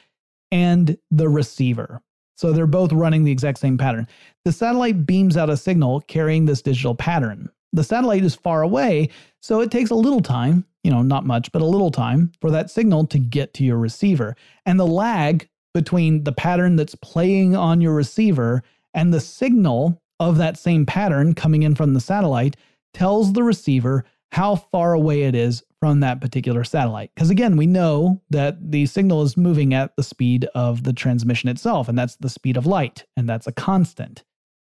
and 0.52 0.98
the 1.12 1.30
receiver. 1.30 2.02
So 2.38 2.52
they're 2.52 2.68
both 2.68 2.92
running 2.92 3.24
the 3.24 3.32
exact 3.32 3.60
same 3.60 3.78
pattern. 3.78 4.08
The 4.46 4.52
satellite 4.52 5.06
beams 5.06 5.38
out 5.38 5.50
a 5.50 5.58
signal 5.58 6.02
carrying 6.02 6.46
this 6.46 6.62
digital 6.62 6.96
pattern. 6.96 7.50
The 7.74 7.84
satellite 7.84 8.24
is 8.24 8.34
far 8.34 8.64
away, 8.64 9.10
so 9.42 9.62
it 9.62 9.70
takes 9.70 9.92
a 9.92 9.96
little 9.96 10.22
time, 10.22 10.66
you 10.84 10.92
know, 10.92 11.02
not 11.02 11.26
much, 11.26 11.52
but 11.52 11.62
a 11.62 11.66
little 11.66 11.92
time 11.92 12.32
for 12.42 12.52
that 12.52 12.70
signal 12.70 13.06
to 13.08 13.20
get 13.20 13.54
to 13.56 13.64
your 13.64 13.78
receiver. 13.78 14.36
And 14.66 14.80
the 14.80 14.88
lag 14.88 15.48
between 15.74 16.24
the 16.24 16.32
pattern 16.32 16.76
that's 16.76 16.96
playing 16.96 17.56
on 17.56 17.82
your 17.82 17.94
receiver 17.94 18.64
and 18.94 19.14
the 19.14 19.20
signal 19.20 20.02
of 20.20 20.38
that 20.38 20.58
same 20.58 20.86
pattern 20.86 21.34
coming 21.34 21.64
in 21.64 21.76
from 21.76 21.94
the 21.94 22.02
satellite 22.02 22.56
tells 22.94 23.34
the 23.34 23.44
receiver 23.44 24.04
how 24.32 24.56
far 24.56 24.94
away 24.94 25.24
it 25.24 25.36
is 25.36 25.64
from 25.80 26.02
that 26.02 26.22
particular 26.22 26.64
satellite. 26.64 27.12
Because 27.16 27.30
again, 27.30 27.56
we 27.56 27.66
know 27.66 28.22
that 28.30 28.72
the 28.72 28.86
signal 28.86 29.24
is 29.24 29.38
moving 29.38 29.74
at 29.74 29.96
the 29.96 30.04
speed 30.04 30.46
of 30.54 30.84
the 30.84 30.94
transmission 30.94 31.50
itself, 31.50 31.88
and 31.88 31.98
that's 31.98 32.18
the 32.18 32.30
speed 32.30 32.58
of 32.58 32.66
light, 32.66 33.06
and 33.16 33.28
that's 33.28 33.48
a 33.48 33.52
constant. 33.52 34.24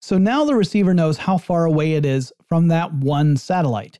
So 0.01 0.19
now 0.19 0.45
the 0.45 0.55
receiver 0.55 0.95
knows 0.95 1.19
how 1.19 1.39
far 1.39 1.65
away 1.65 1.95
it 1.95 2.07
is 2.07 2.33
from 2.49 2.69
that 2.69 2.93
one 2.93 3.37
satellite. 3.37 3.99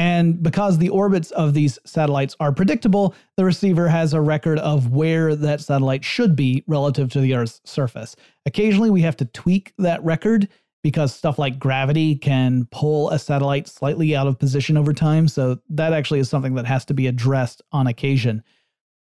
And 0.00 0.42
because 0.42 0.78
the 0.78 0.88
orbits 0.88 1.30
of 1.32 1.52
these 1.52 1.78
satellites 1.84 2.34
are 2.40 2.52
predictable, 2.52 3.14
the 3.36 3.44
receiver 3.44 3.86
has 3.86 4.14
a 4.14 4.20
record 4.22 4.58
of 4.60 4.92
where 4.92 5.36
that 5.36 5.60
satellite 5.60 6.06
should 6.06 6.34
be 6.34 6.64
relative 6.66 7.12
to 7.12 7.20
the 7.20 7.34
Earth's 7.34 7.60
surface. 7.66 8.16
Occasionally, 8.46 8.88
we 8.88 9.02
have 9.02 9.18
to 9.18 9.26
tweak 9.26 9.74
that 9.76 10.02
record 10.02 10.48
because 10.82 11.14
stuff 11.14 11.38
like 11.38 11.58
gravity 11.58 12.16
can 12.16 12.66
pull 12.72 13.10
a 13.10 13.18
satellite 13.18 13.68
slightly 13.68 14.16
out 14.16 14.26
of 14.26 14.38
position 14.38 14.78
over 14.78 14.94
time. 14.94 15.28
So, 15.28 15.58
that 15.68 15.92
actually 15.92 16.20
is 16.20 16.30
something 16.30 16.54
that 16.54 16.64
has 16.64 16.86
to 16.86 16.94
be 16.94 17.06
addressed 17.06 17.60
on 17.70 17.86
occasion. 17.86 18.42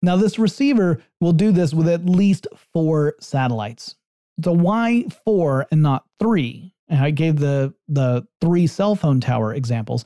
Now, 0.03 0.17
this 0.17 0.39
receiver 0.39 1.01
will 1.23 1.33
do 1.33 1.53
this 1.53 1.73
with 1.73 1.89
at 1.89 2.05
least 2.05 2.47
four 2.75 3.15
satellites. 3.19 3.97
So 4.45 4.53
why 4.53 5.05
four 5.25 5.67
and 5.71 5.81
not 5.81 6.05
three? 6.19 6.75
And 6.89 7.01
I 7.01 7.13
gave 7.13 7.39
the 7.39 7.73
the 7.89 8.27
three 8.43 8.67
cell 8.67 8.95
phone 8.95 9.21
tower 9.21 9.55
examples. 9.55 10.05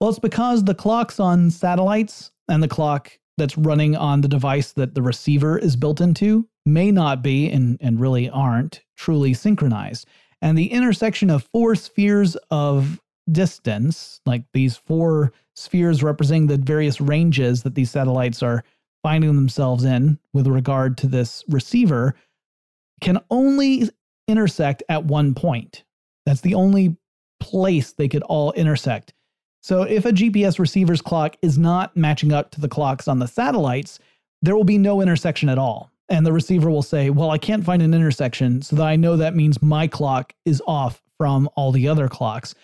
Well, 0.00 0.08
it's 0.08 0.18
because 0.18 0.64
the 0.64 0.74
clocks 0.74 1.20
on 1.20 1.50
satellites 1.50 2.30
and 2.48 2.62
the 2.62 2.68
clock 2.68 3.18
that's 3.36 3.58
running 3.58 3.96
on 3.96 4.22
the 4.22 4.28
device 4.28 4.72
that 4.72 4.94
the 4.94 5.02
receiver 5.02 5.58
is 5.58 5.76
built 5.76 6.00
into 6.00 6.48
may 6.64 6.90
not 6.90 7.22
be 7.22 7.50
and, 7.50 7.76
and 7.80 8.00
really 8.00 8.28
aren't 8.30 8.82
truly 8.96 9.34
synchronized. 9.34 10.06
And 10.40 10.56
the 10.56 10.72
intersection 10.72 11.28
of 11.28 11.48
four 11.52 11.74
spheres 11.74 12.36
of 12.50 12.98
distance, 13.30 14.20
like 14.24 14.44
these 14.54 14.76
four 14.76 15.32
spheres 15.54 16.02
representing 16.02 16.46
the 16.46 16.56
various 16.56 17.00
ranges 17.00 17.62
that 17.62 17.74
these 17.74 17.90
satellites 17.90 18.42
are 18.42 18.64
finding 19.02 19.34
themselves 19.34 19.84
in 19.84 20.18
with 20.32 20.46
regard 20.46 20.96
to 20.98 21.06
this 21.06 21.44
receiver, 21.48 22.14
can 23.02 23.18
only 23.30 23.88
intersect 24.28 24.82
at 24.88 25.04
one 25.04 25.34
point. 25.34 25.84
That's 26.24 26.40
the 26.40 26.54
only 26.54 26.96
place 27.38 27.92
they 27.92 28.08
could 28.08 28.22
all 28.22 28.52
intersect. 28.52 29.12
So 29.60 29.82
if 29.82 30.04
a 30.04 30.12
GPS 30.12 30.58
receiver's 30.58 31.02
clock 31.02 31.36
is 31.42 31.58
not 31.58 31.96
matching 31.96 32.32
up 32.32 32.50
to 32.52 32.60
the 32.60 32.68
clocks 32.68 33.08
on 33.08 33.18
the 33.18 33.28
satellites, 33.28 33.98
there 34.42 34.56
will 34.56 34.64
be 34.64 34.78
no 34.78 35.00
intersection 35.00 35.48
at 35.48 35.58
all. 35.58 35.90
And 36.08 36.26
the 36.26 36.32
receiver 36.32 36.70
will 36.70 36.82
say, 36.82 37.10
Well, 37.10 37.30
I 37.30 37.38
can't 37.38 37.64
find 37.64 37.82
an 37.82 37.94
intersection, 37.94 38.62
so 38.62 38.76
that 38.76 38.86
I 38.86 38.96
know 38.96 39.16
that 39.16 39.36
means 39.36 39.62
my 39.62 39.86
clock 39.86 40.34
is 40.44 40.62
off 40.66 41.02
from 41.18 41.48
all 41.54 41.72
the 41.72 41.86
other 41.86 42.08
clocks. 42.08 42.54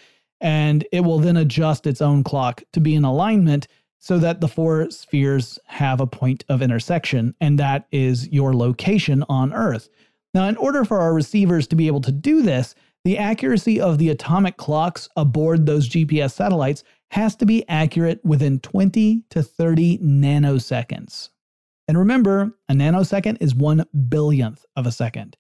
And 0.40 0.86
it 0.90 1.00
will 1.00 1.18
then 1.18 1.36
adjust 1.36 1.86
its 1.86 2.02
own 2.02 2.24
clock 2.24 2.62
to 2.72 2.80
be 2.80 2.94
in 2.94 3.04
alignment 3.04 3.68
so 3.98 4.18
that 4.18 4.40
the 4.40 4.48
four 4.48 4.90
spheres 4.90 5.58
have 5.66 6.00
a 6.00 6.06
point 6.06 6.44
of 6.48 6.62
intersection, 6.62 7.34
and 7.40 7.58
that 7.58 7.86
is 7.92 8.28
your 8.28 8.54
location 8.54 9.24
on 9.28 9.52
Earth. 9.52 9.88
Now, 10.34 10.48
in 10.48 10.56
order 10.56 10.84
for 10.84 11.00
our 11.00 11.14
receivers 11.14 11.66
to 11.68 11.76
be 11.76 11.86
able 11.86 12.02
to 12.02 12.12
do 12.12 12.42
this, 12.42 12.74
the 13.06 13.18
accuracy 13.18 13.80
of 13.80 13.98
the 13.98 14.08
atomic 14.08 14.56
clocks 14.56 15.08
aboard 15.16 15.64
those 15.64 15.88
GPS 15.88 16.32
satellites 16.32 16.82
has 17.12 17.36
to 17.36 17.46
be 17.46 17.64
accurate 17.68 18.18
within 18.24 18.58
20 18.58 19.22
to 19.30 19.44
30 19.44 19.98
nanoseconds. 19.98 21.28
And 21.86 21.96
remember, 21.96 22.58
a 22.68 22.72
nanosecond 22.72 23.36
is 23.40 23.54
one 23.54 23.84
billionth 24.08 24.64
of 24.74 24.88
a 24.88 24.90
second. 24.90 25.36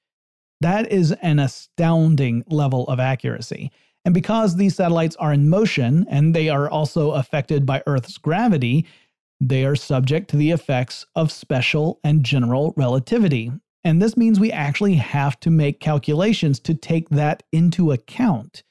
That 0.60 0.92
is 0.92 1.10
an 1.10 1.40
astounding 1.40 2.44
level 2.46 2.86
of 2.86 3.00
accuracy. 3.00 3.72
And 4.04 4.14
because 4.14 4.54
these 4.54 4.76
satellites 4.76 5.16
are 5.16 5.32
in 5.32 5.50
motion 5.50 6.06
and 6.08 6.36
they 6.36 6.48
are 6.48 6.70
also 6.70 7.10
affected 7.10 7.66
by 7.66 7.82
Earth's 7.88 8.16
gravity, 8.16 8.86
they 9.40 9.64
are 9.64 9.74
subject 9.74 10.30
to 10.30 10.36
the 10.36 10.52
effects 10.52 11.04
of 11.16 11.32
special 11.32 11.98
and 12.04 12.22
general 12.22 12.74
relativity, 12.76 13.50
and 13.86 14.02
this 14.02 14.16
means 14.16 14.40
we 14.40 14.50
actually 14.50 14.96
have 14.96 15.38
to 15.38 15.48
make 15.48 15.78
calculations 15.78 16.58
to 16.58 16.74
take 16.74 17.08
that 17.10 17.44
into 17.52 17.92
account. 17.92 18.64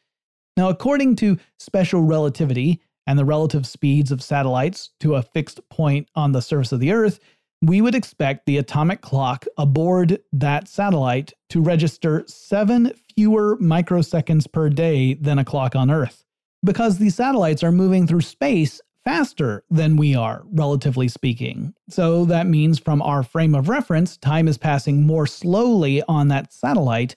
Now, 0.58 0.68
according 0.68 1.16
to 1.18 1.38
special 1.58 2.02
relativity 2.02 2.82
and 3.08 3.18
the 3.18 3.24
relative 3.24 3.66
speeds 3.66 4.12
of 4.12 4.22
satellites 4.22 4.90
to 5.00 5.16
a 5.16 5.22
fixed 5.22 5.62
point 5.70 6.10
on 6.16 6.34
the 6.34 6.42
surface 6.42 6.74
of 6.74 6.82
the 6.82 6.92
Earth, 6.92 7.22
we 7.62 7.80
would 7.80 7.96
expect 7.96 8.46
the 8.46 8.58
atomic 8.58 9.00
clock 9.00 9.46
aboard 9.58 10.22
that 10.34 10.68
satellite 10.68 11.32
to 11.50 11.62
register 11.62 12.26
seven 12.28 12.92
fewer 13.16 13.58
microseconds 13.62 14.52
per 14.52 14.68
day 14.68 15.14
than 15.14 15.40
a 15.40 15.46
clock 15.46 15.78
on 15.78 15.90
Earth. 15.90 16.26
because 16.66 16.98
these 16.98 17.16
satellites 17.16 17.64
are 17.64 17.72
moving 17.72 18.06
through 18.08 18.22
space 18.22 18.82
faster 19.06 19.64
than 19.70 19.96
we 19.96 20.16
are, 20.16 20.44
relatively 20.52 21.08
speaking. 21.08 21.74
So 21.90 22.26
that 22.26 22.48
means 22.48 22.80
from 22.80 23.02
our 23.02 23.24
frame 23.24 23.56
of 23.56 23.70
reference, 23.70 24.18
time 24.18 24.48
is 24.48 24.58
passing 24.58 25.06
more 25.06 25.28
slowly 25.28 26.02
on 26.08 26.28
that 26.30 26.52
satellite 26.52 27.16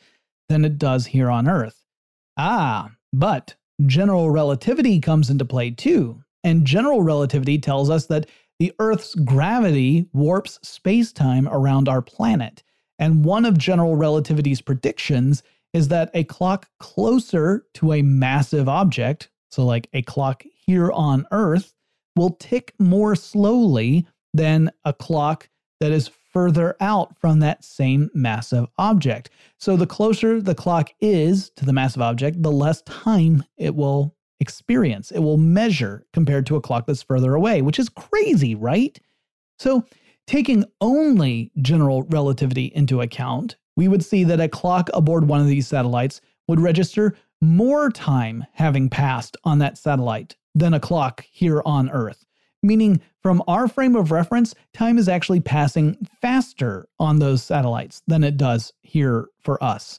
than 0.48 0.64
it 0.64 0.78
does 0.78 1.06
here 1.06 1.30
on 1.30 1.48
Earth. 1.48 1.84
Ah, 2.36 2.92
but 3.12 3.56
general 3.86 4.30
relativity 4.30 5.00
comes 5.00 5.30
into 5.30 5.44
play 5.44 5.70
too. 5.70 6.22
And 6.44 6.64
general 6.64 7.02
relativity 7.02 7.58
tells 7.58 7.90
us 7.90 8.06
that 8.06 8.26
the 8.58 8.72
Earth's 8.78 9.14
gravity 9.14 10.08
warps 10.12 10.58
space 10.62 11.12
time 11.12 11.48
around 11.48 11.88
our 11.88 12.02
planet. 12.02 12.62
And 12.98 13.24
one 13.24 13.44
of 13.44 13.56
general 13.56 13.96
relativity's 13.96 14.60
predictions 14.60 15.42
is 15.72 15.88
that 15.88 16.10
a 16.14 16.24
clock 16.24 16.68
closer 16.80 17.66
to 17.74 17.92
a 17.92 18.02
massive 18.02 18.68
object, 18.68 19.30
so 19.50 19.64
like 19.64 19.88
a 19.92 20.02
clock 20.02 20.44
here 20.66 20.90
on 20.92 21.26
Earth, 21.30 21.74
will 22.18 22.36
tick 22.38 22.74
more 22.78 23.14
slowly 23.14 24.06
than 24.34 24.70
a 24.84 24.92
clock 24.92 25.48
that 25.80 25.92
is 25.92 26.10
further 26.32 26.76
out 26.80 27.18
from 27.18 27.40
that 27.40 27.64
same 27.64 28.10
massive 28.14 28.66
object. 28.76 29.30
So 29.58 29.76
the 29.76 29.86
closer 29.86 30.40
the 30.40 30.54
clock 30.54 30.90
is 31.00 31.50
to 31.56 31.64
the 31.64 31.72
massive 31.72 32.02
object, 32.02 32.42
the 32.42 32.52
less 32.52 32.82
time 32.82 33.44
it 33.56 33.74
will 33.74 34.14
experience. 34.40 35.10
It 35.10 35.20
will 35.20 35.38
measure 35.38 36.04
compared 36.12 36.46
to 36.46 36.56
a 36.56 36.60
clock 36.60 36.86
that's 36.86 37.02
further 37.02 37.34
away, 37.34 37.62
which 37.62 37.78
is 37.78 37.88
crazy, 37.88 38.54
right? 38.54 38.98
So, 39.58 39.84
taking 40.26 40.64
only 40.80 41.50
general 41.60 42.02
relativity 42.04 42.66
into 42.66 43.00
account, 43.00 43.56
we 43.76 43.88
would 43.88 44.04
see 44.04 44.24
that 44.24 44.40
a 44.40 44.48
clock 44.48 44.90
aboard 44.92 45.26
one 45.26 45.40
of 45.40 45.46
these 45.46 45.66
satellites 45.66 46.20
would 46.46 46.60
register 46.60 47.16
more 47.40 47.90
time 47.90 48.44
having 48.52 48.88
passed 48.88 49.36
on 49.44 49.58
that 49.58 49.78
satellite 49.78 50.36
than 50.58 50.74
a 50.74 50.80
clock 50.80 51.24
here 51.30 51.62
on 51.64 51.90
Earth. 51.90 52.24
Meaning, 52.62 53.00
from 53.22 53.42
our 53.46 53.68
frame 53.68 53.94
of 53.94 54.10
reference, 54.10 54.54
time 54.74 54.98
is 54.98 55.08
actually 55.08 55.40
passing 55.40 55.96
faster 56.20 56.88
on 56.98 57.18
those 57.18 57.42
satellites 57.42 58.02
than 58.06 58.24
it 58.24 58.36
does 58.36 58.72
here 58.82 59.28
for 59.40 59.62
us. 59.62 59.98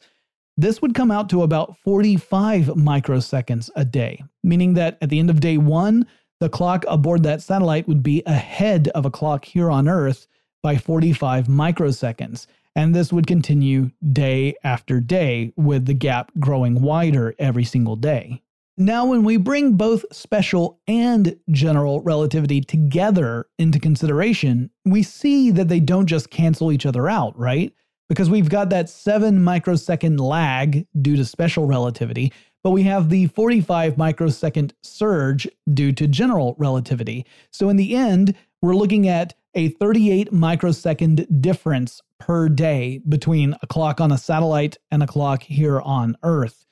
This 0.57 0.81
would 0.81 0.93
come 0.93 1.09
out 1.09 1.29
to 1.29 1.43
about 1.43 1.77
45 1.77 2.65
microseconds 2.65 3.69
a 3.77 3.85
day, 3.85 4.21
meaning 4.43 4.73
that 4.73 4.97
at 5.01 5.09
the 5.09 5.19
end 5.19 5.29
of 5.29 5.39
day 5.39 5.57
one, 5.57 6.05
the 6.41 6.49
clock 6.49 6.83
aboard 6.87 7.23
that 7.23 7.41
satellite 7.41 7.87
would 7.87 8.03
be 8.03 8.23
ahead 8.25 8.89
of 8.89 9.05
a 9.05 9.11
clock 9.11 9.45
here 9.45 9.71
on 9.71 9.87
Earth 9.87 10.27
by 10.61 10.75
45 10.75 11.47
microseconds. 11.47 12.45
And 12.75 12.93
this 12.93 13.13
would 13.13 13.25
continue 13.25 13.91
day 14.11 14.55
after 14.63 14.99
day, 14.99 15.53
with 15.55 15.85
the 15.85 15.93
gap 15.93 16.31
growing 16.39 16.81
wider 16.81 17.35
every 17.39 17.63
single 17.63 17.95
day. 17.95 18.41
Now, 18.79 19.05
when 19.05 19.23
we 19.23 19.37
bring 19.37 19.73
both 19.73 20.05
special 20.11 20.79
and 20.87 21.37
general 21.51 22.01
relativity 22.01 22.61
together 22.61 23.47
into 23.59 23.77
consideration, 23.77 24.71
we 24.85 25.03
see 25.03 25.51
that 25.51 25.67
they 25.67 25.81
don't 25.81 26.07
just 26.07 26.31
cancel 26.31 26.71
each 26.71 26.85
other 26.85 27.09
out, 27.09 27.37
right? 27.37 27.73
because 28.09 28.29
we've 28.29 28.49
got 28.49 28.71
that 28.71 28.89
7 28.89 29.41
microsecond 29.41 30.19
lag 30.19 30.85
due 31.01 31.15
to 31.15 31.23
special 31.23 31.65
relativity, 31.65 32.33
but 32.63 32.71
we 32.71 32.83
have 32.83 33.09
the 33.09 33.27
45 33.27 33.97
microsecond 33.97 34.73
surge 34.81 35.47
due 35.73 35.93
to 35.93 36.07
general 36.07 36.55
relativity. 36.57 37.25
So 37.51 37.69
in 37.69 37.77
the 37.77 37.95
end, 37.95 38.35
we're 38.61 38.75
looking 38.75 39.07
at 39.07 39.35
a 39.53 39.69
38 39.69 40.33
microsecond 40.33 41.41
difference 41.41 42.01
per 42.19 42.49
day 42.49 42.99
between 43.07 43.55
a 43.61 43.67
clock 43.67 44.01
on 44.01 44.11
a 44.11 44.17
satellite 44.17 44.77
and 44.91 45.01
a 45.01 45.07
clock 45.07 45.43
here 45.43 45.79
on 45.79 46.17
Earth. 46.23 46.65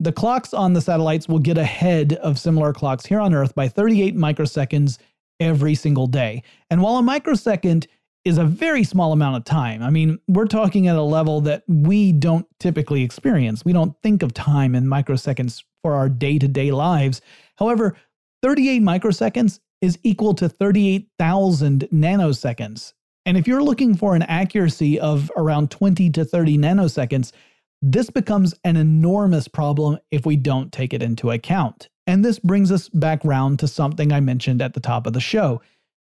The 0.00 0.12
clocks 0.12 0.54
on 0.54 0.74
the 0.74 0.80
satellites 0.80 1.28
will 1.28 1.40
get 1.40 1.58
ahead 1.58 2.12
of 2.14 2.38
similar 2.38 2.72
clocks 2.72 3.04
here 3.04 3.20
on 3.20 3.34
Earth 3.34 3.54
by 3.54 3.68
38 3.68 4.16
microseconds 4.16 4.98
every 5.40 5.74
single 5.74 6.06
day. 6.06 6.42
And 6.70 6.80
while 6.82 6.96
a 6.96 7.02
microsecond 7.02 7.88
is 8.24 8.38
a 8.38 8.44
very 8.44 8.84
small 8.84 9.12
amount 9.12 9.36
of 9.36 9.44
time. 9.44 9.82
I 9.82 9.90
mean, 9.90 10.18
we're 10.28 10.46
talking 10.46 10.86
at 10.86 10.96
a 10.96 11.02
level 11.02 11.40
that 11.42 11.62
we 11.66 12.12
don't 12.12 12.46
typically 12.60 13.02
experience. 13.02 13.64
We 13.64 13.72
don't 13.72 13.96
think 14.02 14.22
of 14.22 14.34
time 14.34 14.74
in 14.74 14.84
microseconds 14.84 15.62
for 15.82 15.94
our 15.94 16.08
day 16.08 16.38
to 16.38 16.46
day 16.46 16.70
lives. 16.70 17.20
However, 17.56 17.96
38 18.42 18.82
microseconds 18.82 19.60
is 19.80 19.98
equal 20.02 20.34
to 20.34 20.48
38,000 20.48 21.88
nanoseconds. 21.92 22.92
And 23.24 23.36
if 23.36 23.46
you're 23.46 23.62
looking 23.62 23.96
for 23.96 24.14
an 24.14 24.22
accuracy 24.22 24.98
of 24.98 25.30
around 25.36 25.70
20 25.70 26.10
to 26.10 26.24
30 26.24 26.58
nanoseconds, 26.58 27.32
this 27.80 28.10
becomes 28.10 28.54
an 28.64 28.76
enormous 28.76 29.48
problem 29.48 29.98
if 30.10 30.26
we 30.26 30.36
don't 30.36 30.72
take 30.72 30.92
it 30.92 31.02
into 31.02 31.30
account. 31.30 31.88
And 32.06 32.24
this 32.24 32.38
brings 32.38 32.72
us 32.72 32.88
back 32.88 33.24
round 33.24 33.58
to 33.60 33.68
something 33.68 34.12
I 34.12 34.20
mentioned 34.20 34.62
at 34.62 34.74
the 34.74 34.80
top 34.80 35.06
of 35.06 35.12
the 35.12 35.20
show 35.20 35.60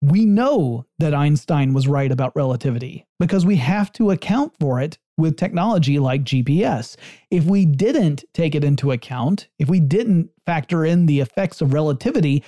we 0.02 0.26
know 0.26 0.86
that 0.98 1.14
Einstein 1.14 1.74
was 1.74 1.88
right 1.88 2.12
about 2.12 2.36
relativity 2.36 3.06
because 3.20 3.46
we 3.46 3.56
have 3.58 3.92
to 3.94 4.12
account 4.12 4.54
for 4.60 4.82
it 4.82 4.98
with 5.18 5.38
technology 5.38 6.00
like 6.00 6.24
GPS. 6.24 6.96
If 7.30 7.46
we 7.46 7.66
didn't 7.66 8.26
take 8.34 8.56
it 8.56 8.64
into 8.64 8.92
account, 8.92 9.48
if 9.60 9.70
we 9.70 9.80
didn't 9.80 10.32
factor 10.46 10.84
in 10.84 11.06
the 11.06 11.20
effects 11.20 11.62
of 11.62 11.74
relativity, 11.74 12.44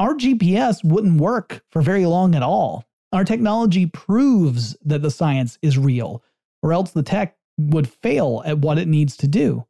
our 0.00 0.14
GPS 0.14 0.84
wouldn't 0.84 1.20
work 1.20 1.62
for 1.70 1.80
very 1.80 2.06
long 2.06 2.34
at 2.34 2.42
all. 2.42 2.84
Our 3.12 3.24
technology 3.24 3.86
proves 3.86 4.76
that 4.84 5.02
the 5.02 5.10
science 5.10 5.58
is 5.62 5.78
real, 5.78 6.24
or 6.62 6.72
else 6.72 6.90
the 6.90 7.04
tech 7.04 7.36
would 7.58 7.88
fail 7.88 8.42
at 8.44 8.58
what 8.58 8.78
it 8.78 8.88
needs 8.88 9.16
to 9.18 9.28
do. 9.28 9.66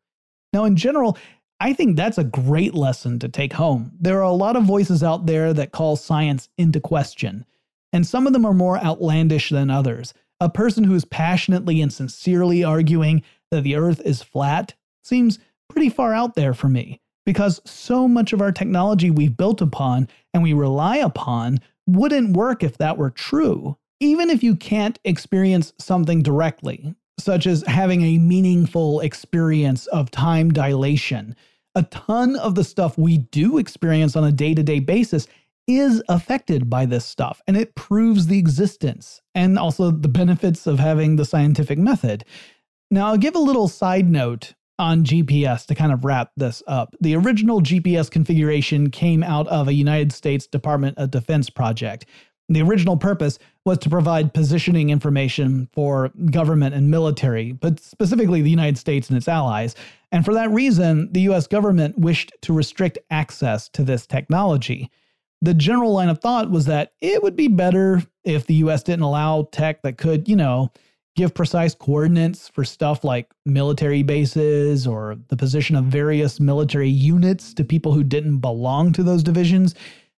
Now, 0.53 0.65
in 0.65 0.77
general, 0.77 1.17
I 1.61 1.73
think 1.73 1.97
that's 1.97 2.19
a 2.19 2.25
great 2.25 2.75
lesson 2.75 3.19
to 3.21 3.29
take 3.29 3.55
home. 3.55 3.93
There 3.99 4.19
are 4.19 4.31
a 4.31 4.33
lot 4.33 4.57
of 4.57 4.65
voices 4.65 5.03
out 5.03 5.27
there 5.27 5.53
that 5.55 5.73
call 5.73 5.97
science 5.97 6.49
into 6.59 6.81
question, 6.81 7.47
and 7.93 8.07
some 8.07 8.27
of 8.27 8.33
them 8.33 8.45
are 8.45 8.55
more 8.55 8.79
outlandish 8.79 9.51
than 9.51 9.71
others. 9.71 10.13
A 10.41 10.51
person 10.51 10.85
who 10.85 10.95
is 10.95 11.07
passionately 11.07 11.81
and 11.81 11.93
sincerely 11.93 12.63
arguing 12.63 13.23
that 13.51 13.63
the 13.63 13.77
earth 13.77 14.03
is 14.05 14.23
flat 14.23 14.75
seems 15.03 15.39
pretty 15.71 15.89
far 15.89 16.13
out 16.13 16.35
there 16.35 16.53
for 16.53 16.69
me, 16.69 17.01
because 17.25 17.63
so 17.65 18.07
much 18.07 18.33
of 18.33 18.43
our 18.43 18.53
technology 18.53 19.11
we've 19.11 19.37
built 19.37 19.63
upon 19.63 20.09
and 20.35 20.43
we 20.43 20.53
rely 20.53 20.97
upon 20.97 21.59
wouldn't 21.87 22.37
work 22.37 22.63
if 22.63 22.77
that 22.79 22.99
were 22.99 23.11
true. 23.11 23.79
Even 23.99 24.29
if 24.29 24.43
you 24.43 24.57
can't 24.57 24.99
experience 25.05 25.73
something 25.79 26.23
directly, 26.23 26.95
such 27.19 27.47
as 27.47 27.63
having 27.67 28.03
a 28.03 28.19
meaningful 28.19 29.01
experience 29.01 29.87
of 29.89 30.11
time 30.11 30.53
dilation. 30.53 31.35
A 31.75 31.83
ton 31.85 32.37
of 32.37 32.55
the 32.55 32.65
stuff 32.65 32.97
we 32.97 33.19
do 33.19 33.59
experience 33.59 34.17
on 34.17 34.25
a 34.25 34.33
day 34.33 34.55
to 34.55 34.63
day 34.63 34.81
basis 34.81 35.27
is 35.67 36.03
affected 36.09 36.71
by 36.71 36.87
this 36.87 37.05
stuff, 37.05 37.43
and 37.47 37.57
it 37.57 37.75
proves 37.75 38.27
the 38.27 38.39
existence 38.39 39.21
and 39.35 39.59
also 39.59 39.91
the 39.91 40.09
benefits 40.09 40.67
of 40.67 40.79
having 40.79 41.17
the 41.17 41.25
scientific 41.25 41.79
method. 41.79 42.25
Now, 42.91 43.09
I'll 43.09 43.19
give 43.19 43.35
a 43.35 43.41
little 43.41 43.67
side 43.67 44.09
note 44.09 44.55
on 44.79 45.05
GPS 45.05 45.67
to 45.67 45.75
kind 45.75 45.93
of 45.93 46.05
wrap 46.05 46.31
this 46.37 46.63
up. 46.67 46.95
The 47.01 47.17
original 47.17 47.61
GPS 47.61 48.11
configuration 48.11 48.91
came 48.91 49.23
out 49.23 49.49
of 49.49 49.69
a 49.69 49.73
United 49.73 50.13
States 50.13 50.47
Department 50.47 50.99
of 50.99 51.11
Defense 51.11 51.51
project. 51.51 52.07
The 52.49 52.63
original 52.63 52.97
purpose 52.97 53.39
was 53.65 53.79
to 53.79 53.91
provide 53.91 54.33
positioning 54.33 54.91
information 54.91 55.69
for 55.73 56.11
government 56.31 56.75
and 56.75 56.91
military, 56.91 57.53
but 57.53 57.81
specifically 57.81 58.41
the 58.41 58.51
United 58.51 58.79
States 58.79 59.09
and 59.09 59.17
its 59.17 59.27
allies. 59.27 59.75
And 60.13 60.25
for 60.25 60.33
that 60.35 60.51
reason, 60.51 61.13
the 61.13 61.23
US 61.23 61.49
government 61.49 61.99
wished 61.99 62.33
to 62.43 62.53
restrict 62.53 62.99
access 63.11 63.69
to 63.71 63.83
this 63.83 64.07
technology. 64.07 64.91
The 65.43 65.55
general 65.55 65.93
line 65.93 66.09
of 66.09 66.21
thought 66.21 66.51
was 66.51 66.67
that 66.67 66.93
it 67.01 67.23
would 67.23 67.37
be 67.37 67.49
better 67.49 68.03
if 68.25 68.47
the 68.47 68.55
US 68.55 68.85
didn't 68.85 69.03
allow 69.03 69.49
tech 69.51 69.83
that 69.83 69.99
could, 69.99 70.29
you 70.29 70.37
know, 70.37 70.71
give 71.17 71.35
precise 71.35 71.75
coordinates 71.75 72.49
for 72.49 72.63
stuff 72.63 73.03
like 73.03 73.33
military 73.45 74.03
bases 74.03 74.87
or 74.87 75.17
the 75.29 75.37
position 75.37 75.75
of 75.75 75.85
various 75.85 76.39
military 76.39 76.91
units 76.91 77.55
to 77.55 77.65
people 77.65 77.93
who 77.93 78.05
didn't 78.05 78.39
belong 78.39 78.93
to 78.93 79.03
those 79.03 79.23
divisions. 79.23 79.75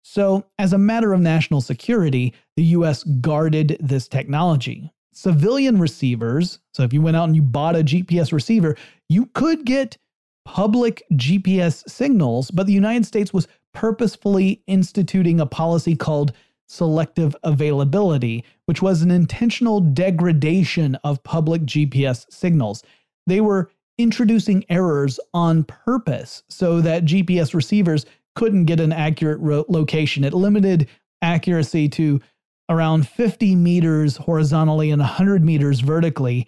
So, 0.09 0.45
as 0.57 0.71
a 0.71 0.77
matter 0.77 1.11
of 1.11 1.19
national 1.19 1.59
security, 1.59 2.33
the 2.55 2.63
US 2.77 3.03
guarded 3.03 3.75
this 3.81 4.07
technology. 4.07 4.89
Civilian 5.11 5.79
receivers, 5.79 6.59
so 6.73 6.83
if 6.83 6.93
you 6.93 7.01
went 7.01 7.17
out 7.17 7.25
and 7.25 7.35
you 7.35 7.41
bought 7.41 7.75
a 7.75 7.83
GPS 7.83 8.31
receiver, 8.31 8.77
you 9.09 9.25
could 9.33 9.65
get 9.65 9.97
public 10.45 11.03
GPS 11.11 11.87
signals, 11.89 12.49
but 12.51 12.67
the 12.67 12.73
United 12.73 13.05
States 13.05 13.33
was 13.33 13.49
purposefully 13.73 14.63
instituting 14.65 15.41
a 15.41 15.45
policy 15.45 15.93
called 15.93 16.31
selective 16.69 17.35
availability, 17.43 18.45
which 18.65 18.81
was 18.81 19.01
an 19.01 19.11
intentional 19.11 19.81
degradation 19.81 20.95
of 21.03 21.21
public 21.23 21.63
GPS 21.63 22.25
signals. 22.31 22.81
They 23.25 23.41
were 23.41 23.71
introducing 23.97 24.63
errors 24.69 25.19
on 25.33 25.65
purpose 25.65 26.43
so 26.47 26.79
that 26.79 27.03
GPS 27.03 27.53
receivers 27.53 28.05
couldn't 28.37 28.65
get 28.65 28.79
an 28.79 28.93
accurate 28.93 29.39
ro- 29.39 29.65
location. 29.67 30.23
It 30.23 30.31
limited 30.31 30.87
accuracy 31.23 31.89
to 31.89 32.21
around 32.69 33.07
50 33.07 33.55
meters 33.55 34.17
horizontally 34.17 34.91
and 34.91 34.99
100 34.99 35.43
meters 35.43 35.79
vertically. 35.79 36.47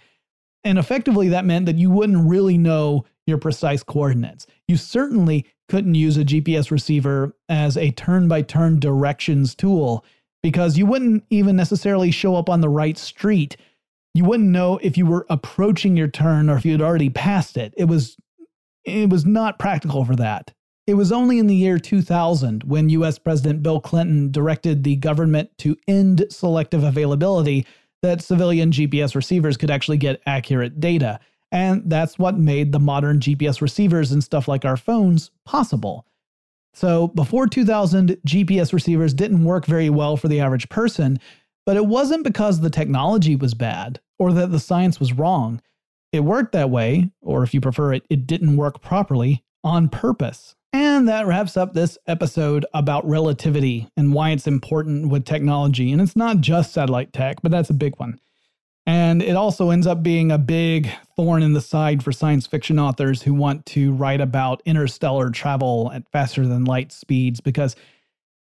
And 0.64 0.78
effectively, 0.78 1.30
that 1.30 1.46
meant 1.46 1.66
that 1.66 1.78
you 1.78 1.90
wouldn't 1.90 2.30
really 2.30 2.60
know 2.60 3.06
your 3.26 3.40
precise 3.40 3.82
coordinates. 3.82 4.46
You 4.68 4.78
certainly 4.78 5.48
couldn't 5.68 5.96
use 5.96 6.16
a 6.16 6.24
GPS 6.24 6.70
receiver 6.70 7.36
as 7.50 7.76
a 7.76 7.90
turn 7.92 8.28
by 8.28 8.44
turn 8.44 8.80
directions 8.80 9.56
tool 9.56 10.06
because 10.44 10.78
you 10.78 10.86
wouldn't 10.86 11.24
even 11.32 11.56
necessarily 11.56 12.12
show 12.12 12.36
up 12.36 12.50
on 12.50 12.62
the 12.62 12.70
right 12.70 13.00
street. 13.00 13.58
You 14.14 14.26
wouldn't 14.26 14.50
know 14.50 14.78
if 14.84 14.96
you 14.96 15.08
were 15.08 15.26
approaching 15.28 15.98
your 15.98 16.08
turn 16.08 16.52
or 16.52 16.58
if 16.58 16.66
you 16.66 16.72
had 16.72 16.82
already 16.82 17.10
passed 17.10 17.58
it. 17.58 17.74
It 17.78 17.86
was 17.86 18.16
it 18.86 19.10
was 19.10 19.26
not 19.26 19.58
practical 19.58 20.06
for 20.06 20.16
that. 20.18 20.54
It 20.90 20.98
was 20.98 21.12
only 21.12 21.38
in 21.38 21.46
the 21.46 21.54
year 21.56 21.78
2000 21.78 22.64
when 22.64 22.90
US 22.90 23.20
President 23.20 23.62
Bill 23.62 23.80
Clinton 23.80 24.32
directed 24.32 24.84
the 24.84 24.96
government 24.96 25.56
to 25.60 25.78
end 25.88 26.26
selective 26.32 26.84
availability 26.84 27.68
that 28.02 28.24
civilian 28.24 28.72
GPS 28.72 29.14
receivers 29.14 29.56
could 29.56 29.70
actually 29.70 30.00
get 30.00 30.20
accurate 30.26 30.80
data. 30.80 31.20
And 31.52 31.84
that's 31.86 32.18
what 32.18 32.40
made 32.40 32.72
the 32.72 32.80
modern 32.80 33.20
GPS 33.20 33.62
receivers 33.62 34.12
and 34.12 34.24
stuff 34.24 34.48
like 34.48 34.66
our 34.66 34.78
phones 34.78 35.30
possible. 35.46 36.08
So 36.74 37.10
before 37.10 37.46
2000, 37.46 38.18
GPS 38.26 38.74
receivers 38.74 39.14
didn't 39.14 39.44
work 39.44 39.68
very 39.68 39.92
well 39.92 40.18
for 40.18 40.28
the 40.28 40.40
average 40.40 40.70
person, 40.70 41.20
but 41.68 41.78
it 41.78 41.86
wasn't 41.86 42.24
because 42.24 42.62
the 42.62 42.72
technology 42.72 43.36
was 43.36 43.54
bad 43.54 44.00
or 44.18 44.34
that 44.34 44.52
the 44.52 44.60
science 44.60 45.00
was 45.00 45.14
wrong. 45.14 45.62
It 46.12 46.22
worked 46.22 46.54
that 46.54 46.72
way, 46.72 47.12
or 47.22 47.44
if 47.44 47.54
you 47.54 47.62
prefer 47.62 47.94
it, 47.94 48.08
it 48.10 48.26
didn't 48.26 48.58
work 48.58 48.82
properly 48.82 49.44
on 49.64 49.88
purpose. 49.88 50.56
And 50.72 51.08
that 51.08 51.26
wraps 51.26 51.58
up 51.58 51.74
this 51.74 51.98
episode 52.08 52.66
about 52.74 53.08
relativity 53.08 53.88
and 53.98 54.14
why 54.14 54.32
it's 54.32 54.48
important 54.48 55.10
with 55.10 55.26
technology. 55.26 55.92
And 55.92 56.02
it's 56.02 56.16
not 56.16 56.42
just 56.42 56.74
satellite 56.74 57.12
tech, 57.12 57.42
but 57.42 57.52
that's 57.52 57.72
a 57.72 57.74
big 57.74 57.96
one. 57.98 58.20
And 58.86 59.22
it 59.22 59.36
also 59.36 59.70
ends 59.70 59.88
up 59.88 60.02
being 60.02 60.32
a 60.32 60.38
big 60.38 60.90
thorn 61.16 61.44
in 61.44 61.54
the 61.54 61.62
side 61.62 62.04
for 62.04 62.12
science 62.12 62.48
fiction 62.48 62.80
authors 62.80 63.22
who 63.22 63.34
want 63.34 63.66
to 63.68 63.94
write 63.94 64.22
about 64.22 64.64
interstellar 64.66 65.30
travel 65.30 65.92
at 65.94 66.10
faster 66.12 66.48
than 66.48 66.66
light 66.66 66.92
speeds 66.92 67.40
because 67.40 67.76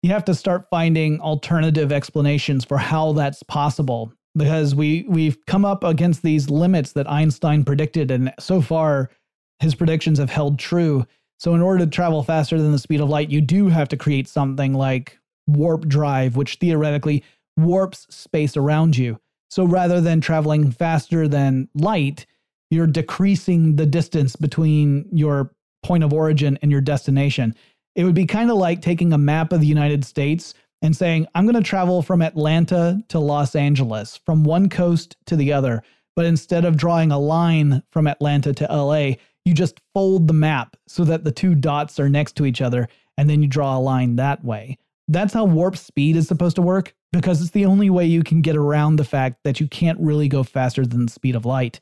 you 0.01 0.09
have 0.11 0.25
to 0.25 0.33
start 0.33 0.67
finding 0.69 1.21
alternative 1.21 1.91
explanations 1.91 2.65
for 2.65 2.79
how 2.79 3.13
that's 3.13 3.43
possible 3.43 4.11
because 4.35 4.73
we 4.73 5.05
we've 5.07 5.45
come 5.45 5.63
up 5.63 5.83
against 5.83 6.23
these 6.23 6.49
limits 6.49 6.93
that 6.93 7.09
Einstein 7.09 7.63
predicted 7.63 8.09
and 8.09 8.33
so 8.39 8.61
far 8.61 9.11
his 9.59 9.75
predictions 9.75 10.17
have 10.17 10.31
held 10.31 10.57
true. 10.57 11.05
So 11.41 11.55
in 11.55 11.61
order 11.61 11.83
to 11.83 11.89
travel 11.89 12.21
faster 12.21 12.61
than 12.61 12.71
the 12.71 12.77
speed 12.77 13.01
of 13.01 13.09
light, 13.09 13.31
you 13.31 13.41
do 13.41 13.67
have 13.67 13.89
to 13.89 13.97
create 13.97 14.27
something 14.27 14.75
like 14.75 15.17
warp 15.47 15.87
drive 15.87 16.35
which 16.35 16.57
theoretically 16.57 17.23
warps 17.57 18.05
space 18.13 18.55
around 18.55 18.95
you. 18.95 19.19
So 19.49 19.65
rather 19.65 19.99
than 20.01 20.21
traveling 20.21 20.69
faster 20.69 21.27
than 21.27 21.67
light, 21.73 22.27
you're 22.69 22.85
decreasing 22.85 23.75
the 23.75 23.87
distance 23.87 24.35
between 24.35 25.09
your 25.11 25.51
point 25.81 26.03
of 26.03 26.13
origin 26.13 26.59
and 26.61 26.71
your 26.71 26.79
destination. 26.79 27.55
It 27.95 28.03
would 28.03 28.13
be 28.13 28.27
kind 28.27 28.51
of 28.51 28.57
like 28.57 28.83
taking 28.83 29.11
a 29.11 29.17
map 29.17 29.51
of 29.51 29.61
the 29.61 29.65
United 29.65 30.05
States 30.05 30.53
and 30.83 30.95
saying, 30.95 31.25
I'm 31.33 31.45
going 31.45 31.55
to 31.55 31.67
travel 31.67 32.03
from 32.03 32.21
Atlanta 32.21 33.01
to 33.07 33.17
Los 33.17 33.55
Angeles, 33.55 34.15
from 34.15 34.43
one 34.43 34.69
coast 34.69 35.17
to 35.25 35.35
the 35.35 35.53
other. 35.53 35.81
But 36.15 36.25
instead 36.25 36.65
of 36.65 36.77
drawing 36.77 37.11
a 37.11 37.17
line 37.17 37.81
from 37.89 38.05
Atlanta 38.05 38.53
to 38.53 38.65
LA, 38.65 39.13
you 39.45 39.53
just 39.53 39.79
fold 39.93 40.27
the 40.27 40.33
map 40.33 40.75
so 40.87 41.03
that 41.05 41.23
the 41.23 41.31
two 41.31 41.55
dots 41.55 41.99
are 41.99 42.09
next 42.09 42.35
to 42.37 42.45
each 42.45 42.61
other, 42.61 42.87
and 43.17 43.29
then 43.29 43.41
you 43.41 43.47
draw 43.47 43.77
a 43.77 43.79
line 43.79 44.15
that 44.17 44.43
way. 44.43 44.77
That's 45.07 45.33
how 45.33 45.45
warp 45.45 45.77
speed 45.77 46.15
is 46.15 46.27
supposed 46.27 46.55
to 46.55 46.61
work 46.61 46.93
because 47.11 47.41
it's 47.41 47.51
the 47.51 47.65
only 47.65 47.89
way 47.89 48.05
you 48.05 48.23
can 48.23 48.41
get 48.41 48.55
around 48.55 48.95
the 48.95 49.03
fact 49.03 49.43
that 49.43 49.59
you 49.59 49.67
can't 49.67 49.99
really 49.99 50.27
go 50.27 50.43
faster 50.43 50.85
than 50.85 51.05
the 51.05 51.11
speed 51.11 51.35
of 51.35 51.45
light. 51.45 51.79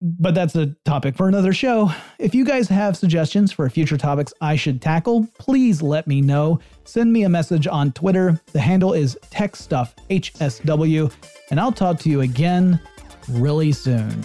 But 0.00 0.34
that's 0.34 0.56
a 0.56 0.74
topic 0.84 1.16
for 1.16 1.28
another 1.28 1.52
show. 1.52 1.92
If 2.18 2.34
you 2.34 2.44
guys 2.44 2.68
have 2.68 2.96
suggestions 2.96 3.52
for 3.52 3.70
future 3.70 3.96
topics 3.96 4.34
I 4.40 4.56
should 4.56 4.82
tackle, 4.82 5.28
please 5.38 5.80
let 5.80 6.08
me 6.08 6.20
know. 6.20 6.58
Send 6.84 7.12
me 7.12 7.22
a 7.22 7.28
message 7.28 7.68
on 7.68 7.92
Twitter. 7.92 8.40
The 8.52 8.60
handle 8.60 8.94
is 8.94 9.16
TechStuffHSW, 9.30 11.12
and 11.50 11.60
I'll 11.60 11.72
talk 11.72 12.00
to 12.00 12.10
you 12.10 12.22
again 12.22 12.80
really 13.28 13.70
soon. 13.70 14.24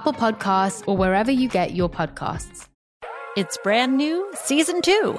Apple 0.00 0.14
Podcasts, 0.14 0.82
or 0.86 0.96
wherever 0.96 1.30
you 1.30 1.46
get 1.46 1.74
your 1.74 1.90
podcasts. 1.90 2.68
It's 3.36 3.58
brand 3.62 3.98
new, 3.98 4.32
season 4.32 4.80
two. 4.80 5.18